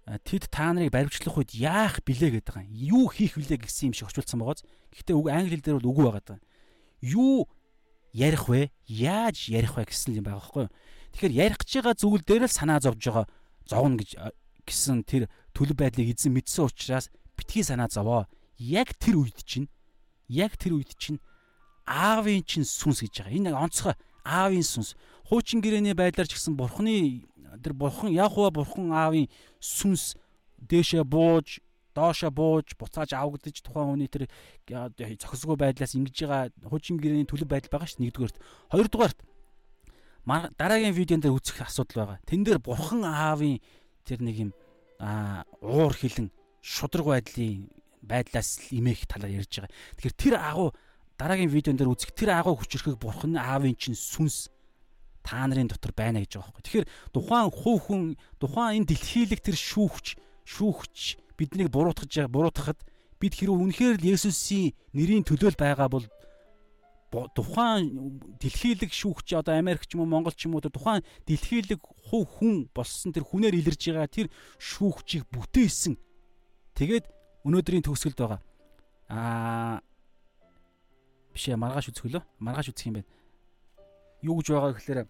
[0.03, 2.75] тэд та нарыг баримтлах үед яах билээ гэдэг юм.
[2.75, 4.67] Юу хийх билээ гэсэн юм шиг орчуулсан байгааз.
[4.91, 6.41] Гэхдээ үг англи хэл дээр бол үгүй байгаа даа.
[6.99, 7.47] Юу
[8.11, 8.75] ярих вэ?
[8.91, 10.75] Яаж ярих вэ гэсэн юм байгаа байхгүй юу?
[11.15, 13.27] Тэгэхээр ярих гэж байгаа зүйл дээр л санаа зовж байгаа
[13.63, 14.11] зовно гэж
[14.67, 17.07] гэсэн тэр төлөв байдлыг эзэн мэдсэн учраас
[17.39, 18.27] битгий санаа зовоо.
[18.59, 19.71] Яг тэр үед чинь
[20.27, 21.23] яг тэр үед чинь
[21.87, 23.37] аавын чинь сүнс гэж байгаа.
[23.37, 24.95] Энэ нэг онцгой аавын сүнс.
[25.27, 27.27] Хуучин гэрээний байдлаар ч гэсэн бурхны
[27.63, 29.27] тэр бурхан Яхва бурхан аавын
[29.61, 30.17] сүнс
[30.63, 31.61] дээшээ бууж
[31.95, 34.29] доошо бууж буцааж авагдаж тухайн хүний тэр
[35.21, 38.37] зохисгүй байдлаас ингэж байгаа хуучин гэрээний төлөв байдал байгаа шүү нэгдүгээрт
[38.73, 39.19] хоёрдугаарт
[40.57, 42.19] дараагийн видеон дээр үзэх асуудал байгаа.
[42.25, 43.61] Тэн дээр бурхан аавын
[44.07, 44.51] тэр нэг юм
[45.61, 46.31] уур хилэн
[46.63, 47.69] шудраг байдлын
[48.01, 49.75] байдлаас имэх талаар ярьж байгаа.
[49.99, 50.71] Тэгэхээр тэр агуу
[51.19, 54.53] дараагийн видеон дээр үзэх тэр агуу хүчрхэг бурхан аавын чинь сүнс
[55.23, 56.65] та нарын дотор байна гэж байгаа байхгүй.
[56.67, 58.03] Тэгэхээр тухайн хувь хүн
[58.43, 60.07] тухайн энэ дэлхийлэг тэр шүүгч
[60.45, 60.99] шүүгч
[61.39, 62.81] биднийг буруутгаж буруутгахад
[63.23, 66.07] бид хэрэг үнэхээр л Есүсийн нэрийн төлөөл байгаа бол
[67.13, 71.79] тухайн дэлхийлэг шүүгч одоо Америк ч юм уу Монгол ч юм уу тухайн дэлхийлэг
[72.11, 74.27] хувь хүн болсон тэр хүнээр илэрж байгаа тэр
[74.59, 75.95] шүүгчийг бүтээсэн.
[76.75, 77.05] Тэгээд
[77.47, 78.41] өнөөдрийн төгсгөлд байгаа.
[79.13, 79.85] Аа
[81.35, 82.23] биш ээ маргааш үзэх лөө.
[82.39, 83.11] Маргааш үзэх юм байна
[84.23, 85.01] юу гэж байгаа гэхээр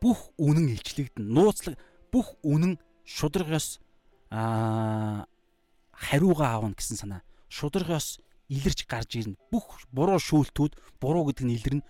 [0.00, 1.80] бүх үнэн илчлэгдэн нууцлаг
[2.12, 2.76] бүх үнэн
[3.08, 3.80] шударгаас
[4.30, 5.24] аа
[5.96, 7.22] хариугаа аавна гэсэн санаа.
[7.48, 8.20] Шударгаас
[8.52, 9.40] илэрч гарч ирнэ.
[9.48, 11.86] Бүх буруу шүүлтүүд буруу гэдэг нь илэрнэ.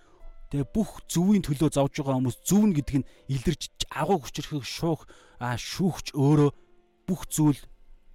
[0.47, 5.03] Тэгээ бүх зөвийн төлөө зовж байгаа хүмүүс зөв нь гэдэг нь илэрч агуу хүчрхэг шуух
[5.43, 6.51] шүүхч өөрөө
[7.03, 7.59] бүх зүйл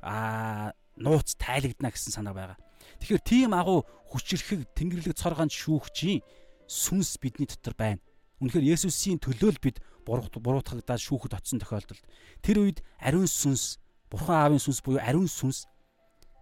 [0.00, 2.58] аа нууц тайлагдана гэсэн санаа байгаа.
[3.00, 6.20] Тэгэхээр тийм агуу хүчрхэг тэнгэрлэг цор ганц шүүгчийн
[6.66, 8.02] сүнс бидний дотор байна.
[8.42, 12.02] Үнэхээр Есүсийн төлөө л бид буруутгагдаад шүүхэд очсон тохиолдолд
[12.42, 13.78] тэр үед ариун сүнс,
[14.10, 15.70] Бурхан Аавын сүнс буюу ариун сүнс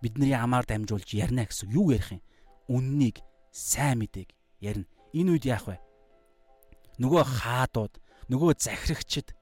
[0.00, 2.24] бидний амаар дамжуулж ярина гэсэн юу ярих юм?
[2.70, 3.18] үннийг
[3.50, 4.30] сайн мэдээг
[4.62, 4.86] ярина.
[5.10, 5.76] Энэ үед яах вэ?
[7.02, 7.98] Нөгөө хаадууд,
[8.30, 9.34] нөгөө захирагчд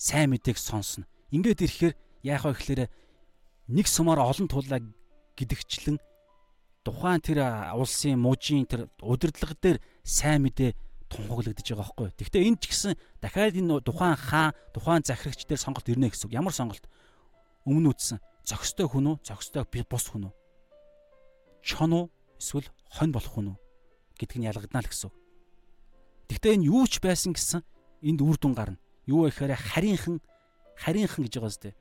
[0.00, 1.04] сайн мэдээг сонсно.
[1.28, 1.94] Ингээд ирэхээр
[2.24, 2.82] яах вэ гэхээр
[3.68, 4.80] нэг сумаар олон тулаа
[5.36, 6.00] гэдэгчлэн
[6.84, 7.38] тухайн тэр
[7.74, 10.74] улсын мужийн тэр удирдлага дээр сайн мэдээ
[11.08, 12.08] тунхаглагдаж байгаа байхгүй.
[12.20, 16.32] Гэхдээ энэ ч гэсэн дахиад энэ тухайн хаан, тухайн захирагч дээр сонголт ирнэ гэсэн.
[16.32, 16.84] Ямар сонголт?
[17.64, 20.34] Өмнө үтсэн зөкстэй хүн үү, зөкстэй бус хүн үү?
[21.64, 22.06] Чон уу,
[22.36, 23.58] эсвэл хонь болох хүн үү
[24.18, 25.10] гэдг нь ялгадана л гэсэн.
[26.28, 27.62] Гэхдээ энэ юу ч байсан гэсэн
[28.02, 28.80] энд үр дүн гарна.
[29.06, 30.20] Юу вэ гэхээр харийнхан
[30.76, 31.72] харийнхан гэж байгаа зү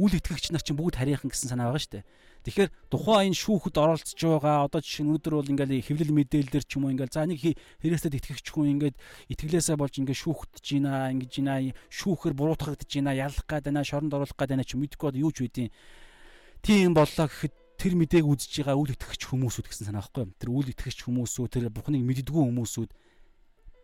[0.00, 2.04] үл итгэгч нар чинь бүгд харийнхан гэсэн санаа байгаа шүү дээ.
[2.44, 6.76] Тэгэхээр тухайн энэ шүүхэд оролцож байгаа одоо жишээ нь өнөөдөр бол ингээл хэвлэл мэдээлэлэр ч
[6.76, 8.96] юм уу ингээл за нэг хэрэгсэд итгэгч хүн ингээд
[9.32, 14.36] итгэлээсээ болж ингээд шүүхтж байна ингэж байна шүүхээр буруутгагдж байна ялах гад байна шоронд оруулах
[14.36, 15.72] гад байна ч мэдгүй юу ч үдийн
[16.60, 20.36] тийм боллоо гэхэд тэр мэдээг үзэж байгаа үл итгэгч хүмүүсүүд гэсэн санаа байхгүй юу?
[20.38, 22.90] Тэр үл итгэгч хүмүүсүүд тэр Бурхныг мэддгүү хүмүүсүүд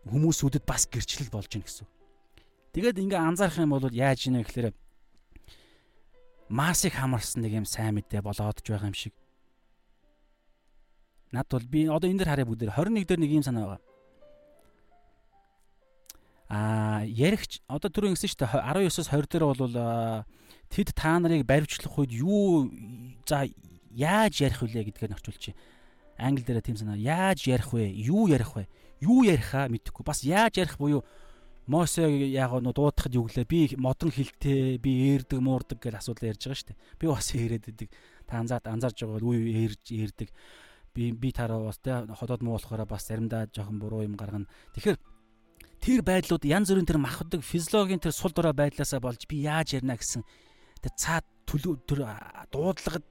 [0.09, 1.89] хүмүүсүүдэд бас гэрчлэл болж гин гэсэн.
[2.73, 4.73] Тэгээд ингээ анзаарах юм бол яаж ийнэ гэхээр
[6.51, 9.15] масыг хамарсан нэг юм сайн мэдээ болоодж байгаа юм шиг.
[11.31, 13.83] Над бол би одоо энэ дэр харъя бүгд 21 дээр нэг юм санаа байгаа.
[16.51, 20.27] Аа яригч одоо түрүү ингэсэн шүү дээ 19-оос 20 дээр бол
[20.75, 22.67] тэд та нарыг баривчлах үед юу
[23.23, 23.47] за
[23.95, 25.55] яаж ярих вүлээ гэдгээр орчуулчих.
[26.19, 27.95] Англи дээр тийм санаа яаж ярих вэ?
[27.95, 28.67] Юу ярих вэ?
[28.99, 30.03] Юу ярихаа мэдэхгүй.
[30.03, 31.07] Бас яаж ярих буюу
[31.71, 36.43] Мосе яг нь дуудахад юу гэлээ би модон хилтэй би eerдэг муурдаг гэж асуудал ярьж
[36.51, 36.83] байгаа шүү дээ.
[36.99, 37.89] Би бас eerээд идэг.
[38.27, 40.35] Та анзаад анзаарж байгаа бол үе eerж eerдэг.
[40.91, 44.51] Би би тараа бас тэ ходоод муу болохоор бас заримдаа жоохон буруу юм гаргана.
[44.75, 44.99] Тэгэхээр
[45.79, 49.95] тэр байдлууд янз бүрийн тэр махдаг физиологийн тэр сул дорой байдлаасаа болж би яаж ярина
[49.95, 50.27] гэсэн
[50.83, 52.03] тэр цаад төлөв тэр
[52.51, 53.07] дуудлагад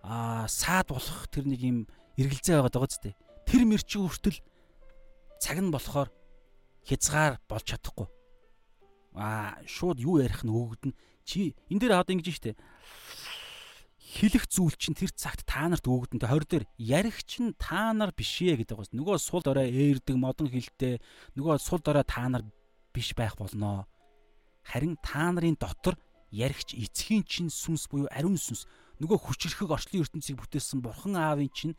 [0.00, 1.78] аа саад болох тэр нэг юм
[2.16, 3.12] эргэлзээ байгаа даа зү.
[3.44, 4.40] Тэр мэрчи хүртэл
[5.44, 6.08] цаг нь болохоор
[6.86, 8.08] хязгаар болж чадахгүй.
[9.14, 10.92] Аа шууд юу ярих нь өгөгдөн.
[11.24, 12.58] Чи энэ дээр одоо ингэж штэ.
[14.12, 16.20] Хилэх зүйл чинь тэр цагт та нарт өгөгдөн.
[16.20, 18.96] Тэ 20 дээр ярих чинь та нар биш ээ гэдэг байна.
[18.98, 21.00] Нөгөө сул дорой ээрдэг модон хилтэй
[21.38, 22.44] нөгөө сул дорой та нар
[22.92, 23.88] биш байх болноо.
[24.66, 25.96] Харин та нарын дотор
[26.28, 28.68] яригч эцгийн чинь сүнс буюу ариун сүнс
[29.00, 31.74] нөгөө хүчрхэг орчлын ертөнцийг бүтээсэн бурхан аавын чинь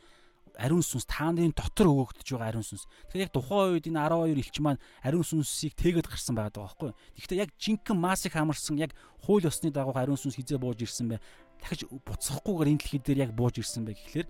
[0.57, 2.85] ариун сүнс та нарын дотор өгөгдөж байгаа ариун сүнс.
[3.09, 6.97] Тэгэхээр яг тухайн үед энэ 12 элч маань ариун сүнсийг тэгээд гарсан байгаа байхгүй юу?
[7.17, 8.93] Гэхдээ яг жинхэнэ масыг хамарсан яг
[9.25, 11.19] хууль ёсны дагуу ариун сүнс хизээ бууж ирсэн бай.
[11.57, 14.27] Дахиж буцахгүйгээр энэ дэлхий дээр яг бууж ирсэн бай гэхлээр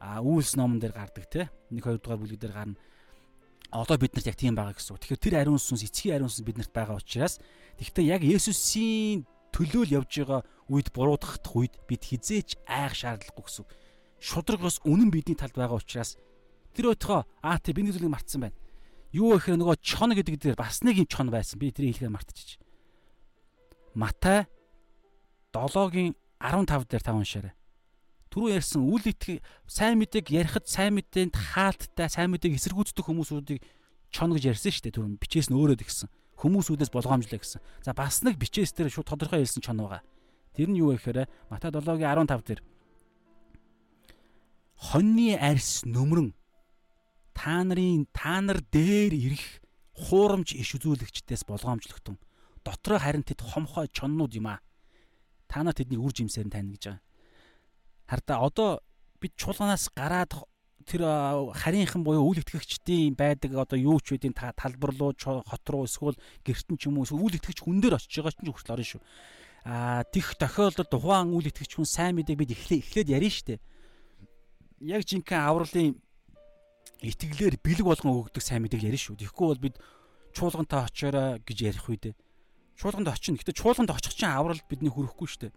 [0.00, 1.52] а үйлс номон дээр гардаг те.
[1.68, 2.80] 1 2 дугаар бүлэг дээр гарна.
[3.68, 5.00] Одоо бид нарт яг тийм байгаа гэсэн үг.
[5.04, 7.36] Тэгэхээр тэр ариун сүнс эцгийн ариун сүнс биднэрт байгаа учраас
[7.76, 10.40] тэгвэл яг Есүсийн төлөөл явж байгаа
[10.72, 13.70] үед буруудах үед бид хизээч айх шаардлагагүй гэсэн үг
[14.26, 16.18] шудрагос үнэн бидний талд байгаа учраас
[16.74, 18.58] тэр өтгөө аа тий биний зүйлийг мартсан байна.
[19.14, 21.62] Юу гэхээр нөгөө чон гэдэг дээр бас нэг юм чон байсан.
[21.62, 22.58] Би тэрийг хэлэхээр мартчих.
[23.94, 24.50] Матай
[25.54, 27.54] 7-гийн 15 дээр та уншаарай.
[28.28, 33.62] Түрүү ярьсан үл итгэх сайн мэдээг ярихад сайн мэдээнд хаалттай сайн мэдээг эсэргүүцдэг хүмүүсүүдийг
[34.12, 34.96] чон гэж ярьсан шүү дээ.
[35.00, 36.10] Түрүү бичээс нь өөрөө тэгсэн.
[36.36, 37.64] Хүмүүсүүдээс болгоомжлоо гэсэн.
[37.80, 40.04] За бас нэг бичээс дээр шууд тодорхой хэлсэн чон байгаа.
[40.52, 42.60] Тэр нь юу вэ гэхээр Матай 7-гийн 15 дээр
[44.76, 46.36] хоньны арьс нөмрөн
[47.36, 49.60] та нарын та нар дээр ирэх
[49.96, 52.16] хуурамч иш үзүүлэгчдээс болгоомжлогтун.
[52.64, 54.60] Дотроо харин тэд хомхой чоннууд юм аа.
[55.48, 57.00] Та нар тэдний үр жимсээр нь тань гэж байгаа.
[58.08, 58.70] Хардаа одоо
[59.20, 60.32] бид чуулганаас гараад
[60.84, 61.02] тэр
[61.56, 66.76] харийнхан буюу үйл итгэгчдийн байдаг одоо юу ч үдийн талбар руу хот руу эсвэл гэртэн
[66.76, 69.02] ч юм уу үйл итгэгч хүн дээр очиж байгаа ч хүртэл орно шүү.
[69.66, 73.58] Аа тэх тохиолдолд тухайн үйл итгэгч хүн сайн мэдээг бид эхлээ эхлээд ярина штэ
[74.80, 75.96] яг жинхэнэ авралын
[77.00, 79.20] итгэлээр бэлэг болгон өгдөг сайн мэдээг ярина шүү.
[79.20, 79.76] Тэгэхгүй бол бид
[80.36, 82.14] чуулгантай очоорой гэж ярих үедээ
[82.76, 83.40] чуулганд очино.
[83.40, 85.52] Гэтэ чуулганд очих чинь аврал бидний хүрэхгүй шүү дээ.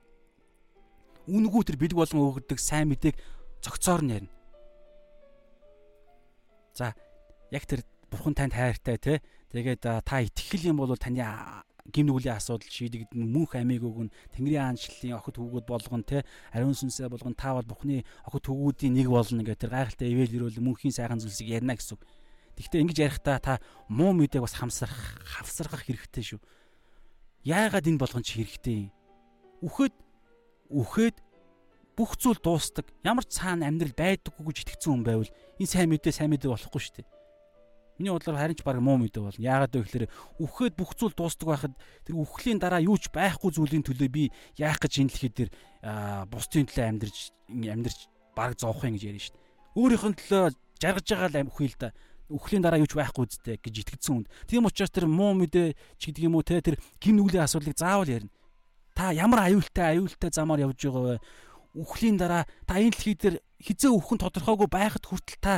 [1.27, 3.15] Үнгүү тэр бэлэг болгон өгдөг сайн мэдээг
[3.59, 4.33] цогцоор нь ярина.
[6.73, 6.95] За
[7.51, 9.13] яг тэр бурхан танд хайртай те.
[9.51, 11.19] Тэгээд та итгэл юм бол таны
[11.89, 16.23] гим нүглийн асуудал шийдэгдэн мөнх амийг өгөн Тэнгэрийн аанчлалын охид хүүгүүд болгон те
[16.53, 20.61] ариун сүнсээ болгон та бол Бухны охид хүүгүүдийн нэг болно гэх тэр гайхалтай ивэл ирүүл
[20.61, 21.97] мөнхийн сайхан зүйлсийг ярина гэсэн.
[22.59, 23.53] Гэхдээ ингэж ярихдаа та
[23.87, 26.41] муу мэдээг бас хамсарах хавсаргах хэрэгтэй шүү.
[27.47, 28.93] Яагаад энэ болгон чи хэрэгтэй юм?
[29.63, 29.95] Үхэд
[30.69, 31.17] үхэд
[31.99, 32.87] бүх зүйл дуустдаг.
[33.03, 36.79] Ямар ч цаана амьдрал байдаггүй гэж итгэцэн хүн байвал энэ сайн мэдээ сайн мэдээ болохгүй
[36.79, 37.18] шүү дээ.
[37.99, 39.43] Миний бодлоор харин ч баг муу мэдээ болно.
[39.43, 40.05] Яагаад вэ гэхээр
[40.39, 41.75] үхээд бүх зүйл дуустдаг байхад
[42.07, 45.51] тэр үхлийн дараа юу ч байхгүй зүйлийн төлөө би яах гэж энэ дэлхий дээр
[46.31, 47.17] бусдын төлөө амьдарч
[47.51, 47.99] амьдарч
[48.31, 49.43] баг зовх юм гэж шүү дээ.
[49.75, 50.43] Өөрийнх нь төлөө
[50.79, 51.91] жаргаж байгаа л үхий л да.
[52.31, 54.27] Үхлийн дараа юуч байхгүй үсттэй гэж итгэсэн хүнд.
[54.47, 58.07] Тийм учраас тэр муу мэдээ ч гэдэг юм уу те тэр гим нүглийн асуудлыг заавал
[58.07, 58.31] ярина.
[58.93, 61.23] Та ямар аюултай аюултай замаар явж байгаа вэ?
[61.73, 65.53] Үхлийн дараа та энэ дэлхий дээр хизээ өхөн тодорхойгүй байхад хүртэл та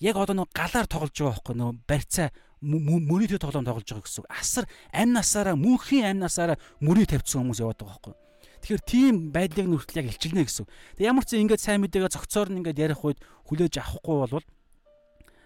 [0.00, 2.28] яг одоо нэг галаар тоглож байгаа байхгүй нөө барьцаа
[2.62, 4.24] мөрөдөө тоглоом тоглож байгаа гэсэн.
[4.30, 8.14] Асар амь насаараа мөнхийн амь насаараа мөрөө тавьчихсан хүмүүс яваад байгаа байхгүй.
[8.58, 10.66] Тэгэхээр тийм байдлыг нүртэл яг илчилнэ гэсэн.
[10.98, 14.46] Тэг ямар ч зэн ингээд сайн мэдээгээ цогцоор нь ингээд ярих үед хүлээж авахгүй болвол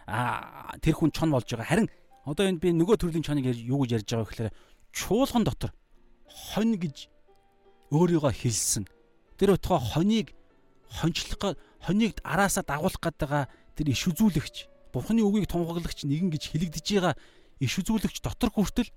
[0.08, 1.68] а тэр хүн чон болж байгаа.
[1.68, 1.88] Харин
[2.24, 4.56] одоо энд би нөгөө төрлийн чоныг юу гэж ярьж байгаа гэхээр
[4.96, 5.72] чуулган дотор
[6.24, 7.12] хонь гэж
[7.92, 8.88] өөрийгөө хэлсэн.
[9.36, 10.32] Тэр утгаа хоньыг
[10.88, 13.30] хончлох хоньыг араасаа дагуулах гэдэг
[13.76, 14.56] тэр иш үзүүлэгч
[14.92, 17.14] Бурхны үгийг тунхаглагч нэгэн гэж хэлэгдэж байгаа
[17.64, 18.92] иш үзүүлэгч дотор хүртэл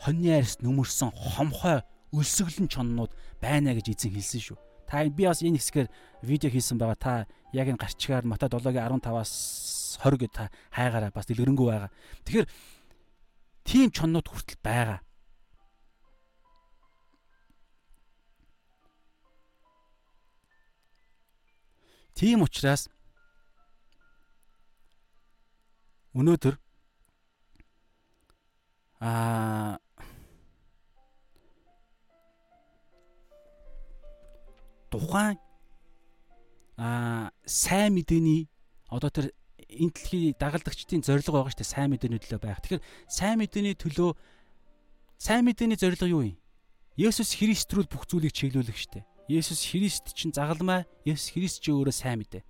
[0.00, 1.84] хоньны арьс нүмерсэн хомхой
[2.16, 4.58] өлсгөлн чоннууд байна гэж эзэн хэлсэн шүү.
[4.88, 5.88] Та би бас энэ хэсгээр
[6.22, 6.96] видео хийсэн байгаа.
[6.96, 7.12] Та
[7.52, 11.90] яг энэ гарчгаар Матай 7-гийн 15-аас 20 гэж та хайгаараа бас дэлгэрэнгүй байгаа.
[12.24, 12.48] Тэгэхээр
[13.66, 15.00] тийм чоннууд хүртэл байгаа.
[22.16, 22.88] Тийм учраас
[26.16, 26.54] өнөөдөр
[29.04, 29.76] аа
[34.88, 35.36] тухайн
[36.80, 38.48] аа сайн мэдээний
[38.88, 39.26] одоо тэр
[39.68, 42.60] энэ дэлхийн дагалдагчдын зорилго байгаа шүү дээ сайн мэдээний төлөө байх.
[42.64, 44.10] Тэгэхээр сайн мэдээний төлөө
[45.20, 46.36] сайн мэдээний зорилго юу юм?
[46.96, 49.04] Есүс Христ рүү бүх зүйлийг чиглүүлэх шүү дээ.
[49.28, 52.40] Есүс Христ чинь загалмай, Есүс Христ чи өөрөө сайн мэдээ.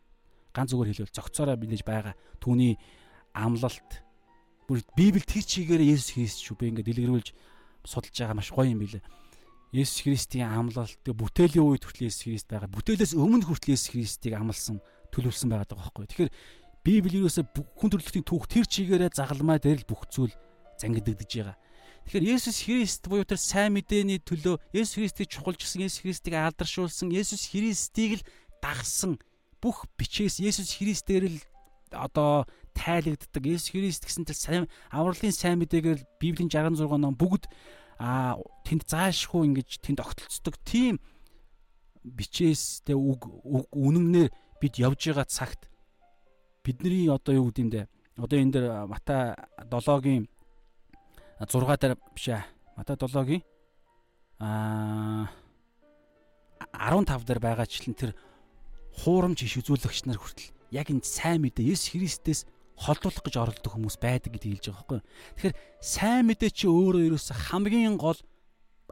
[0.54, 2.78] Ганц зүгээр хэлвэл зөгцөөрөө бинэж байгаа түүний
[3.36, 3.90] амлалт
[4.66, 6.56] бүр Библи тэр чигээрээ Есүс Христ шүү.
[6.56, 7.28] Би ингээд дэлгэрүүлж
[7.84, 9.04] судалж байгаа маш гоё юм билээ.
[9.76, 12.72] Есүс Христийн амлалт тэгээ бүтээлийн үед хүртэл Есүс Христ байгаа.
[12.72, 14.80] Бүтээлээс өмнө хүртэл Есүс Христийг амлсан
[15.12, 16.06] төлөвлөсөн байгаа даа байхгүй.
[16.10, 16.32] Тэгэхээр
[16.82, 20.34] Библи юусаа хүн төрөлхтний түүх тэр чигээрээ загалмай дээр л бүх зүйл
[20.80, 21.56] зангидэгдэж байгаа.
[22.06, 27.50] Тэгэхээр Есүс Христ буюу тэр сайн мэдээний төлөө Есүс Христийг чухалчсан, Есүс Христийг алдаршуулсан, Есүс
[27.50, 28.26] Христийг л
[28.62, 29.18] дагсан
[29.58, 31.38] бүх бичээс Есүс Христээр л
[31.90, 32.46] одоо
[32.76, 33.42] тайлагддаг.
[33.42, 37.48] Есүс Христ гэсэн тэр сайн авралын сайн мэдээгээр Библийн 66 ном бүгд
[37.96, 38.36] а
[38.68, 41.00] тэнд заашгүй ингэж тэнд огтлцдог тийм
[42.04, 43.24] бичээстэй үг
[43.72, 44.28] үнэнээр
[44.60, 45.72] бид явж байгаа цагт
[46.60, 47.88] бидний одоо юу гэдэг юм бэ?
[48.20, 49.32] Одоо энэ дэр Матай
[49.64, 50.28] 7-гийн
[51.40, 52.44] 6 дээр биш ээ.
[52.76, 53.42] Матай 7-гийн
[54.38, 55.32] аа
[56.76, 58.12] 15 дээр байгаачлан тэр
[59.04, 62.40] хуурамч иш үзүүлэгч нар хүртэл яг энэ сайн мэдээ Есүс Христээс
[62.76, 65.00] холдуулах гэж оролддог хүмүүс байдаг гэдгийг хэлж байгаа байхгүй.
[65.40, 68.20] Тэгэхээр сайн мэдээ чи өөрөө ерөөсө хамгийн гол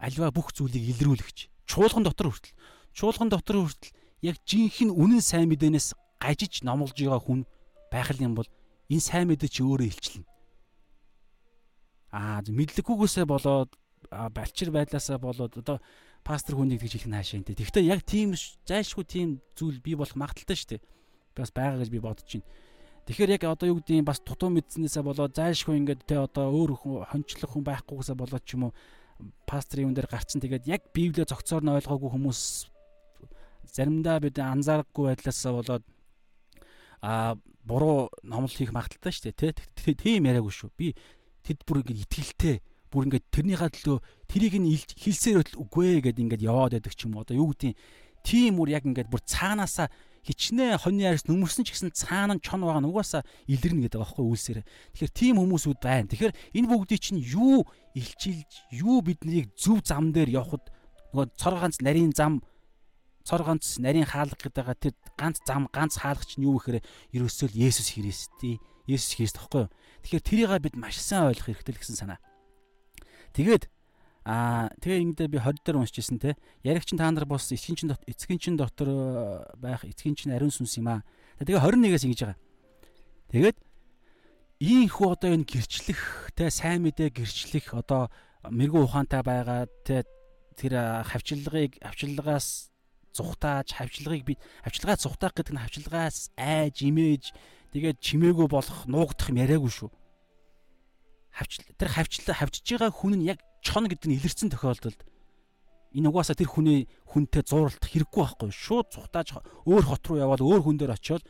[0.00, 1.68] альва бүх зүйлийг илрүүлэгч.
[1.68, 2.56] Чуулган дотор хүртэл
[2.96, 3.92] чуулган дотор хүртэл
[4.24, 5.92] яг жинхэнэ үнэн сайн мэдээнээс
[6.22, 7.44] гажиж номлож байгаа хүн
[7.92, 8.48] байх юм бол
[8.88, 10.26] энэ сайн мэдээ чи өөрөө илчлэнэ.
[12.14, 13.70] Аа мэдлэггүйгээсээ болоод
[14.10, 15.78] балчир байдлаасаа болоод одоо
[16.22, 17.58] пастор хүнийг гэж хэлэх нь хаашаа энэ.
[17.58, 18.32] Тэгвэл яг тийм
[18.64, 19.28] зайшгүй тийм
[19.58, 20.82] зүйл би болох магадaltaй шүү дээ.
[21.34, 22.46] Би бас байгаа гэж би бодож байна.
[23.04, 26.72] Тэгэхээр яг одоо юу гэдэг юм бас тутуу мэдснээсээ болоод зайлшгүй ингээд те одоо өөр
[27.12, 28.72] хончлох хүн байхгүйгээсээ болоод ч юм уу
[29.44, 30.40] пастрын юм дээр гарцсан.
[30.40, 32.40] Тэгээд яг библиэ зөгцоор нь ойлгоогүй хүмүүс
[33.76, 35.84] заримдаа бид анзаарахгүй байдлаасаа болоод
[37.04, 40.96] а буруу номлол хийх магадaltaй шүү дээ те тийм яриаггүй шүү би
[41.44, 42.56] тэд бүр ингээд итгэлтэй
[42.88, 43.98] бүр ингээд тэрнийхээ төлөө
[44.30, 47.24] тэрийг нь хэлсээр үгүй ээ гэд ингээд яваад байдаг ч юм уу.
[47.28, 47.76] Одоо юу гэдэг
[48.24, 49.92] тийм үр яг ингээд бүр цаанаасаа
[50.24, 54.64] хичнээн хоньны арьс нүмерсэн ч гэсэн цаана чон байгаа нь угаасаа илэрнэ гэдэг аахгүй үйлсээр.
[54.96, 56.08] Тэгэхээр тийм хүмүүсүүд байна.
[56.08, 60.64] Тэгэхээр энэ бүгдийг чинь юу илчилж, юу биднийг зөв зам дээр явахад
[61.12, 62.40] нөгөө цор ганц нарийн зам
[63.24, 66.80] цор ганц нарийн хаалга гэдэг тэр ганц зам ганц хаалгач нь юу гэхээр
[67.12, 68.60] ерөөсөө л Есүс Христий.
[68.88, 69.72] Есүс Христ тахгүй юу?
[70.04, 72.20] Тэгэхээр тэрийг бид маш сайн ойлгох хэрэгтэй гэсэн санаа.
[73.32, 73.68] Тэгээд
[74.24, 76.32] Аа тэгээ ингэдэ би 20 дээр уншижсэн те.
[76.64, 80.48] Яригч та нар бос эцгийн чин дотор эцгийн чин дотор э, байх эцгийн чин ариун
[80.48, 81.04] сүнс юм аа.
[81.36, 82.40] Тэгээ 21-ээс ингэж байгаа.
[83.28, 83.56] Тэгээд
[84.64, 88.08] ийхүү одоо энэ гэрчлэх те сайн мэдээ гэрчлэх одоо
[88.48, 90.08] мэрэгүү ухаантай байгаа те
[90.56, 92.72] тэр хавчлагыг хавчлагаас
[93.12, 94.34] зүхтааж хавчлагыг би
[94.64, 97.34] хавчлагаа зүхтаах гэдэг нь хавчлагаас айж имээж
[97.76, 99.90] тэгээд чимээгүй болох нуугдах юм яриаггүй шүү.
[101.34, 105.00] Хавч тэр хавчлаа хавчж байгаа хүн нь яг чон гэдэг нь илэрсэн тохиолдолд
[105.96, 110.62] энэ угаасаа тэр хүний хүнтэй зууралдах хэрэггүй байхгүй шууд цухтааж өөр хот руу яваад өөр
[110.68, 111.24] хүн дээр очиод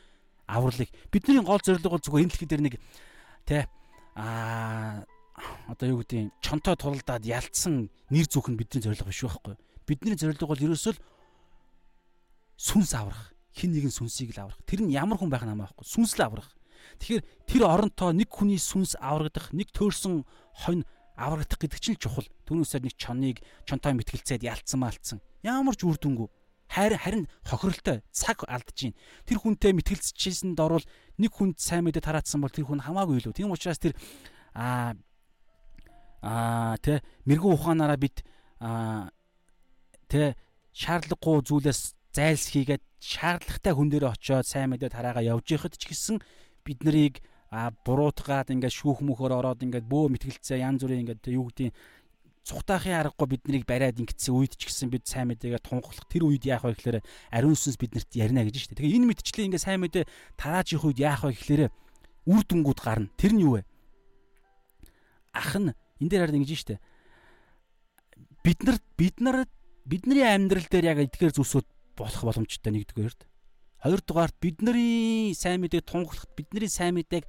[0.50, 2.74] авралыг бидний гол зорилго бол зүгээр энэ дэлхий дээр нэг
[3.46, 3.70] тэ
[4.18, 5.06] а
[5.70, 9.54] одоо юу гэдэг чонтой тулалдаад ялцсан нэр зүх нь бидний зорилго биш байхгүй
[9.86, 10.98] бидний зорилго бол ерөөсөө
[12.58, 14.58] сүнс аврах хин нэгэн сүнсийг л аврах.
[14.66, 15.86] Тэр нь ямар хүн байх нь хамаахгүй.
[15.86, 16.50] Сүнс л аврах.
[16.98, 20.26] Тэгэхээр тэр оронтоо нэг хүний сүнс аврагдах, нэг төөрсөн
[20.66, 20.82] хонь
[21.14, 22.26] аврагдах гэдэг чинь чухал.
[22.46, 25.18] Түүнээсээ нэг чоныг чонтой мэтгэлцээд ялцсан малцсан.
[25.46, 26.28] Ямар ч үр дүнгүй.
[26.66, 28.94] Харин харин хохиролтой цаг алдаж гин.
[29.26, 30.82] Тэр хүнтэй мэтгэлцчихсэнд орвол
[31.20, 33.34] нэг хүнд сайн мэдээ тараадсан бол тэр хүн хамаагүй илүү.
[33.36, 33.94] Тийм учраас тэр
[34.58, 34.98] аа
[36.24, 38.26] аа тэ мэрэгүү ухаанаараа бид
[38.58, 39.12] аа
[40.10, 40.34] тэ
[40.74, 46.18] шаардлагагүй зүйлээс зайлс хийгээд шаардлагатай хүн дээр очиод сайн мэдээ тараагаа явж яхад ч гэсэн
[46.64, 47.20] бид нарыг
[47.86, 51.74] буруутгаад ингээд шүүх мөхөөр ороод ингээд бөө мэтгэлцээ янз бүрийн ингээд юу гэдгийг
[52.44, 56.44] цухтаахын аргагүй бид нарыг бариад ингэсэн үед ч гэсэн бид сайн мэдээгээ тунхлах тэр үед
[56.44, 56.98] яах вэ гэхээр
[57.32, 58.78] ариун сүнс биднэрт ярина гэж дээ.
[58.84, 60.04] Тэгээ энэ мэдчлээ ингээд сайн мэдээ
[60.36, 61.62] тарааж их үед яах вэ гэхээр
[62.28, 63.08] үр дүнгууд гарна.
[63.16, 63.62] Тэр нь юу вэ?
[65.32, 66.80] Ах нь энэ дээр харин ингэж дээ.
[68.44, 69.48] Бид нар бид нар
[69.88, 71.66] бидний амьдрал дээр яг эдгээр зүйлсүүд
[71.96, 73.24] болох боломжтой нэгдүгээрт.
[73.80, 77.24] Хоёрдугаарт бидний сайн мэдээг тунхлахад бидний сайн мэдээг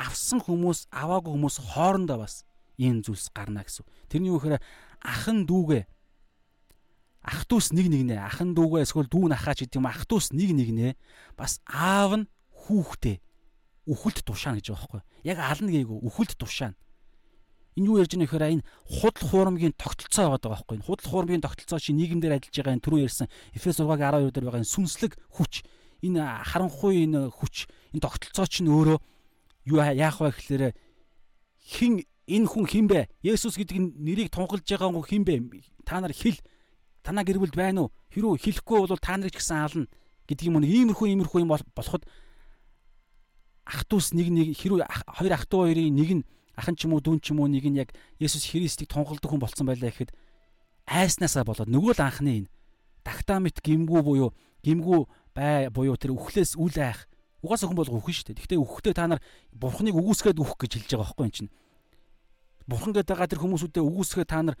[0.00, 2.48] авсан хүмүүс аваагүй хүмүүс хоорондоо бас
[2.80, 3.84] ийм зүйлс гарна гэсэн.
[4.08, 4.56] Тэрний үхээр
[5.04, 5.84] ахан дүүгээ
[7.20, 10.96] ах дүүс нэг нэгнэ ахан дүүгээ эсвэл дүү нахаач гэдэг юм ах дүүс нэг нэгнэ
[11.36, 12.28] бас аав нь
[12.64, 13.20] хүүхдээ
[13.92, 15.02] үхэлд тушаана гэж байгаа байхгүй.
[15.28, 16.76] Яг ална гээгүй үхэлд тушаана.
[17.76, 20.74] Энэ юу ярьж байгаа нөхөр энэ худал хуурмгийн тогтолцоо байгаа байхгүй.
[20.80, 24.46] Энэ худал хуурмгийн тогтолцоо чи нийгэмдэр ажиллаж байгаа энэ түрүү ярьсан Эфес 6-гийн 12 дээр
[24.48, 25.52] байгаа энэ сүнслэг хүч
[26.00, 28.98] энэ харанхуй энэ хүч энэ тогтолцоо чинь өөрөө
[29.69, 30.63] юу яах вэ гэхээр
[31.61, 33.09] хин энэ хүн хин бэ?
[33.21, 35.61] Есүс гэдэг нэрийг тунхалж байгаа хүн хин бэ?
[35.85, 36.37] Та нар хэл
[37.05, 37.93] танаа гэр бүлд байна уу?
[38.13, 39.87] Хэрүү хэлэхгүй бол та нарыг ч гэсэн аална
[40.29, 40.65] гэдэг юм уу?
[40.65, 42.03] Иймэрхүү иймэрхүү юм болоход
[43.65, 46.23] ах トゥ ус нэг нэг хэрүү хоёр ах トゥ хоёрын нэг нь
[46.53, 47.89] ахан ч юм уу дүүн ч юм уу нэг нь яг
[48.21, 50.13] Есүс Христийг тунгалдаг хүн болсон байлаа гэхэд
[50.85, 52.49] айснаасаа болоод нөгөө л анхны энэ
[53.01, 54.29] дактамит гимгүү буюу
[54.61, 54.99] гимгүү
[55.33, 57.08] бай буюу тэр үхлээс үл айх
[57.40, 58.38] угаасаа хүн бол үхэн шүү дээ.
[58.40, 59.20] Гэхдээ үхэхдээ та нар
[59.52, 61.50] бурхныг үгүйсгээд үхэх гэж хэлж байгаа байхгүй юм чинь.
[62.68, 64.56] Бурхан гэдэг байгаа тэр хүмүүсүүдэд үгүйсгээд та нар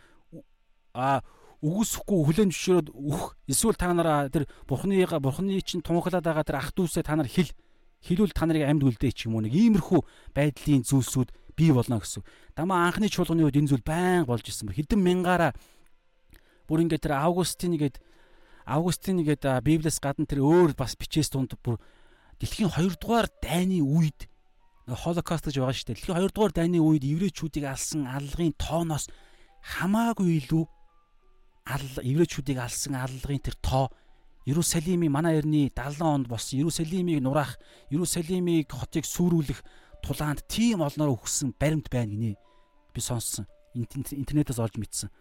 [0.96, 1.20] а
[1.60, 6.72] үгүйсэхгүй хүлэн зөвшөөрөөд үх эсвэл та нараа тэр бурхныга бурхны чинь тунхлаад байгаа тэр ах
[6.72, 7.52] дүүсээ та нар хэл
[8.00, 10.00] хэлвэл та нарыг амьд үлдээ ч юм уу нэг иймэрхүү
[10.32, 12.24] байдлын зүйлсүүд бий болно гэсэн.
[12.56, 14.72] Дамаа анхны чуулганы үед энэ зүйл байн болж исэн.
[14.72, 15.52] Хэдэн мянгаараа
[16.64, 18.00] бүр ингээд тэр Августин гээд
[18.64, 21.76] Августин гээд Библиэс гадна тэр өөр бас бичээс тунд бүр
[22.40, 24.26] дэлхийн 2 дугаар дайны үед
[24.90, 25.96] Холокост гэж байгаа шүү дээ.
[26.00, 29.06] Дэлхийн 2 дугаар дайны үед еврейчүүдийг алсан аллагын тооноос
[29.60, 30.64] хамаагүй илүү
[32.02, 33.92] еврейчүүдийг алсан аллагын тэр тоо
[34.48, 37.60] Иерусалимийн манай эртний 70 онд болсон Иерусалимийг нураах,
[37.92, 39.60] Иерусалимийг хотыг сүрүүлэх
[40.02, 42.40] тулаанд тийм олноор өгсөн баримт байна гинэ.
[42.94, 43.46] Би сонссон.
[43.76, 45.12] Интернетээс олж мэдсэн.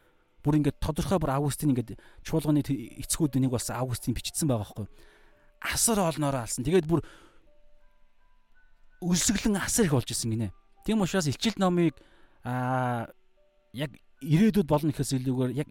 [0.42, 4.88] Бүр ингээд тодорхой бүр Августин ингээд чуулганы эцгүүд нэг болсон Августин бичсэн байгаа байхгүй.
[5.62, 6.64] Асар олноороо алсан.
[6.64, 7.04] Тэгээд бүр
[9.04, 10.52] өлсгөлэн асар их болж исэн гинэ.
[10.86, 11.96] Тийм учраас илчил номыг
[12.44, 13.08] аа
[13.74, 13.92] яг
[14.22, 15.70] ирээдүйд болно гэхээс илүүгээр яг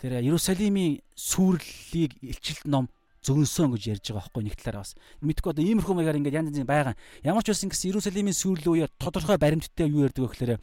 [0.00, 2.88] тэр Иерусалимийн сүрлэлийг илчилт ном
[3.20, 6.68] зөгнсөн гэж ярьж байгаа байхгүй нэг талаараа бас мэдгүй одоо иймэрхүү маягаар ингээд янз янзын
[6.68, 6.96] байгаа.
[7.20, 10.60] Ямар ч байсан гэсэн Иерусалимийн сүйрэл үеэр тодорхой баримттай юу ярьдаг вэ гэхээр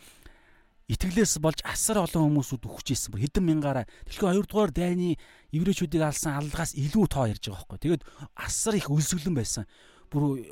[0.87, 3.19] итгэлээс болж асар олон хүмүүсүүд өгч ийсэн.
[3.19, 5.19] Хэдэн мянгаараа дэлхийн 2 дугаар дайны
[5.51, 7.99] еврейчүүдийг алсан аллагаас илүү тоо ярьж байгаа байхгүй.
[7.99, 8.03] Тэгээд
[8.39, 9.67] асар их өлсгөлэн байсан.
[10.07, 10.47] Бүр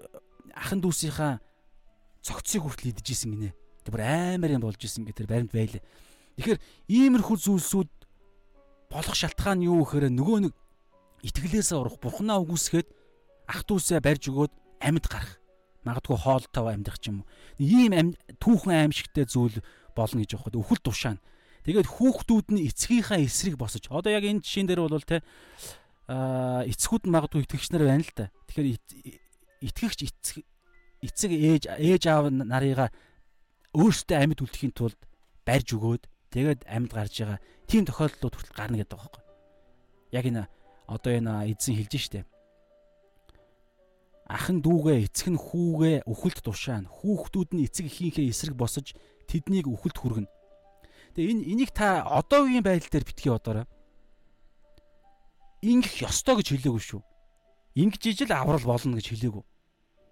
[0.51, 1.39] ахан дүүсийнхаа
[2.19, 3.55] цогцыг хүртэл идчихсэн гинэ.
[3.87, 5.79] Тэр бүр амар юм болж исэн гэх тэр баримт байлаа.
[6.35, 6.59] Тэгэхээр
[6.91, 7.91] иймэрхүү зүйлсүүд
[8.91, 10.53] болох шалтгаан юу гэхээр нөгөө нэг
[11.31, 12.91] итгэлээсээ урах бурхнаа үгүйсгээд
[13.47, 14.53] ах дүүсээ барьж өгөөд
[14.83, 15.39] амьд гарах.
[15.85, 17.23] Магадгүй хоолтойгоо амьдрах юм.
[17.61, 19.61] Ийм түүхэн аимшигтэй зүйл
[19.95, 20.59] болно гэж байгаа.
[20.59, 21.23] Үхэл тушаана.
[21.65, 23.89] Тэгээд хүүхдүүд нь эцгийнхаа эсрэг босож.
[23.89, 25.26] Одоо яг энэ жишээн дээр бол те
[26.05, 28.30] а эцгүүд нь магадгүй итгэгч нар байна л да.
[28.45, 28.67] Тэгэхээр
[29.65, 30.45] итгэгч эцэг
[31.01, 32.93] эцэг ээж ээж аав нарыгаа
[33.73, 34.99] өөртөө амьд үлдэхийн тулд
[35.41, 39.23] барьж өгөөд тэгээд амьд гарч байгаа тийм тохиолдлууд хүртэл гарна гэдэг байгаа байхгүй.
[40.13, 40.43] Яг энэ
[40.85, 42.30] одоо энэ эзэн хэлж штэ.
[44.30, 46.89] Ахан дүүгээ эцэг нь хүүгээ үхэлд тушаана.
[46.89, 48.93] Хүүхдүүд нь эцэг эхийнхээ эсрэг босож
[49.27, 50.30] тэднийг үхэлд хүргэнэ.
[51.15, 53.65] Тэгээ энэ энийг та одоогийн байдал дээр битгий бодоорой.
[55.61, 57.02] Ингэх ёстой гэж хэлээгүй шүү.
[57.76, 59.43] Ингэж ижил аврал болно гэж хэлээгүй.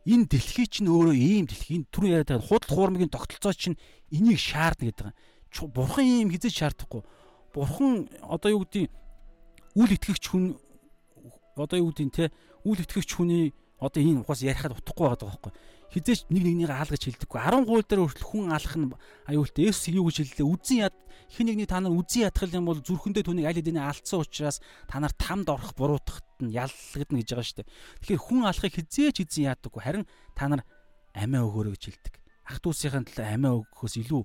[0.03, 1.79] Энэ дэлхий чинь өөрөө ийм дэлхий.
[1.79, 3.79] Энэ түрүү яриад байгаа худал хуурмгийн тогтолцоо чинь
[4.11, 5.15] энийг шаардна гэдэг.
[5.71, 7.03] Бурхан ийм хизэж шаардахгүй.
[7.55, 8.91] Бурхан одоо юу гэдэг
[9.79, 10.59] үл итгэгч хүн
[11.55, 12.25] одоо юу гэдэг те
[12.67, 15.51] үл итгэгч хүний одоо энэ ухаас ярихад утахгүй байгаа байхгүй.
[15.93, 17.39] Хизээч нэг нэгнийг хаалгаж хэлдэггүй.
[17.39, 18.89] 10 гуйл дээр хүртэл хүн алах нь
[19.29, 19.69] аюултай.
[19.69, 20.49] Есүс юу гэж хэллээ?
[20.49, 20.95] Үзэн яд
[21.29, 24.57] хин нэгний та нар үзэн ядхал юм бол зүрхэндээ түүнийг аль хэдийн алдсан учраас
[24.89, 27.69] та нар тамд орох буруутахт нь яллагдана гэж байгаа шүү дээ.
[28.01, 29.81] Тэгэхээр хүн алахыг хизээч эзэн яадаггүй.
[29.85, 30.61] Харин та нар
[31.13, 32.15] амиа өгөөрэй гэж хэлдэг.
[32.49, 34.21] Ах дүүсийн төлөө амиа өгөхөөс илүү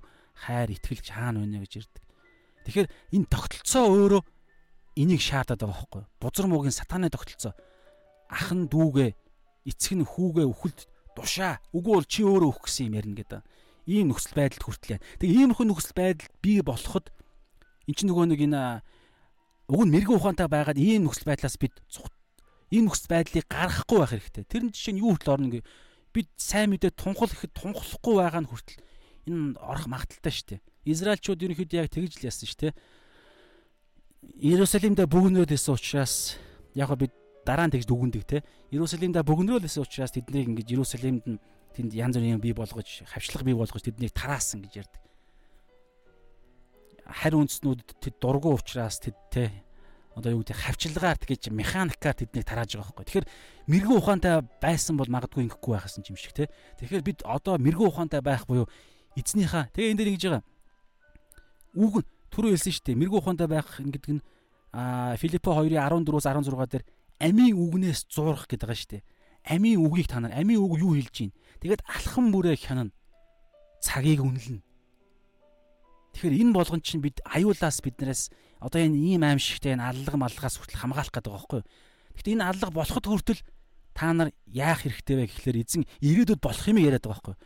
[0.49, 2.03] хайр итгэлж хаана байна гэж ирдэг.
[2.65, 4.21] Тэгэхээр энэ тогтолцоо өөрөө
[4.99, 6.03] энийг шаардаад байгаа байхгүй.
[6.19, 7.53] Бузар муугийн сатаны тогтолцоо.
[8.29, 9.15] Ах нь дүүгээ,
[9.69, 10.79] эцэг нь хүүгээ өхөлд
[11.21, 11.59] тушаа.
[11.75, 13.41] Үгүй бол чи өөрөө өөх гэсэн юм ярина гэдэг.
[13.89, 15.03] Ийм нөхцөл байдалд хүртэл яа.
[15.19, 17.11] Тэгээ ийм нөхцөл байдал бий болоход
[17.89, 18.61] эн чинь нөгөө нэг энэ
[19.69, 21.73] уг нь мэрэгэн ухаантай байгаад ийм нөхцөл байдлаас бид
[22.69, 24.43] ийм нөхцөл байдлыг гаргахгүй байх хэрэгтэй.
[24.45, 25.65] Тэрэн жишээ нь юу хүртэл орно ингээ
[26.13, 28.81] бид сайн мэдээ тунхал ихэд тунхлахгүй байгаа нь хүртэл
[29.29, 30.61] энэ орох магадaltaй шүү дээ.
[30.89, 32.73] Израильчууд ерөнхийдөө яг тэгж л яасан шүү дээ.
[34.41, 36.37] Иерусалимдээ бөгнөөд байсан учраас
[36.73, 37.13] яг бид
[37.45, 38.43] дараа нь тэгж дүгндэг те.
[38.71, 41.39] Иерусалимда бөгнөрөөлсөн учраас тэднийг ингэж Иерусалимд нь
[41.75, 45.01] тэнд янз бүрийн бий болгож, хавчлага бий болгож тэднийг тараасан гэж ярьдаг.
[47.09, 49.49] Харь үндснүүд тэд дургу учраас тэд те
[50.19, 53.05] одоо юу гэдэг хавчлагаар тэгэж механикаар тэднийг тарааж байгаа байхгүй.
[53.07, 53.27] Тэгэхээр
[53.71, 56.51] мэрэгэн ухаантай байсан бол магадгүй ингэхгүй байхсан юм шиг те.
[56.83, 58.67] Тэгэхээр бид одоо мэрэгэн ухаантай байх буюу
[59.15, 60.43] эзнийхээ тэгээ энэ дээр ингэж байгаа.
[61.79, 61.93] Үг
[62.35, 62.99] түрүү хэлсэн шүү дээ.
[62.99, 64.21] Мэрэгэн ухаантай байх гэдэг нь
[64.73, 66.83] а Филиппо 2-ын 14-өөс 16 дээр
[67.19, 69.03] амийн үгнээс зуурах гэдэг байгаа шүү дээ.
[69.43, 71.31] Амийн үгийг та нар амийн үг юу хэлж гин.
[71.59, 72.95] Тэгээд алхам бүрээ хянана.
[73.83, 74.63] Цагийг үнэлнэ.
[76.15, 80.79] Тэгэхээр энэ болгон чинь бид аюулаас биднээс одоо энэ ийм аимшигтэй энэ аллага маллагаас хүртэл
[80.79, 81.67] хамгаалах гэдэг байгаа байхгүй юу.
[82.15, 83.41] Гэхдээ энэ аллага болоход хүртэл
[83.95, 87.43] та нар яах хэрэгтэй вэ гэхлээр эзэн ирээдүйд болох юм яриад байгаа байхгүй юу.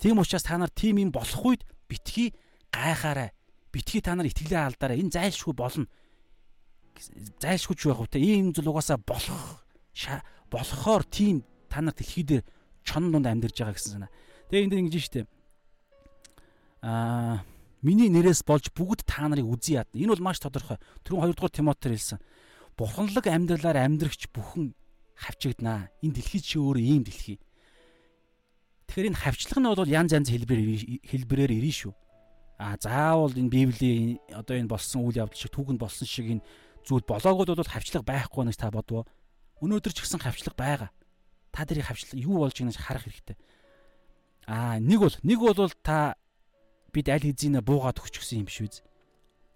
[0.00, 2.32] Тийм учраас та нар тийм юм болох үед битгий
[2.72, 3.36] гайхаарай.
[3.68, 4.96] Битгий та нар итгэлээ алдаарай.
[4.96, 5.84] Энэ зайлшгүй болно
[7.40, 9.64] зайлшгүйч байх уу те ийм зүйл угаасаа болох
[10.50, 12.44] болохоор тийм та нар дэлхий дээр
[12.84, 14.12] чон дунд амьдарч байгаа гэсэн санаа.
[14.50, 15.20] Тэгээ энэ дэр ингэж штэ.
[16.82, 17.44] Аа
[17.82, 19.88] миний нэрээс болж бүгд та нарыг үзье яад.
[19.94, 20.76] Энэ бол маш тодорхой.
[21.06, 22.18] Түрүүн 2 дугаар Тимотер хэлсэн.
[22.76, 24.74] Бурханлаг амьдралаар амьдрагч бүхэн
[25.14, 25.88] хавчигднаа.
[26.02, 27.38] Энэ дэлхий чи өөрөө ийм дэлхий.
[28.90, 31.94] Тэгэхээр энэ хавчлага нь бол янз янз хэлбэрээр хэлбэрээр ирнэ шүү.
[32.60, 36.44] А заавал энэ Библийн одоо энэ болсон үйл явдал шиг түүхэнд болсон шиг энэ
[36.90, 39.06] зүйл болоогод бол хавчлага байхгүй гэж та бодвоо.
[39.62, 40.90] Өнөөдөр ч гэсэн хавчлага байгаа.
[41.54, 43.38] Та тэрийг хавчлага юу болж байгааг харах хэрэгтэй.
[44.50, 46.18] Аа нэг бол нэг бол та
[46.90, 48.82] бид аль хэзээ буугаад өгчихсөн юм үү?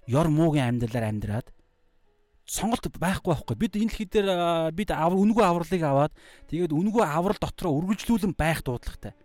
[0.06, 1.50] Ёр муугийн амьдралаар амьдраад
[2.46, 3.56] сонголт байхгүй байхгүй.
[3.58, 6.12] Бид энэ дэлхий дээр бид үнгүй авралыг аваад
[6.46, 9.18] тэгээд үнгүй аврал дотроо үргэлжлүүлэн байх дуудлагатай.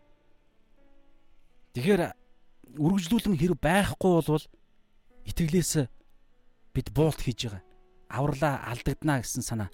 [1.77, 2.01] Тэгэхээр
[2.73, 4.45] үргэлжлүүлэн хэрэг байхгүй болвол
[5.29, 5.85] итгэлээс
[6.73, 7.68] бид буулт хийж байгаа
[8.09, 9.69] авралаа алдагдана гэсэн санаа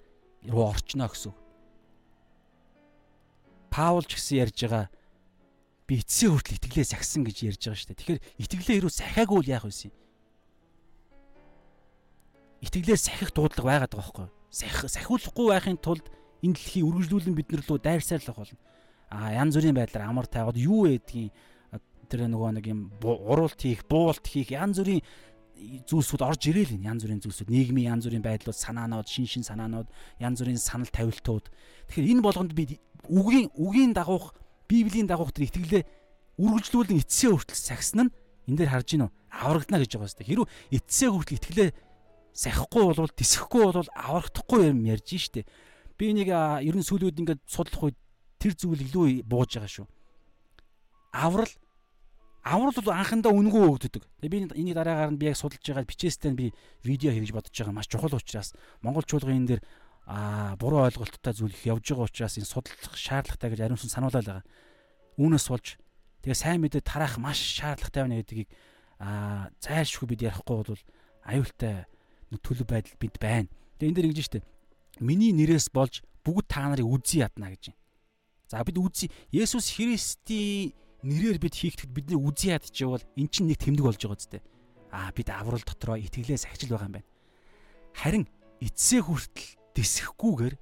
[0.46, 1.32] руу орчно гэсэн.
[3.72, 4.86] Паул ч гэсэн ярьж байгаа
[5.88, 8.00] би эцсийн хүртэл итгэлээ сахисан гэж ярьж байгаа шүү дээ.
[8.00, 9.90] Тэгэхээр итгэлээ хэрүү сахиагүй л яах вэ?
[12.66, 14.34] Итгэлээ сахих дуудлага байгаад байгаа байхгүй юу?
[14.50, 16.06] Сахих сахиулахгүй байхын тулд
[16.42, 18.60] энэ дэлхийг үргэлжлүүлэн бид нар рүү дайрсаарлах болно.
[19.10, 21.30] А янз бүрийн байдлаар амар тайгаад юу ээдгийн
[22.06, 25.02] тэр нөгөө нэг юм уруулт хийх, буулт хийх янз бүрийн
[25.88, 29.88] зүйлсүүд орж ирээл энэ янз бүрийн зүйлсүүд нийгмийн янз бүрийн байдлууд санаанууд шин шин санаанууд
[30.20, 31.48] янз бүрийн санал тавилтууд
[31.88, 32.76] тэгэхээр энэ болгонд би
[33.08, 34.36] үгийн үгийн дагуух
[34.68, 35.84] библийн дагуух тэр итгэлээ
[36.36, 38.12] үргэлжлүүлэн эцсээ хүртэл сахисна нь
[38.52, 40.28] энэ дээр харж гинөө аврагдана гэж байгаа юм.
[40.28, 41.70] Хэрвээ эцсээ хүртэл итгэлээ
[42.36, 45.48] сахихгүй болвол тисэхгүй болвол аврагдахгүй юм ярьж штэ.
[45.96, 47.98] Би нэг ер нь сүлүүд ингээд судлах үед
[48.36, 49.86] тэр зүйл илүү бууж байгаа шүү.
[51.16, 51.52] Аврал
[52.46, 54.06] аврал бол анхандаа үнгөө өгдөг.
[54.22, 56.54] Тэгээ би энийг дараагаар нь би яг судалж байгаа бичээстэй би
[56.86, 58.54] видео хийж бодож байгаа маш чухал учраас
[58.86, 59.62] монгол чуулгын энэ дээр
[60.06, 64.46] аа буруу ойлголттой зүйл явж байгаа учраас энэ судлах шаардлагатай гэж ариун сан сануулаад байгаа.
[65.18, 65.66] Үүнээс болж
[66.22, 68.48] тэгээ сайн мэдээ тараах маш шаардлагатай байна гэдгийг
[69.02, 70.82] аа зайлшгүй бид ярихгүй бол
[71.26, 71.90] аюултай
[72.30, 73.50] төлөв байдал бид байна.
[73.82, 74.46] Тэгээ энэ дээр ингэж штэ.
[75.02, 77.74] Миний нэрээс болж бүгд та нарыг үзий ядна гэж.
[78.46, 80.70] За бид үзий Есүс Христийн
[81.06, 84.42] нэрээр бид хийхдэд бидний үзий яд чивол эн чинь нэг тэмдэг болж байгаа зү.
[84.90, 87.10] Аа бид аврал дотроо итгэлээс ахижил байгаа юм байна.
[87.94, 88.24] Харин
[88.60, 90.54] эцсээ хүртэл дисэхгүйгээр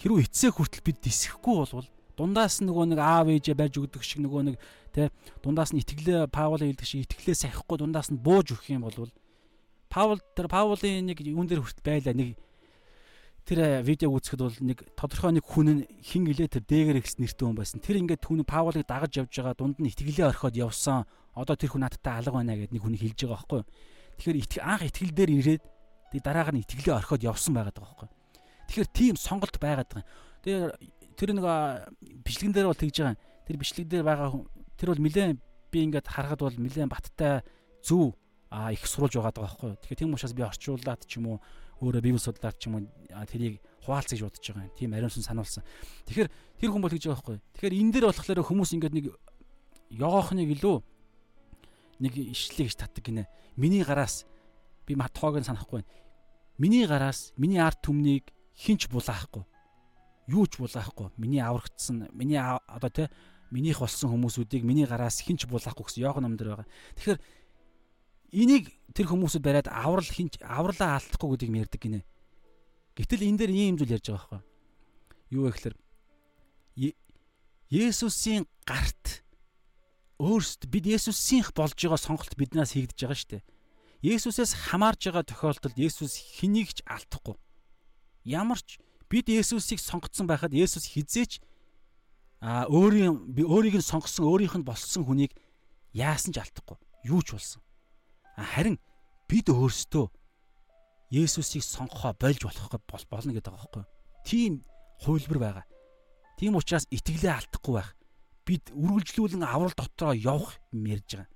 [0.00, 1.88] хэрвээ эцсээ хүртэл бид дисэхгүй болвол
[2.20, 4.56] дундаас нөгөө нэг аав ээжээ байж өгдөг шиг нөгөө нэг
[4.92, 5.08] тэ
[5.40, 9.08] дундаас нь итгэлээ Паул хэлдэг шиг итгэлээ сахихгүй дундаас нь бууж өгөх юм бол
[9.88, 12.36] Паул тэр Паулын нэг юун дээр хүртэл байлаа нэг
[13.50, 17.58] тэр видеог үзэхэд бол нэг тодорхой нэг хүн хин гэлээ тэр дээгэр ихс нэртэй хүн
[17.58, 17.82] байсан.
[17.82, 21.02] Тэр ингээд түүний Паулыг дагаж явж байгаа дунд нь итгэлээ орхиод явсан.
[21.34, 23.66] Одоо тэр хүн надтай алга байна гэд нэг хүн хэлж байгаа байхгүй юу.
[24.22, 25.62] Тэгэхээр анх итгэл дээр ирээд
[26.14, 28.18] тэг дараагаар нь итгэлээ орхиод явсан байгаад байгаа байхгүй юу.
[28.70, 30.06] Тэгэхээр тийм сонголт байгаад байгаа.
[30.46, 30.62] Тэгээ
[31.18, 31.46] тэр нэг
[32.22, 33.18] бичлэгэн дээр бол тэгж байгаа.
[33.50, 34.28] Тэр бичлэг дээр байгаа
[34.78, 35.38] тэр бол нэлээд
[35.74, 37.42] би ингээд харахад бол нэлээд баттай
[37.82, 38.14] зөв
[38.50, 39.74] а их сурулж байгаа даа байхгүй.
[39.74, 41.38] Тэгэхээр тийм учраас би орчуулад ч юм уу
[41.80, 42.86] өөрөө библи судлаад ч юм уу
[43.26, 44.76] тэрийг хуваалц гэж бодож байгаа юм.
[44.76, 45.64] Тийм ариунсан сануулсан.
[46.06, 46.28] Тэгэхээр
[46.60, 47.38] тэр хүн бол гэж байгаа байхгүй.
[47.56, 49.06] Тэгэхээр энэ дээр болохоор хүмүүс ингээд нэг
[49.96, 50.76] ёгоохныг илүү
[52.00, 53.24] нэг ишлэг гэж татдаг гинэ.
[53.56, 54.28] Миний гараас
[54.86, 55.90] би матхоог нь санахгүй байна.
[56.60, 59.44] Миний гараас миний арт түмнийг хинч булаахгүй.
[60.28, 61.10] Юу ч булаахгүй.
[61.16, 63.08] Миний аврагдсан, миний одоо тэ
[63.50, 66.68] минийх болсон хүмүүсүүдийг миний гараас хинч булаахгүй гэсэн Йохан ном дээр байгаа.
[67.00, 67.18] Тэгэхээр
[68.32, 72.00] энийг тэр хүмүүсүүд бариад аврал хинч авралаа алдахгүй гэдгийг мэрдэг гинэ.
[72.98, 74.40] Гэтэл энэ дээр ийм зүйл ярьж байгаа байхгүй.
[75.30, 75.76] Юу вэ гэхээр
[77.70, 79.22] Есүсийн гарт
[80.18, 83.46] өөрсд бид Есүсийнх болж байгаа сонголт биднээс хийгдэж байгаа шүү дээ.
[84.10, 87.38] Есүсээс хамаарж байгаа тохиолдолд Есүс хэнийг ч алдахгүй.
[88.26, 91.38] Ямар ч бид Есүсийг сонгоцсон байхад Есүс хизээч
[92.42, 95.30] а өөрийн өөрийг нь сонгосон өөрийнх нь болсон хүнийг
[95.94, 96.74] яасан ч алдахгүй.
[97.06, 97.62] Юу ч болсон.
[98.40, 98.76] Харин
[99.28, 100.06] бид өөрсдөө
[101.10, 102.70] Есүсийг сонгохоо болж болох
[103.10, 103.84] болно гэдэг байгаа байхгүй.
[104.22, 104.62] Тийм
[105.02, 105.66] хувилбар байгаа.
[106.38, 107.90] Тийм учраас итгэлээ алдахгүй байх
[108.46, 111.30] бид үргэлжлүүлэн аврал дотроо явах юм ярьж байгаа.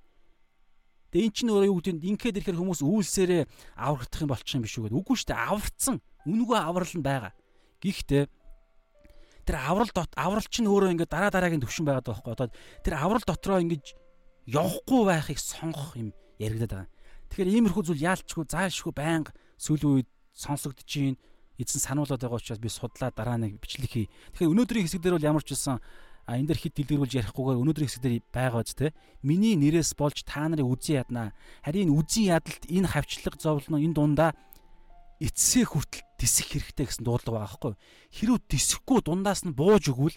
[1.11, 3.43] Тэгээ эн чинь өөрөө юу гэдэг нь ингээд ирэхээр хүмүүс үйлсээрээ
[3.75, 4.99] аврагдах юм болчих юм биш үү гэдэг.
[4.99, 5.43] Үгүй шүү дээ.
[5.47, 5.95] Аврагдсан.
[6.27, 7.33] Үнэгүй аврал нь байгаа.
[7.79, 8.23] Гэхдээ
[9.45, 12.33] тэр аврал дот аврал чинь өөрөө ингээд дараа дараагийн төвшин байгаад байгаа байхгүй.
[12.35, 12.47] Одоо
[12.83, 13.85] тэр аврал дотроо ингээд
[14.49, 16.11] явахгүй байхыг сонгох юм
[16.41, 16.94] яригадаад байгаа.
[17.35, 21.19] Тэгэхээр иймэрхүү зүйл яалчгүй заашгүй байнга сүүлийн үед сонсогдож чинь
[21.59, 24.07] эзэн сануулад байгаа учраас би судлаа дараа нэг бичлэг хий.
[24.31, 25.83] Тэгэхээр өнөөдрийн хэсэг дээр бол ямар ч байсан
[26.23, 28.95] а энэ дэр хит дэлгэрүүлж ярихгүйгээр өнөөдрийн хэсэг дээр байгаа биз те.
[29.19, 31.35] Миний нэрээс болж та нарыг үзэн яднаа.
[31.59, 34.31] Харин үзэн ядалт энэ хавчлаг зовлон энэ дундаа
[35.19, 37.73] эцсээ хүртэл тисэх хэрэгтэй гэсэн дуудлага байгаа байхгүй.
[38.15, 40.15] Хэрвээ тисэхгүй дундаас нь бууж өгвөл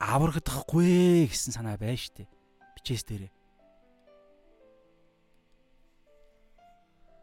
[0.00, 2.24] аврагдахгүй гэсэн санаа байна штэ.
[2.80, 3.32] Бичээс дээрээ.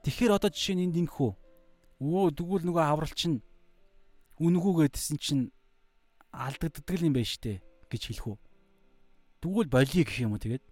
[0.08, 1.32] Тэгэхээр одоо жишээ нь энд ингэхүү.
[2.00, 3.44] Өө тэгвэл нөгөө аврал чинь
[4.40, 5.52] үнгүү гэдсэн чинь
[6.32, 7.60] алдагддаг юм байна штэ
[7.92, 8.38] гэж хэлэх үү.
[9.44, 10.64] Тэгвэл болиё гэх юм уу тэгээд.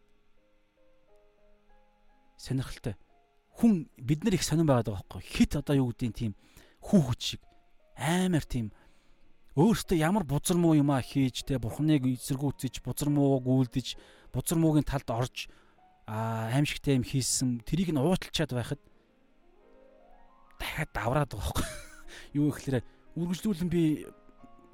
[2.40, 2.96] Сонирхолтой.
[3.60, 5.28] Хүн бид нар их сонирн байгаад байгаа байхгүй.
[5.28, 6.32] Хит одоо юу гэдгийг тийм
[6.80, 7.44] хүүхэд шиг
[8.00, 8.72] амар тийм
[9.60, 14.00] өөртөө ямар бузар муу юм а хийж те бурхныг эсэргүүцэж бузар муу гүйлдэж
[14.32, 15.52] бузар муугийн талд орж
[16.08, 18.80] аимшигтай юм хийсэн тэрийг нь уучлчаад байхад
[20.66, 21.66] дахиад давраад байгаа байхгүй
[22.42, 22.82] юу гэхээр
[23.16, 23.84] үргэлжлүүлэн би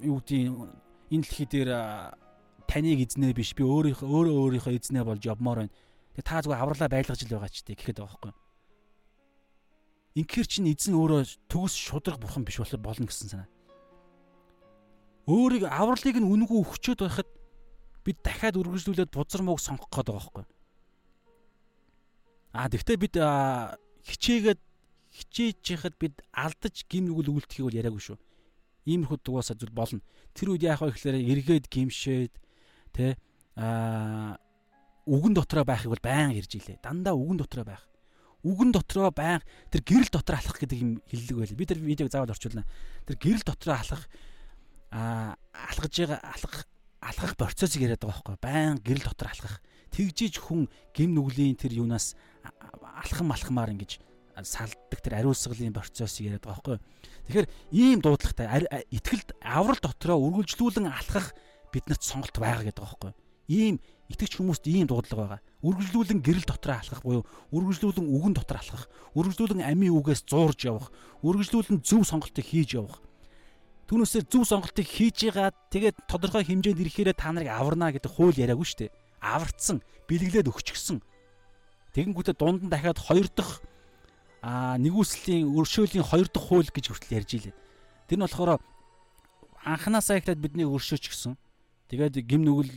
[0.00, 0.48] юу гэдгийг
[1.12, 1.70] энэ дэлхий дээр
[2.66, 5.74] таныг эзнээ биш би өөрийнхөө өөрөө өөрийнхөө эзнээ болж явмаар байна.
[6.16, 8.32] Тэгээ та зүгээр авралаа байлгаж л байгаа ч тий гэхэд байгаа байхгүй.
[10.16, 11.20] Инхээр чинь эзэн өөрөө
[11.52, 13.48] төгс шудраг бурхан биш болно гэсэн санаа.
[15.28, 17.28] Өөрийг авралыг нь үнгүй өгчөөд байхад
[18.04, 20.44] бид дахиад үргэлжлүүлээд бузар мууг сонгох гээд байгаа байхгүй.
[22.52, 23.14] Аа тэгвэл бид
[24.04, 24.60] хичээгээд
[25.12, 28.18] хичээж яхад бид алдаж гин нүгэл үлдэхийг бол яриаггүй шүү
[28.82, 30.02] Иймэрхүү дугаасаа зүйл болно.
[30.34, 32.34] Тэр үед яах вэ гэхээр эргээд гимшээд
[32.90, 33.14] тэ
[33.54, 34.34] аа
[35.06, 36.82] үгэн дотроо байхыг бол байн ирж илээ.
[36.82, 37.86] Дандаа үгэн дотроо байх.
[38.42, 39.38] Үгэн дотроо байн
[39.70, 41.54] тэр гэрэл дотроо алхах гэдэг юм хэллэг байл.
[41.54, 42.66] Би тэр видеог заавал орчуулна.
[43.06, 44.02] Тэр гэрэл дотроо алхах
[44.90, 46.66] аа алхаж байгаа алхах
[46.98, 49.62] алхах процессыг яриад байгаа байхгүй байн гэрэл дотор алхах
[49.94, 52.18] тэгжиж хүн гим нүглийн тэр юунаас
[52.98, 54.02] алхам алхмаар ингэж
[54.40, 56.78] салддаг тэр ариусгалын процессыг яриад байгаа байхгүй.
[57.28, 58.46] Тэгэхээр ийм дуудлагатай
[58.88, 61.36] ихтгэлд аврал дотроо үргэлжлүүлэн алхах
[61.72, 63.12] биднэрт сонголт байгаа гэдэг байгаа байхгүй.
[63.52, 63.76] Ийм
[64.08, 65.40] итгэж хүмүүст ийм дуудлага байгаа.
[65.62, 70.88] Үргэлжлүүлэн гэрэл дотроо алхах буюу үргэлжлүүлэн үгэн дотор алхах, үргэлжлүүлэн амийн үгээс зуурж явах,
[71.24, 73.00] үргэлжлүүлэн зөв сонголтыг хийж явах.
[73.88, 78.64] Түүнээсээ зөв сонголтыг хийж яагаад тэгээд тодорхой хэмжээнд ирэхээрээ та нарыг аварна гэдэг хууль яриаггүй
[78.64, 78.94] шүү дээ.
[79.20, 80.98] Аварцсан, бэлгэлээд өгчихсөн.
[81.92, 83.60] Тэгэнгүүтээ дунд нь дахиад хоёр дахь
[84.42, 87.54] а нэгүслийн өршөөлийн хоёр дахь хууль гэж хүртэл ярьж илээ.
[88.10, 88.58] Тэр нь болохоор
[89.62, 91.38] анханасаа ихлээд бидний өршөөч гисэн.
[91.86, 92.74] Тэгээд гим нүгэл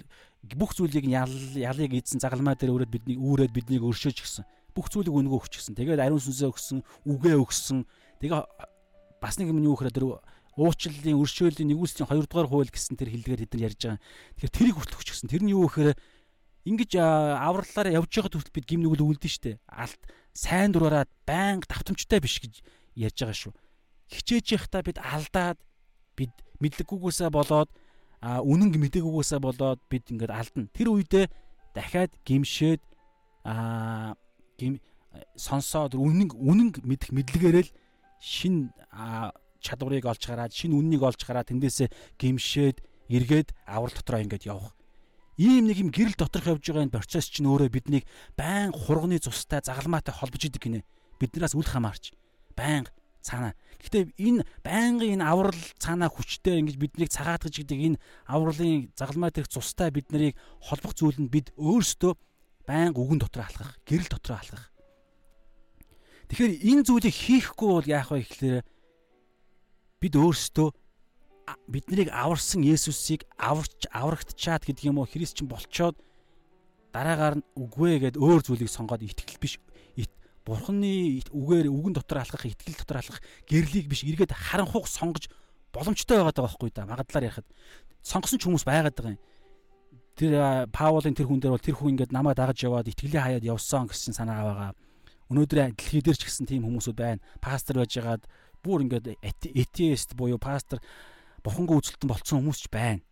[0.53, 4.45] бүх зүйлийг ял ялыг эзэн загалмаа дээр өрөөд бидний үүрээд биднийг өршөөж гисэн.
[4.77, 5.73] Бүх зүйлийг өнгөө өгч гисэн.
[5.73, 7.89] Тэгээд ариун сүнсээ өгсөн, үгээ өгсөн.
[8.21, 8.45] Тэгээ
[9.17, 10.05] бас нэг юм юу гэхээр тэр
[10.53, 13.99] уучлалын өршөөлийн нэгүслийн 2 дугаар хууль гэсэн тэр хэлдгээр тэд нар ярьж байгаа.
[14.37, 15.31] Тэгэхээр тэрийг хүртэл өгч гисэн.
[15.33, 15.97] Тэр нь юу гэхээр
[16.69, 19.57] ингэж авралаараа явж байхад хүртэл бид гим нүгэл үлдэн штэ.
[19.67, 19.99] Алт
[20.35, 22.59] сайн дураараа байнга давтамжтай биш гэж
[22.99, 23.53] ярьж байгаа шүү.
[24.11, 25.57] Хичээж явахдаа бид алдаад
[26.19, 27.71] бид мэдлэггүйгээсээ болоод
[28.21, 30.67] үнэн мэдээгүйгээсээ болоод бид ингээд алдна.
[30.75, 31.25] Тэр үедээ
[31.71, 32.83] дахиад гимшээд
[33.47, 34.15] а
[34.59, 34.83] гим
[35.39, 37.71] сонсоод үнэн үнэн мэдэх мэдлэгээрэл
[38.19, 38.75] шин
[39.63, 41.89] чадварыг олж гараад шин үннийг олж гараад тэндээсээ
[42.19, 44.74] гимшээд эргээд аврал дотроо ингээд явах.
[45.35, 48.07] Ийм нэг юм гэрэл доторх явж байгаа энэ процесс чинь өөрөө биднийг
[48.39, 50.87] байн хурганы цустай загалмаатай холбож идэг гинэ.
[51.19, 52.15] Биднээс үл хамаарч
[52.55, 52.87] байн
[53.19, 53.51] цаана.
[53.83, 58.01] Гэхдээ энэ байнгын энэ аврал цаанаа хүчтэй ингэж биднийг цагаат гэж гэдэг энэ
[58.31, 62.13] авралын загалмай дэх цустай бид нарыг холбох зүйл нь бид өөрсдөө
[62.63, 64.71] байнга үгэн дотор алхах, гэрэл дотор алхах.
[66.31, 68.65] Тэгэхээр энэ зүйлийг хийхгүй бол яах вэ гэхлээр
[70.01, 70.69] бид өөрсдөө
[71.69, 75.09] биднийг аварсан Есүсийг аварч аврагдчаад гэдэг юм уу?
[75.09, 75.95] Христчин болчоод
[76.93, 79.59] дараагаар нь үгүй гэд өөр зүйлийг сонгоод итгэл биш
[80.45, 83.19] бурхны үгээр үгэн дотор алхах итгэл дотор алхах
[83.49, 85.25] гэрлийг биш эргээд харанхуух сонгож
[85.73, 87.49] боломжтой байгаад байгаа байхгүй да магадлаар ярихад.
[88.05, 89.21] Сонгосон ч хүмүүс байгаад байгаа юм.
[90.13, 90.33] Тэр
[90.69, 94.13] Паулын тэр хүн дээр бол тэр хүн ингээд намайг дагаж яваад итгэлээ хаяад явсан гэсэн
[94.13, 94.71] санаагаа байгаа
[95.33, 97.25] өнөөдөр дэлхий дээр ч гэсэн тийм хүмүүсүүд байна.
[97.41, 98.23] Пастор байж байгаад
[98.61, 100.77] бүр ингээд этеист буюу пастор
[101.45, 103.05] бурхангүй үзэлтэн болцсон хүмүүс ч байна.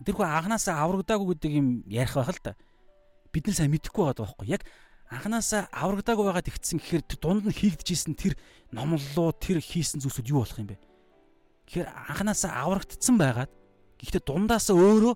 [0.00, 2.56] Тэр хөө анханасаа аврагдаагүй гэдэг юм ярих байх л да.
[3.28, 4.48] Бид нар сайн мэдэхгүй байгаа байхгүй.
[4.48, 4.64] Яг
[5.12, 8.40] анханасаа аврагдаагүй байгаад игдсэн гэхээр дунд нь хийгдэжсэн тэр
[8.72, 10.80] номлолоо тэр хийсэн зүйлсүүд юу болох юм бэ?
[11.68, 13.52] Тэгэхээр анханасаа аврагдсан байгаад
[14.00, 15.14] гэхдээ дундаасаа өөрөө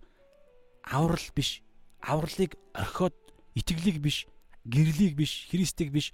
[0.85, 1.65] аврал биш.
[2.05, 3.17] Авралыг орхиод
[3.57, 4.29] итгэлийг биш,
[4.69, 6.13] гэрлийг биш, христийг биш,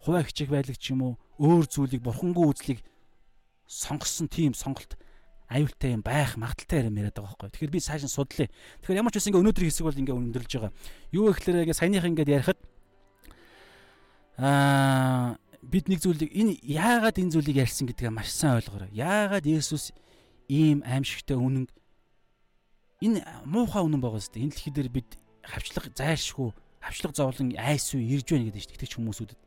[0.00, 2.80] хуваа хичээх байлаг ч юм уу, өөр зүйлийг бурхангүй үзлийг
[3.68, 4.96] сонгосон тийм сонголт
[5.48, 7.50] аюултай юм байх магадaltaй юм яриад байгаа байхгүй.
[7.56, 8.48] Тэгэхээр би цааш нь судлаа.
[8.84, 10.72] Тэгэхээр ямар ч үс ингээ өнөөдрийн хэсэг бол ингээ өндөрлж байгаа.
[11.12, 12.60] Юу гэхээр ингээ саяных ингээ ярихад
[14.36, 18.92] аа бид нэг зүйлийг энэ яагаад энэ зүйлийг ярьсан гэдгээ маш сайн ойлгоорой.
[18.92, 19.90] Яагаад Есүс
[20.46, 21.66] ийм аимшигтай үнэн
[23.02, 24.38] энэ муухай үнэн байгаа зү.
[24.38, 25.10] Энэ дэлхий дээр бид
[25.42, 26.52] хавчлаг зайлшгүй,
[26.84, 29.40] хавчлаг зовлон айсуу ирж байна гэдэг чинь итгэж хүмүүсүүдэд.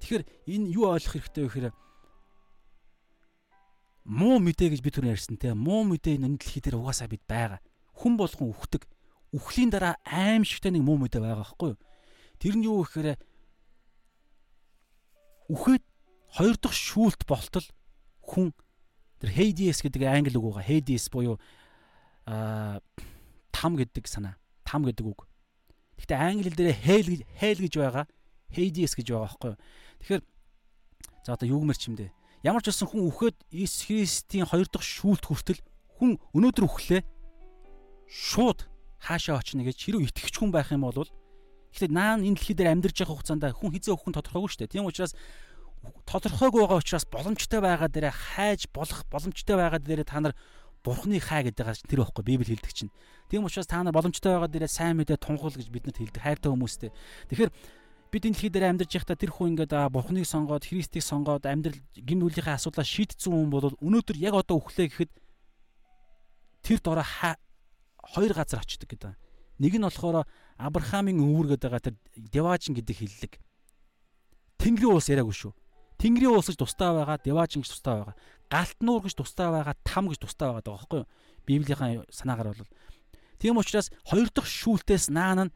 [0.00, 1.74] Тэгэхээр энэ юу ойлгох хэрэгтэй вэ гэхээр
[4.06, 7.58] муу мэдээ гэж би түр ярьсан те муу мэдээ энэ дэлхий дээр угаасаа бид байгаа.
[7.98, 8.86] Хүн болгон үхдэг.
[9.34, 11.80] Үхлийн дараа аимшигтай нэг муу мэдээ байгаа байхгүй юу?
[12.38, 13.18] Тэр нь юу гэхээр
[15.50, 15.84] үхээд
[16.38, 17.66] хоёр дахь шүүлт болтол
[18.22, 18.54] хүн
[19.18, 20.70] тэр Hades гэдэг англи үг байгаа.
[20.70, 21.42] Hades буюу
[22.30, 22.78] аа
[23.50, 24.38] там гэдэг санаа.
[24.62, 25.26] Там гэдэг үг.
[25.98, 28.06] Гэхдээ англи дээр hell гэж hell гэж байгаа.
[28.54, 29.58] Hades гэж байгаа байхгүй юу?
[29.98, 30.22] Тэгэхээр
[31.26, 32.10] за одоо юу гэмэр чимдээ
[32.46, 35.58] Ямар ч байсан хүн үхээд Иесус Христийн хоёр дахь шүүлт хүртэл
[35.98, 37.02] хүн өнөөдөр үхлээ
[38.06, 38.70] шууд
[39.02, 41.10] хаашаа очно гэж хэрэг итгэж хүн байх юм бол
[41.74, 44.74] ихлээр наан энэ дэлхий дээр амьдарч байгаа хугацаанд хүн хизээ өхөн тодорхойгүй шүү дээ.
[44.78, 45.18] Тийм учраас
[46.06, 50.34] тодорхойгүй байгаа учраас боломжтой байгаа дээрээ хайж болох боломжтой байгаа дээрээ та нар
[50.86, 52.94] Бурхны хай гэдэг байгаа тэр байхгүй Библи хэлдэг чинь.
[53.26, 56.94] Тийм учраас та нар боломжтой байгаа дээрээ сайн мэдээ тунхал гэж бидэнд хэлдэг хайртай хүмүүстэй.
[57.26, 57.50] Тэгэхээр
[58.16, 62.24] бид энэ дэлхий дээр амьдарч байхдаа тэр хүн ингээд бурхныг сонгоод христийг сонгоод амьдрал гин
[62.24, 65.12] нүлийнхээ асуудлаа шийдсэн хүн бол өнөөдөр яг одоо өглөө гэхэд
[66.64, 69.12] тэр дороо хоёр газар очдөг гэдэг.
[69.60, 70.24] Нэг нь болохоор
[70.56, 73.32] Авраамийн өвөр гэдэг байгаа тэр Деважин гэдэг хиллэг.
[74.64, 75.52] Тэнгэрийн уус яриаггүй шүү.
[76.00, 78.16] Тэнгэрийн уус гэж тустай байгаа, Деважин гэж тустай байгаа.
[78.48, 81.08] Галтнуур гэж тустай байгаа, Там гэж тустай байгаа байхгүй юу?
[81.44, 82.72] Библийн санаагаар бол.
[83.36, 85.54] Тийм учраас хоёр дахь шүүлтээс наан нь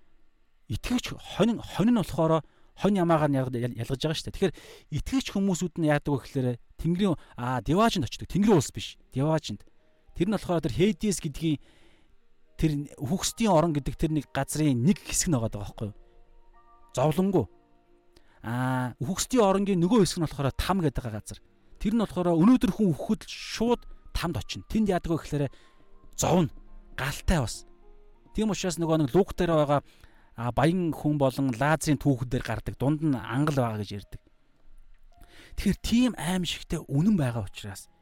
[0.70, 2.47] итгэгч хонин хонин нь болохоор
[2.78, 4.36] хонь ямаагаар ялгаж байгаа шүү дээ.
[4.38, 4.55] Тэгэхээр
[4.97, 6.48] итгэгч хүмүүсүүд нь яадаг вэ гэхээр
[6.80, 8.30] Тэнгэрийн аа Деважинд очдог.
[8.30, 8.97] Тэнгэрийн улс биш.
[9.12, 9.66] Деважинд.
[10.16, 11.60] Тэр нь болохоор тэр Хейдис гэдгийн
[12.56, 15.97] тэр хүүхсдийн орон гэдэг тэр нэг газрын нэг хэсэг нь байгаа байхгүй юу?
[16.97, 17.47] Зовлонгоо.
[18.40, 21.38] Аа хүүхсдийн оронгийн нөгөө хэсэг нь болохоор там гэдэг газар.
[21.76, 23.84] Тэр нь болохоор өнөөдөр хүн өөхөд шууд
[24.16, 24.64] тамд очино.
[24.68, 25.44] Тэнд яадаг вэ гэхээр
[26.16, 26.52] зовно.
[26.97, 27.64] Галтай бас.
[28.36, 29.80] Тийм учраас нөгөө нэг луг дээр байгаа
[30.41, 34.21] а баян хүн болон лазерын түүхэн дээр гардаг дунд нь ангал байгаа гэж ярьдаг.
[35.61, 37.93] Тэгэхээр тийм аимшигтэй үнэн байгаа учраас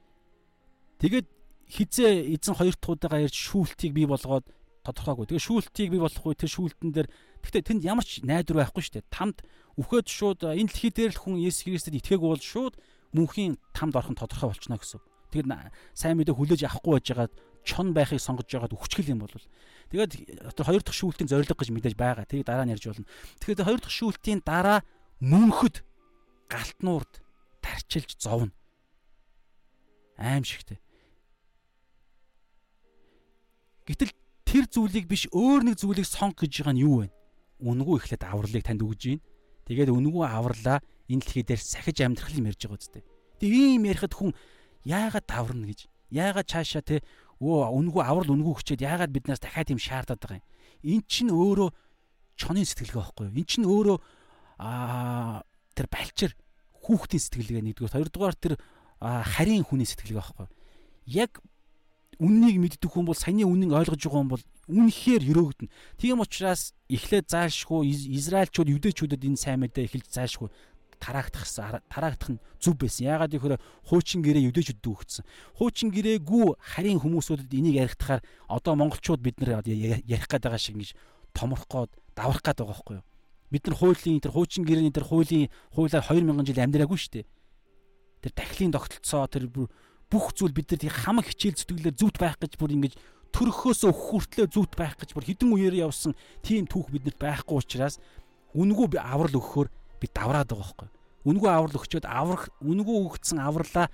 [1.03, 1.27] тэгээд
[1.67, 4.47] хизээ эзэн хоёр дахь удаага ярьж шүүлтийг бий болгоод
[4.87, 5.35] тодорхойгүй.
[5.35, 7.09] Тэгээ шүүлтийг бий болохгүй тэр шүүлтэн дээр
[7.43, 9.11] гэхдээ тэнд ямар ч найдвар байхгүй шүү дээ.
[9.11, 9.43] Тамд
[9.75, 12.75] үхээд шууд энэ дэлхий дээр л хүн Есүс Христэд итгээгүй бол шууд
[13.13, 15.03] мөнхийн тамд орох нь тодорхой болчихно гэсэн.
[15.29, 15.49] Тэгээд
[15.93, 17.29] сайн мэдээ хүлээж авахгүй байж байгаа
[17.69, 19.35] чон байхыг сонгож байгаад үхчихэл юм бол
[19.89, 22.29] Тэгээд одоо хоёр дахь шүүлтийн зорилго гэж мэдээж байгаа.
[22.29, 23.09] Тэрийг дараа нь ярьж болно.
[23.41, 24.85] Тэгэхээр хоёр дахь шүүлтийн дараа
[25.25, 25.81] мөнхөд
[26.53, 27.25] галтнуурд
[27.65, 28.53] тарчилж зовно.
[30.21, 30.77] Аимшигтэй.
[33.89, 34.13] Гэтэл
[34.45, 37.09] тэр зүйлийг биш өөр нэг зүйлийг сонг гэж байгаа нь юу вэ?
[37.65, 39.21] Үнгүү ихлэд авралыг танд өгж гин.
[39.65, 43.05] Тэгээд үнгүү авралаа энэ дэлхий дээр сахиж амьдрах юм ярьж байгаа үстэй.
[43.41, 44.33] Тэгээ ийм ярихад хүн
[44.85, 47.01] яагаад таврна гэж, яагаад цаашаа те
[47.39, 50.47] өө үнгүү аврал үнгүү хүчээд яагаад биднээс дахиад юм шаардаад байгаа юм.
[50.83, 51.71] Эн чинь өөрөө
[52.39, 53.39] чонын сэтгэлгээ байхгүй юу?
[53.39, 53.99] Эн чинь өөрөө
[54.59, 55.43] аа
[55.75, 56.33] тэр балчир
[56.83, 58.55] хүүхдийн сэтгэлгээ нэгдүгээр хоёрдугаар тэр
[58.99, 60.55] харийн хүний сэтгэлгээ байхгүй юу?
[61.07, 61.33] Яг
[62.19, 65.71] үннийг мэддэг хүн бол саяны үннийг ойлгож байгаа хүн бол үнэхээр өрөөгдөн.
[66.03, 70.51] Тийм учраас эхлээд заашгүй Израильчууд юдэчүүдэд энэ сайн мэдээ эхэлж заашгүй
[70.99, 71.47] тараагдах
[71.89, 73.07] тараагдах нь зүв байсан.
[73.07, 75.25] Яагаад гэвэл хуучин гэрээ юдэчүүд дүүгдсэн.
[75.57, 80.93] Хуучин гэрээгүй харийн хүмүүсүүдэд энийг яригдахаар одоо монголчууд бид нар ярих гээд байгаа шиг ингэж
[81.33, 83.07] томрох гээд даврах гээд байгаа байхгүй юу?
[83.49, 87.27] Бид нар хуулийн тэр хуучин гэрээний тэр хуулийн хуулиар 2000 жил амьдраагүй шүү дээ.
[88.27, 89.47] Тэр дахлын тогтолцоо тэр
[90.11, 92.95] бүх зүйл бид нар хамаг хичээл зүтгэлээр зүвт байх гэж бүр ингэж
[93.33, 98.01] төрөхөөс өгөх хүртлээр зүвт байх гэж бүр хідэн үеэр явсан тийм түүх бидэнд байхгүй учраас
[98.57, 99.69] үнгүү аврал өгөхөөр
[100.01, 100.89] би давраад байгаа байхгүй.
[101.29, 103.87] Үнгүү аврал өгчөөд аврах үнгүү өгсөн авралаа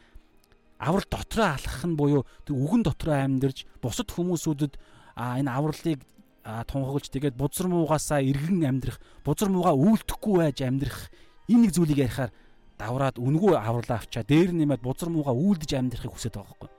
[0.79, 4.77] аврал дотроо алхах нь буюу тэр үгэн дотроо амьдарч бусад хүмүүсүүдэд
[5.17, 6.01] энэ авралыг
[6.45, 11.09] тунхаглаж тэгээд бузар муугаасаа эргэн амьдрах, бузар муугаа үүлдэхгүй байж амьдрах
[11.49, 12.31] энэ нэг зүйлийг ярихаар
[12.77, 16.71] давраад үнгүү авралаа авчаа дээр нэмээд бузар муугаа үйлдэж амьдрахыг хүсэж байгаа байхгүй.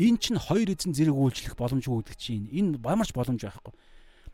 [0.00, 3.76] Энэ чинь хоёр эзэн зэрэг үйлчлэх боломжгүй гэдэг чинь энэ ямарч боломж байхгүй.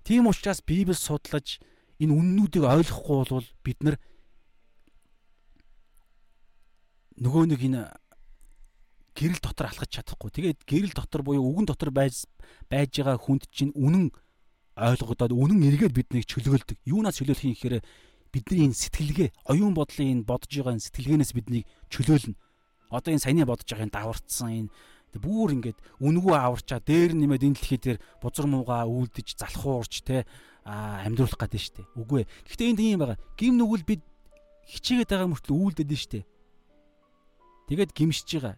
[0.07, 1.59] Тийм учраас Библи судлаж
[1.99, 3.97] энэ үннүүдийг ойлгохгүй бол бид нар
[7.19, 7.83] нөгөө нэг энэ
[9.19, 10.31] гэрэл дотор алхаж чадахгүй.
[10.31, 12.31] Тэгээд гэрэл дотор буюу үгэн дотор байж
[12.71, 14.15] байж байгаа хүнд чинь үнэн
[14.79, 16.79] ойлгогдоод үнэн эргээд биднийг чөлөөлдөг.
[16.87, 17.83] Юунаас чөлөөлөх юм гэхээр
[18.31, 22.39] бидний энэ сэтгэлгээ, оюун бодлын энэ бодож байгаа энэ сэтгэлгээнээс биднийг чөлөөлнө.
[22.95, 24.71] Одоо энэ саяны бодож байгаа энэ даварцсан энэ
[25.17, 30.29] бүр ингээд үнгүү аварчаа дээр нэмээд энэ дэлхий дээр бузар муугаа үйлдэж залхуурч те
[30.69, 31.83] амьдруулах гэдэг нь штэ.
[31.97, 32.31] Үгүй ээ.
[32.45, 33.19] Гэхдээ энд ийм байгаа.
[33.41, 34.03] Гим нүгэл бид
[34.69, 36.21] хичээгээд байгаа мөртлөө үйлдэд нь штэ.
[37.73, 38.57] Тэгээд гимшиж байгаа.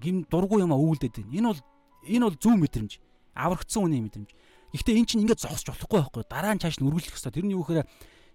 [0.00, 1.36] Гим дургу юм а үйлдэд байна.
[1.36, 1.60] Энэ бол
[2.08, 2.92] энэ бол зөв мэдрэмж.
[3.36, 4.30] Аврагдсан үний мэдрэмж.
[4.72, 6.24] Гэхдээ эн чинь ингээд зогсож болохгүй байхгүй.
[6.24, 7.36] Дараа нь цааш нь үргэлжлэх хэрэгтэй.
[7.36, 7.88] Тэрний юу гэхээр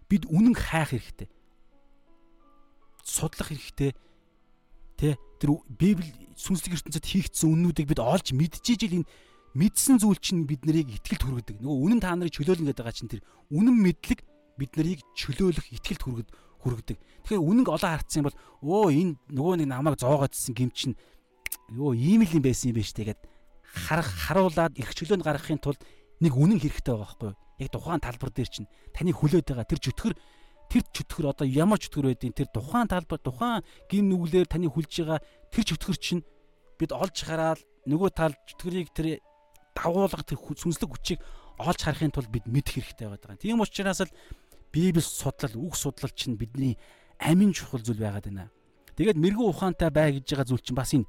[0.06, 1.28] бид үнэн хайх хэрэгтэй.
[3.02, 3.92] Судлах хэрэгтэй.
[5.00, 9.10] Тэ тэр Библи сүнслэг ертөнцид хийгдсэн үннүүдийг бид олж мэдчихэж ил энэ
[9.54, 11.58] мэдсэн зүйл чинь бид нарыг итгэлд хүргэдэг.
[11.62, 13.22] Нөгөө үнэн та нарыг чөлөөлнө гэдэг байгаа чинь тэр
[13.54, 14.20] үнэн мэдлэг
[14.58, 16.36] бид нарыг чөлөөлөх итгэлд хүргэдэг
[16.66, 16.98] хүргэдэг.
[17.30, 20.98] Тэгэхээр үнэнг олон хартсан бол өө энэ нөгөө нэг намайг зоогоодсэн гим чинь
[21.70, 23.22] ёо ийм л юм байсан юм байна штэ гэд
[23.86, 25.80] харах харуулад их чөлөөнд гаргахын тулд
[26.20, 27.40] нэг үнэн хэрэгтэй байгаа байхгүй юу?
[27.62, 30.14] Яг тухайн талбар дээр чинь таны хүлээд байгаа тэр чөтгөр
[30.76, 35.23] тэр чөтгөр одоо ямар чөтгөр байдیں۔ Тэр тухайн талбар тухайн гин нүглээр таны хүлж байгаа
[35.47, 36.27] тэр чөтгөр чинь
[36.76, 39.23] бид олж хараад нөгөө тал чөтгөрийг тэр
[39.72, 41.19] дагуулга тэр сүнслэг хүчийг
[41.64, 43.39] олж харахын тулд бид мэдэх хэрэгтэй байгаа.
[43.39, 44.11] Тийм учраас л
[44.76, 46.76] Библи судлал, үг судлал чинь бидний
[47.23, 48.52] амин чухал зүйл байгаад байна.
[48.99, 51.07] Тэгээд мэрэгэн ухаантай бай гэж байгаа зүйл чинь бас энэ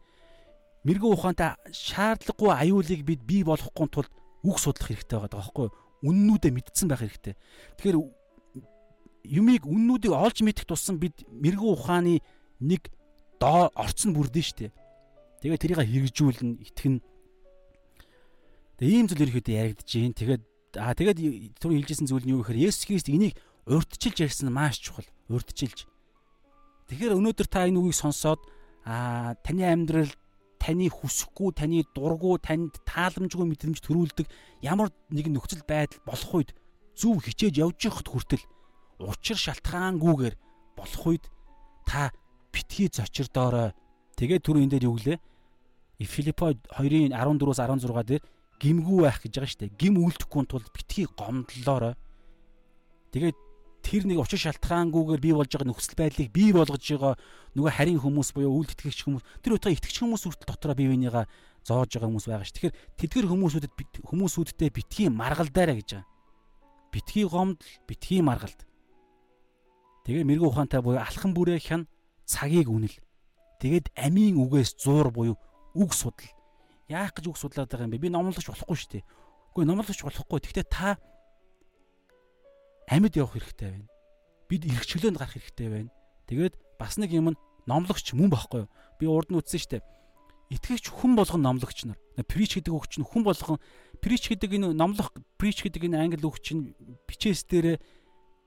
[0.86, 4.12] мэрэгэн ухаантай шаардлагагүй аюулыг бид бий болгохгүй тулд
[4.46, 5.68] үг судлах хэрэгтэй байгаа байхгүй
[6.06, 7.34] үннүүдээ мэдсэн байх хэрэгтэй.
[7.74, 7.98] Тэгэхээр
[9.26, 12.22] юмыг үннүүдийг олж мэдэх тусам бид мэрэгэн ухааны
[12.62, 12.88] нэг
[13.40, 14.72] доо орцсон бүрдэн штэ.
[15.42, 17.02] Тэгээ тэрийг хэрэгжүүлнэ, итгэн.
[18.80, 20.14] Тэгээ ийм зүйл ерөөхдөө яригдж гин.
[20.16, 20.42] Тэгээд
[20.80, 21.18] аа тэгээд
[21.60, 23.36] түр хэлжсэн зүйл нь юу гэхээр Есүс Христ энийг
[23.68, 25.08] урдчилж ярьсан маш чухал.
[25.28, 25.84] Урдчилж.
[26.88, 28.40] Тэгэхээр өнөөдөр та энэ үгийг сонсоод
[28.86, 30.16] аа таны амьдралд
[30.60, 34.26] таны хүсэхгүй, таны дургу, танд тааламжгүй мэдрэмж төрүүлдэг
[34.64, 36.50] ямар нэгэн нөхцөл байдал болох үед
[36.96, 38.44] зөв хичээж явж явахд хүртэл
[39.00, 40.34] учир шалтгаангүйгээр
[40.76, 41.24] болох үед
[41.86, 42.12] та
[42.52, 43.72] битгий зочирдоорой.
[44.16, 45.18] Тэгээд түр энэ дээр юу гэлээ?
[46.04, 48.22] Филиппо 2-ын 14-өөс 16 дээр
[48.60, 49.76] гимгүү байх гэж байгаа шүү дээ.
[49.80, 51.96] Гим үлдэхгүй тулд битгий гомдлоорой.
[53.12, 53.36] Тэгээд
[53.86, 57.14] тэр нэг учир шалтгаангүйгээр бий болж байгаа нөхцөл байдлыг бий болгож байгаа
[57.54, 61.30] нөгөө харийн хүмүүс буюу үйл итгэгч хүмүүс тэр утга итгэгч хүмүүс хүртэл дотроо бие бинийгаа
[61.62, 62.52] зоож байгаа хүмүүс байгаа ш.
[62.58, 63.72] Тэгэхээр тэдгэр хүмүүсүүдэд
[64.10, 66.08] хүмүүсүүдтэй битгий маргалдаарэ гэж байгаа.
[66.90, 68.65] Битгий гомдол, битгий маргалд.
[70.06, 71.90] Тэгээ мэрэгэн ухаантай буюу алхан бүрээ хян
[72.22, 72.94] цагийг үнэл.
[73.58, 75.34] Тэгээд амийн үгээс зуур буюу
[75.74, 76.30] үг судал.
[76.86, 78.06] Яах гэж үг судлаад байгаа юм бэ?
[78.06, 79.04] Би номлогч болохгүй шүү дээ.
[79.50, 80.38] Үгүй номлогч болохгүй.
[80.46, 80.94] Гэхдээ та
[82.86, 83.90] амьд явах хэрэгтэй байна.
[84.46, 85.90] Бид эрх чөлөөнд гарах хэрэгтэй байна.
[86.30, 88.70] Тэгээд бас нэг юм нь номлогч мөн байхгүй юу?
[89.02, 89.82] Би урд нь үтсэн штэ.
[90.54, 91.98] Итгэгч хүн болгон номлогч нар.
[92.30, 93.58] Прич гэдэг үг чинь хүн болгон
[93.98, 96.78] прич гэдэг энэ номлох прич гэдэг энэ англи үг чинь
[97.10, 97.82] бичээс дээр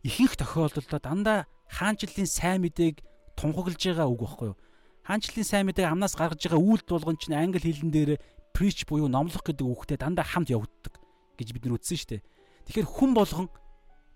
[0.04, 3.04] ихэнх тохиолдолд дандаа хаанчлалын сайн мэдээг
[3.36, 4.58] тунхаглаж байгаа үг байхгүй юу?
[5.04, 8.12] Хаанчлалын сайн мэдээг амнаас гаргаж байгаа үйлдэл болгон чинь англи хэлэн дээр
[8.56, 10.98] прич буюу номлох гэдэг үгтэй дандаа хамт явагддаг
[11.38, 12.24] гэж бид нар үтсэн штэ.
[12.68, 13.48] Тэгэхээр хүн болгон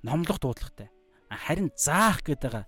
[0.03, 0.91] номлох дуудлагатай.
[1.31, 2.67] Харин заах гэдэг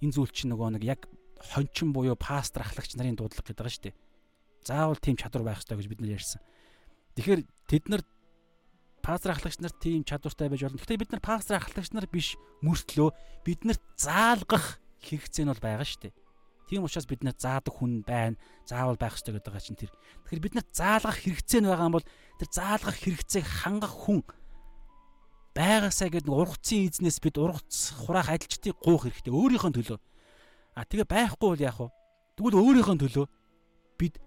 [0.00, 1.00] энэ зүйл чинь нөгөө нэг яг
[1.40, 3.96] хончин буюу пастор ахлагч нарын дуудлага гэдэг байгаа шүү дээ.
[4.66, 6.40] Заавал тийм чадвар байх хэрэгтэй гэж бид нар ярьсан.
[7.16, 8.02] Тэгэхээр тэд нар
[9.06, 10.82] пастор ахлагч нар тийм чадвартай байж болно.
[10.82, 12.34] Гэхдээ бид нар пастор ахлагч нар биш
[12.66, 13.14] мөртлөө
[13.46, 16.14] биднэрт заалгах хэрэгцээ нь бол байгаа шүү дээ.
[16.66, 18.34] Тийм учраас бид нар заадаг хүн байна.
[18.66, 19.94] Заавал байх ёстой гэдэг чинь тэр.
[20.26, 22.10] Тэгэхээр бид нар заалгах хэрэгцээ нь байгаа юм бол
[22.42, 24.26] тэр заалгах хэрэгцээг хангах хүн
[25.54, 29.30] байгаасаа гэдэг ургацын эзнээс бид ургац хураах ажилчдыг гуух хэрэгтэй.
[29.30, 29.98] Өөрийнхөө төлөө.
[30.74, 31.88] А тэгээ байхгүй бол яах вэ?
[32.34, 33.26] Тэгвэл өөрийнхөө төлөө
[33.96, 34.18] бид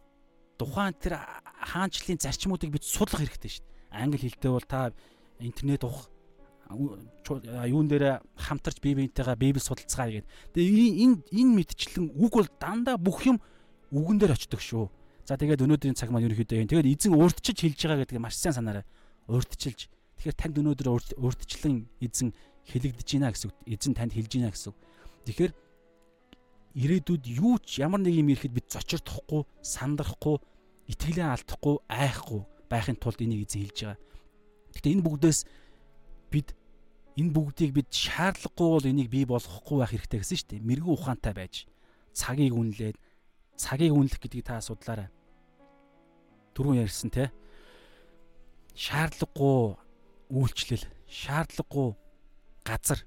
[0.56, 3.69] тухайн тэр хаанчлалын зарчмуудыг бид судлах хэрэгтэй шүү дээ.
[3.91, 4.94] Англи хэлтэй бол та
[5.40, 6.10] интернет ухах
[6.70, 10.30] юун дээр хамтарч бие биентэйгээ библи судалцгаая гэдэг.
[10.53, 13.41] Тэгээ энэ энэ мэдчлэн үг бол дандаа бүх юм
[13.90, 14.86] үгэн дээр очдог шүү.
[15.26, 16.70] За тэгээд өнөөдрийн цаг маань ерөнхийдөө юм.
[16.70, 18.86] Тэгээд эзэн өөртчилж хэлж байгаа гэдэг маш сайн санаарай.
[19.26, 19.90] Өөртчилж.
[20.22, 20.88] Тэгэхээр танд өнөөдөр
[21.18, 22.38] өөртчлэн эзэн
[22.70, 23.49] хэлэгдэж байна гэсэн.
[23.66, 24.74] Эзэн танд хэлж байна гэсэн.
[25.26, 25.53] Тэгэхээр
[26.78, 30.38] ирээдүйд юу ч ямар нэг юм ирэхэд бид зочирдохгүй, сандрахгүй,
[30.86, 34.00] итгэлээ алдахгүй, айхгүй байхын тулд энийг эзэн хэлж байгаа.
[34.74, 35.40] Гэхдээ энэ бүгдээс
[36.30, 36.54] бид
[37.18, 40.68] энэ бүгдийг бид шаардлагагүй бол энийг бий болгохгүй байх хэрэгтэй гэсэн шүү дээ.
[40.70, 41.66] Мэрэгэн ухаантай байж
[42.14, 42.98] цагийг үнэлээд
[43.60, 45.10] цагийг үнэлэх гэдгийг та судлаарай.
[46.56, 47.34] Түрүүн ярьсан те.
[48.78, 49.76] Шаардлагагүй
[50.32, 51.90] үйлчлэл, шаардлагагүй
[52.64, 53.04] газар.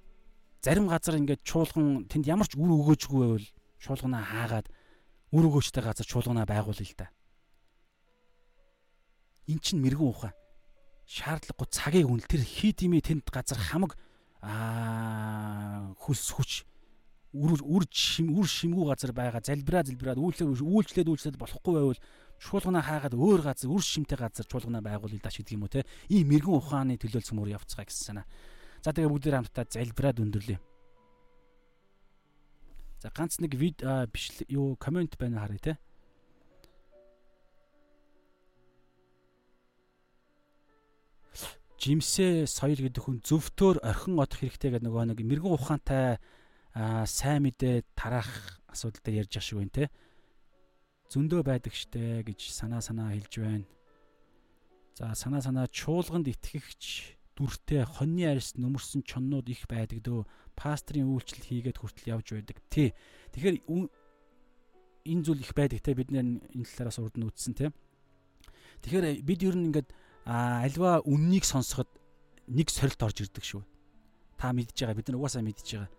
[0.60, 3.48] Зарим газар ингээд чуулган тэнд ямар ч үр өгөөжгүй байвал
[3.80, 4.66] чуулганаа хаагаад
[5.32, 7.09] үр өгөөжтэй газар чуулганаа байгуулъя л да.
[9.48, 10.35] Эн чинь мэрэгэн ухаан
[11.06, 13.98] шаардлагагүй цагийг үн тэр хит ими тэнд газар хамаг
[14.40, 16.64] аа хүс хүч
[17.32, 22.01] үр үр шим үр шимгүү газар байгаа залбираа залбираад үйлчлээ үйлчлээд үйлчлээд болохгүй байвал
[22.43, 26.28] чуулганаа хаагаад өөр газар үр шимтэй газар чуулганаа байгуулъя даа гэдэг юм уу те ийм
[26.28, 28.27] мэрэгэн ухааны төлөөлсөн мөр явцгаа гэсэн санаа.
[28.82, 30.59] За тэгээ бүгдээр хамтдаа залбираад өндөрлөе.
[33.01, 35.73] За ганц нэг вид биш юу комент байна харъя те.
[41.82, 46.22] Жимсээ соёл гэдэг хүн зөвтөөр орхин одох хэрэгтэй гэдэг нөгөө нэг мэрэгэн ухаантай
[47.10, 49.84] сайн мэдээ тараах асуудал дээр ярьж ах шиг байна те.
[51.10, 53.66] Зөндөө байдаг штэ гэж санаа санаа хэлж байна.
[54.94, 60.22] За санаа санаа чуулганд итгэгч дүртэй хоньны арьс нөмөрсөн чоннууд их байдаг дөө
[60.54, 62.56] пастрын үйлчлэл хийгээд хүртэл явж байдаг.
[62.70, 62.94] Тий.
[63.34, 67.74] Тэгэхээр энэ зүйл их байдаг те бид энэ талаараас урд нь үтсэн те.
[68.86, 69.90] Тэгэхээр бид ер нь ингээд
[70.24, 71.89] а альва үннийг сонсоход
[72.47, 73.62] нэг сорилт орж ирдэг шүү.
[74.39, 75.90] Та мэдж байгаа бид нар угаасаа мэдж байгаа.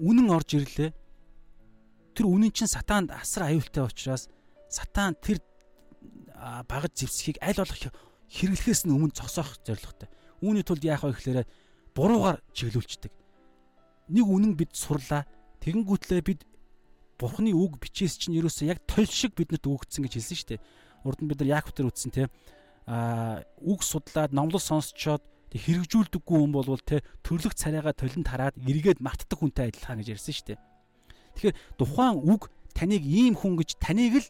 [0.00, 0.90] Үнэн орж ирлээ.
[2.16, 4.28] Тэр үнэн чинь сатаанд асар аюултай учраас
[4.68, 5.44] сатан тэр
[6.68, 7.92] багаж зевсхийг аль болох
[8.32, 10.08] хэрэглэхээс нь өмнө зогсоох зорилготой.
[10.40, 11.48] Үүний тулд яах вэ гэхээр
[11.92, 13.12] буруугаар чиглүүлцдэг.
[14.12, 15.24] Нэг үнэн бид сурлаа.
[15.60, 16.40] Тэгэнгүүтлээ бид
[17.16, 20.64] Бурхны үг бичээс чинь ерөөсөө яг толь шиг биднэрт өгөгдсөн гэж хэлсэн шүү дээ.
[21.08, 22.28] Урд нь бид нар Яаков дээр үтсэн тийм
[22.86, 29.74] үг судлаад номлол сонсчоод хэрэгжүүлдэггүй хүн болвол те төрлөх царайгаа толин тараад эргээд мартдаг хүнтэй
[29.74, 30.58] адилхан гэж ярьсан шүү дээ.
[31.34, 34.28] Тэгэхээр тухайн үг таныг ийм хүн гэж таныг л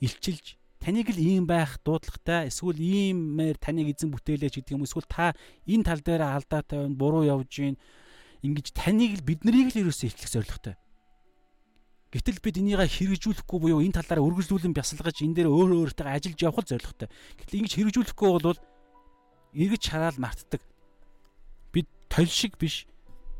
[0.00, 5.36] илчилж таныг л ийм байх дуудлагатай эсвэл иймээр таныг эзэн бүтээлээч гэдэг юм эсвэл та
[5.68, 7.76] энэ тал дээр алдаатай байна буруу явж гин
[8.40, 10.74] ингэж таныг л биднийг л ерөөсөө ихлэх зорилготой.
[12.10, 16.66] Гэтэл бид энийгээ хэрэгжүүлэхгүй буюу энэ талаараа үргэлжлүүлэн бясалгаж энэ дээр өөр өөртөө ажиллаж явах
[16.66, 17.08] зорилготой.
[17.38, 18.58] Гэтэл ингэж хэрэгжүүлэхгүй бол
[19.54, 20.62] эргэж хараал мартдаг.
[21.70, 22.90] Бид толь шиг биш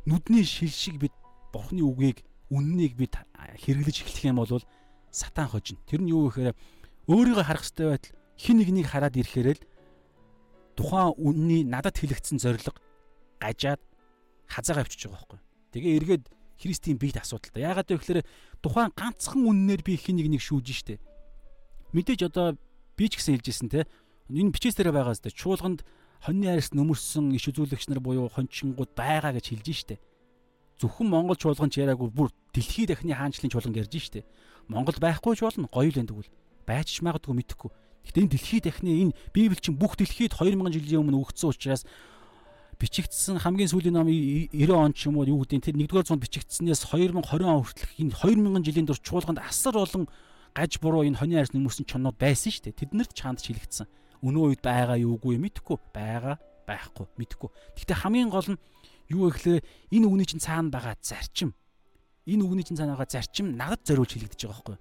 [0.07, 1.11] нүдний шил шиг бид
[1.51, 4.63] бурхны үгийг үннийг бид хэрэглэж эхлэх юм бол
[5.11, 5.83] сатан хожно.
[5.91, 6.55] Тэр нь юу гэхээр
[7.11, 9.67] өөрийгөө харах хэрэгтэй байтал хин нэгнийг хараад ирэхээр л
[10.79, 12.71] тухайн үнний надад хэлэгдсэн зориг
[13.43, 13.83] гажаад
[14.47, 15.41] хазаагаа авчиж байгаа байхгүй.
[15.75, 16.25] Тэгээ эргээд
[16.61, 17.65] Христийн биет асуудалтай.
[17.65, 18.21] Яагаад вэ гэхээр
[18.61, 21.01] тухайн ганцхан үннээр би хин нэг шүүж штэ.
[21.93, 22.57] Мэдээж одоо
[22.97, 23.89] би ч гэсэн хэлжсэн те.
[24.31, 25.83] Энэ бичээс дээр байгаа зү чуулганд
[26.23, 29.97] хоньны арьс нөмөрсөн иш үзүүлэгч нар буюу хончингууд байгаа гэж хэлж штэ.
[30.79, 34.29] Зөвхөн Монгол чуулган ч яриаггүй бүр дэлхийд дахны хаанчлалын чуулганд ярьж штэ.
[34.69, 36.33] Монгол байхгүй ч болно гоё л энэ тэгвэл.
[36.69, 37.71] Байж ч магадгүй мэдэхгүй.
[38.05, 41.83] Гэхдээ энэ дэлхийд дахны энэ Библи чинь бүх дэлхийд 2000 жилийн өмнө өгдсөн учраас
[42.81, 46.89] бичигдсэн хамгийн сүүлийн ном 90 он ч юм уу юу гэдэг тэр 1-р зуунд бичигдсэнээс
[46.89, 50.09] 2020 он хүртэлх энэ 2000 жилийн турш чуулганд асар олон
[50.57, 52.81] гаж буруу энэ хоны арьс нөмөрсөн чоннууд байсан шүү дээ.
[52.81, 53.87] Тэднэрт чаанд шилэгдсэн.
[54.25, 57.51] Өнөө үед байгаа юугүй мэдэхгүй байгаа байхгүй мэдэхгүй.
[57.77, 58.61] Гэхдээ хамгийн гол нь
[59.13, 59.61] юу гэхээр
[59.93, 61.53] энэ үгний чинь цаана байгаа зарчим.
[62.25, 64.79] Энэ үгний чинь цаана байгаа зарчим нагад зориулж шилэгдэж байгаа байхгүй.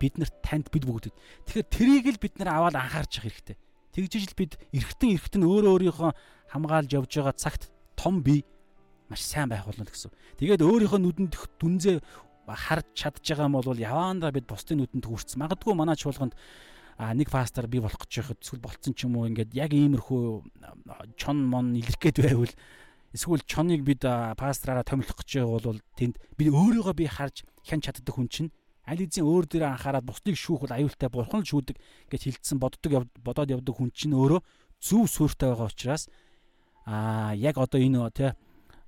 [0.00, 1.14] Бид нарт танд бид бүгдэд.
[1.48, 3.56] Тэгэхээр трийг л бид нар аваад анхаарч явах хэрэгтэй.
[3.90, 6.10] Тэгжиж л бид эргэтэн эргэтэн өөрөө өөрийнхөө
[6.50, 8.44] хамгаалж явж байгаа цагт том бие
[9.08, 10.10] маш сайн байх болно гэсэн.
[10.38, 11.98] Тэгээд өөрийнхөө нүдэнд дүнзээ
[12.46, 15.38] харж чадж байгаа юм бол яваандаа бид бусдын нүдэнд хүрсэн.
[15.38, 16.34] Магадгүй манай чуулганд
[17.00, 21.16] а нэг пастор би болох гэж байхад эсвэл болцсон ч юм уу ингээд яг иймэрхүү
[21.16, 22.54] чон мон илэрх гээд байвал
[23.16, 28.14] эсвэл чоныг бид пастраараа томилох гэж байгаа бол тэнд бид өөрийгөө би харж хянч чаддаг
[28.14, 28.52] хүн чинь
[28.84, 31.76] аль эзэн өөр дээрээ анхаарал бусдыг шүүх бол аюултай бурхан л шүүдэг
[32.12, 34.44] гэж хэлсэн боддог бодоод явдаг хүн чинь өөрөө
[34.84, 36.04] зөв суурьтай байгаа учраас
[36.90, 38.30] аа яг одоо энэ тий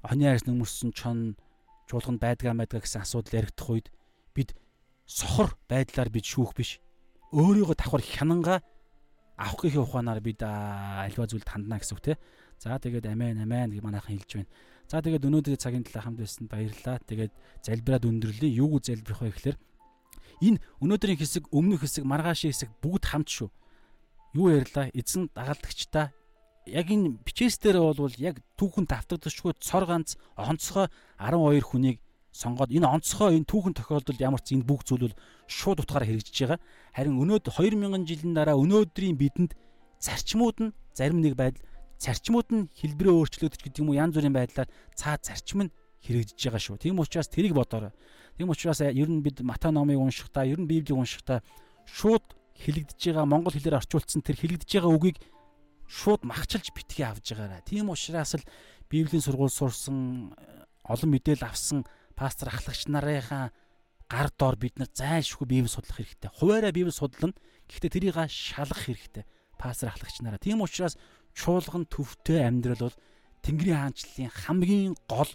[0.02, 1.38] оны арьс нөмөрсөн чон
[1.86, 3.86] чуулганд байдгаа байдгаа гэсэн асуудал яригдах үед
[4.34, 4.50] бид
[5.06, 6.82] сохор байдлаар бид шүүх биш
[7.30, 8.56] өөрийгөө давхар хянанга
[9.38, 12.16] авах гэхийн ухаанаар бид альва зүйлд хандна гэсэн үг тий.
[12.58, 14.50] За тэгээд амен амен гэж манайхан хэлж байна.
[14.86, 17.00] За тэгээд өнөөдрийн цагийн талаар хамт байсанд баярлалаа.
[17.08, 17.32] Тэгээд
[17.64, 18.50] залбираад өндөрлөе.
[18.52, 19.58] Юу гэж залбирх вэ гэхээр
[20.46, 23.50] энэ өнөөдрийн хэсэг, өмнөх хэсэг, маргаашийн хэсэг бүгд хамт шүү.
[24.36, 24.92] Юу ярьлаа?
[24.92, 26.12] Эзэн дагалдагчдаа
[26.66, 30.86] яг энэ бичээс дээр бол яг түүхэн давтагдчихгүй цор ганц онцгой
[31.18, 31.98] 12 хүнийг
[32.32, 35.18] сонгоод энэ онцгой энэ түүхэн тохиолдолд ямар ч энэ бүх зүйл бол
[35.50, 36.60] шууд утгаараа хэрэгжиж байгаа.
[36.96, 39.52] Харин өнөөдөр 2000 жилийн дараа өнөөдрийн бидэнд
[40.00, 41.60] зарчмууд нь зарим нэг байдал
[42.00, 46.62] зарчмууд нь хэлбэрээ өөрчлөгдөж гэдэг юм уу янз бүрийн байдлаар цаа зарчим нь хэрэгжиж байгаа
[46.62, 46.82] шүү.
[46.82, 47.92] Тийм учраас тэрийг бодоорой.
[48.38, 51.44] Тийм учраас ер нь бид Матай номыг уншихдаа, ер нь Библийг уншихдаа
[51.86, 52.24] шууд
[52.58, 55.18] хэлэгдэж байгаа монгол хэлээр орчуулсан тэр хэлэгдэж байгаа үгийг
[55.92, 57.60] шууд махчилж битгий авж байгаараа.
[57.68, 58.44] Тийм учраас л
[58.88, 60.32] Библийн сургууль сурсан
[60.88, 61.84] олон мэдээлэл авсан
[62.16, 63.52] пастор ахлагч нарынхаа
[64.08, 66.32] гар доор бид нар зайлшгүй библи судлах хэрэгтэй.
[66.32, 67.36] Хуваараа библи судлана.
[67.68, 69.24] Гэхдээ тэрийг шалгах хэрэгтэй.
[69.60, 70.40] Пастор ахлагч нараа.
[70.40, 70.96] Тийм учраас
[71.36, 72.96] чуулган төвтэй амьдрал бол
[73.44, 75.30] Тэнгэрийн хаанчлалын хамгийн гол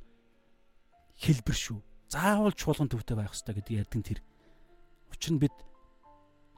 [1.21, 1.79] хэлбэр шүү.
[2.09, 4.19] Заавал чуулган төвтэй байх хэрэгтэй гэдэг ярьдаг тэр.
[5.11, 5.55] Учир нь бид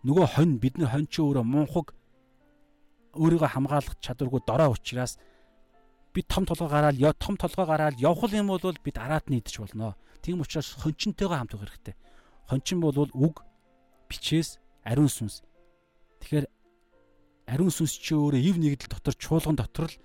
[0.04, 1.96] нөгөө хонь бидний хонь чи өөрөө мунхаг
[3.20, 5.20] өөрийгөө хамгаалах чадваргүй дорой учраас
[6.14, 9.96] бид том толгой гараад том толгой гараад явах юм бол бид араат нийдэж болно.
[10.22, 11.96] Тийм учраас хончинтойгоо хамт байх хэрэгтэй.
[12.50, 13.44] Хончин бол үг,
[14.10, 15.44] бичээс, ариун сүнс.
[16.20, 16.48] Тэгэхээр
[17.48, 19.96] ариун сүнс чи өөрөө ив нэгдэл дотор чуулган дотор л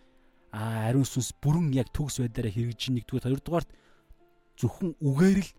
[0.53, 3.71] а ариун сүнс бүрэн яг төгс байдлаараа хэрэгжиж нэгдүгээр хоёрдугаарт
[4.61, 5.51] зөвхөн үгээр л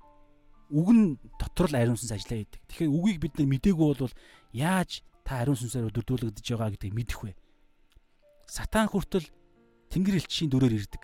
[0.71, 1.03] үг нь
[1.41, 2.61] дотор л ариун сүнс ажиллаа гэдэг.
[2.69, 4.13] Тэгэхээр үгийг бид нар мдээгүй бол
[4.55, 7.33] яаж та ариун сүнсээр өдөрдүүлэгдэж байгаа гэдгийг мэдэх вэ?
[8.47, 9.25] Сатан хүртэл
[9.89, 11.03] Тэнгэр элчийн дүрээр ирдэг.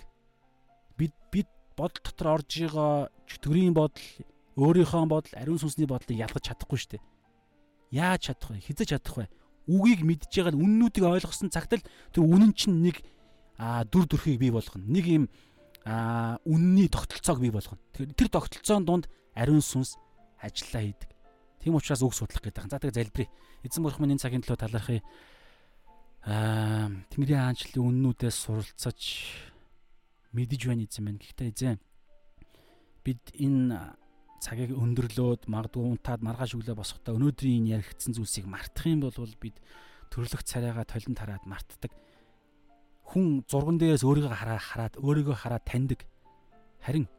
[0.98, 4.04] Бид бид бодол дотор орж байгаа чөтгөрийн бодол,
[4.58, 7.04] өөрийнхөө бодол, ариун сүнсний бодлыг ялгаж чадахгүй шүү дээ.
[7.92, 8.60] Яаж чадах вэ?
[8.62, 9.32] Хизэж чадах вэ?
[9.72, 13.00] Үгийг мэдж байгаа нь үннүүдийг ойлгосон цагт л тэр үнэн чинь нэг
[13.62, 14.84] дүр төрхийг бий болгоно.
[14.84, 15.26] Нэг юм
[16.46, 17.80] үнний тогтолцоог бий болгоно.
[17.94, 19.96] Тэр тогтолцоон донд ариун сүнс
[20.42, 21.10] ажиллаа хийдэг.
[21.62, 22.70] Тийм учраас үг судлах гэдэг.
[22.70, 23.30] За тэгээ залбирая.
[23.62, 25.06] Эзэн бурхан минь энэ цагийн төлөө талархъя.
[26.22, 29.00] Аа Тэнгэрийн хаанчлалын үннүүдээс суралцаж
[30.38, 31.18] мэдэж байна эзэн минь.
[31.18, 31.78] Гэхдээ эзэн
[33.02, 33.98] бид энэ
[34.38, 39.58] цагийг өндөрлөөд магадгүй унтаад маргааш өглөө босохдоо өнөөдрийн энэ яригдсан зүйлсийг мартах юм бол бид
[40.14, 41.90] төрлөх царайгаа толинд хараад мартдаг.
[43.10, 46.06] Хүн зурган дээрээс өөрийгөө хараа хараад өөрийгөө хараад таньдаг.
[46.86, 47.10] Харин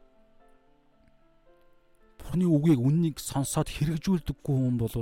[2.23, 4.95] Бурхны үгийг үннийг сонсоод хэрэгжүүлдэггүй хүн бол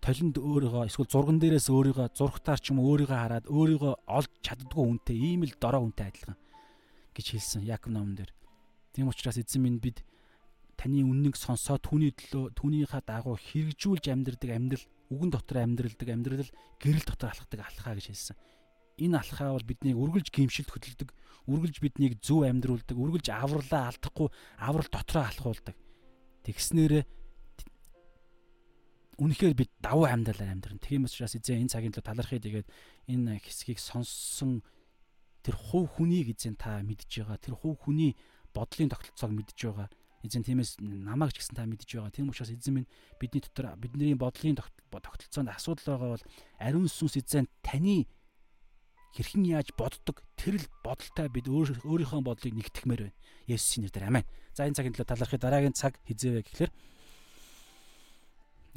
[0.00, 5.16] толинд өөрийгөө эсвэл зурган дээрээс өөрийгөө зургатаар ч юм өөрийгөө хараад өөрийгөө олж чаддгүй хүнтэй
[5.20, 6.38] ийм л дорой хүнтэй адилхан
[7.12, 8.32] гэж хэлсэн Яков номон дээр.
[8.96, 10.00] Тийм учраас эзэн минь бид
[10.80, 16.50] таны үннийг сонсоод түүний төлөө түүнийхээ дагуу хэрэгжүүлж амьдрдаг амьдрал үгэн дотор амьдралдаг амьдрал
[16.80, 18.36] гэрэл дотор алхдаг алхаа гэж хэлсэн.
[19.04, 21.12] Энэ алхаа бол биднийг үргэлж гимшилт хөдөлдөг,
[21.44, 25.76] үргэлж биднийг зөв амьдруулдаг, үргэлж авралаа алдахгүй аврал дотроо алхуулдаг.
[26.44, 27.04] Тэгснээрээ
[29.20, 30.80] үнэхээр бид давуу амьдралаар амьдрна.
[30.80, 32.68] Тийм учраас эзэн энэ цагийн төлөө талархъя тэгээд
[33.12, 34.64] энэ хэсгийг сонссон
[35.44, 37.36] тэр хувь хүнийг эзэн та мэдж байгаа.
[37.36, 38.16] Тэр хувь хүний
[38.56, 39.88] бодлын тогтолцоог мэдж байгаа.
[40.24, 42.16] Эзэн тиймээс намайг ч гэсэн та мэдж байгаа.
[42.16, 42.88] Тийм учраас эзэн минь
[43.20, 46.24] бидний дотор бидний бодлын тогтолцоонд асуудал байгаа бол
[46.56, 48.08] ариун сүнс эзэн таны
[49.12, 53.16] хэрхэн яаж боддог тэр л бодолтой бид өөрийнхөө бодлыг нэгтгэмээр байна.
[53.52, 54.28] Есүсийн нэрээр аминь.
[54.54, 55.40] За энэ цагийн төлөө талархъя.
[55.40, 56.72] Дараагийн цаг хизээвэ гэхлээр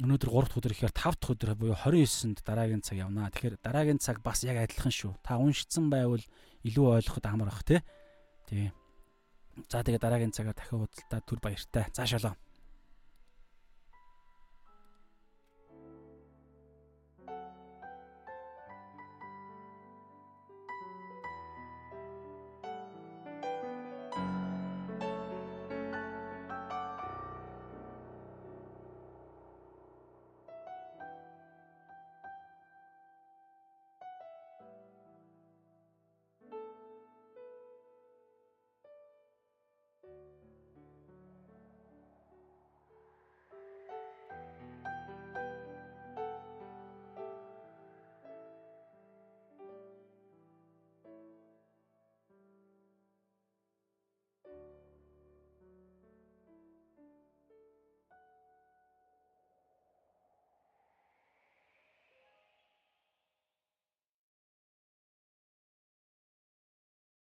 [0.04, 3.32] өнөөдөр 3 дахь өдөр ихээр 5 дахь өдөр буюу 29-нд дараагийн цаг явнаа.
[3.32, 5.12] Тэгэхээр дараагийн цаг бас яг адилхан шүү.
[5.24, 6.22] Та уншицсан байвал
[6.62, 7.80] илүү ойлгоход амар бах тий.
[8.46, 8.68] Тий.
[9.72, 11.88] За тэгээ дараагийн цагаар дахин уулзалтаа түр баяртай.
[11.96, 12.36] За шалаа.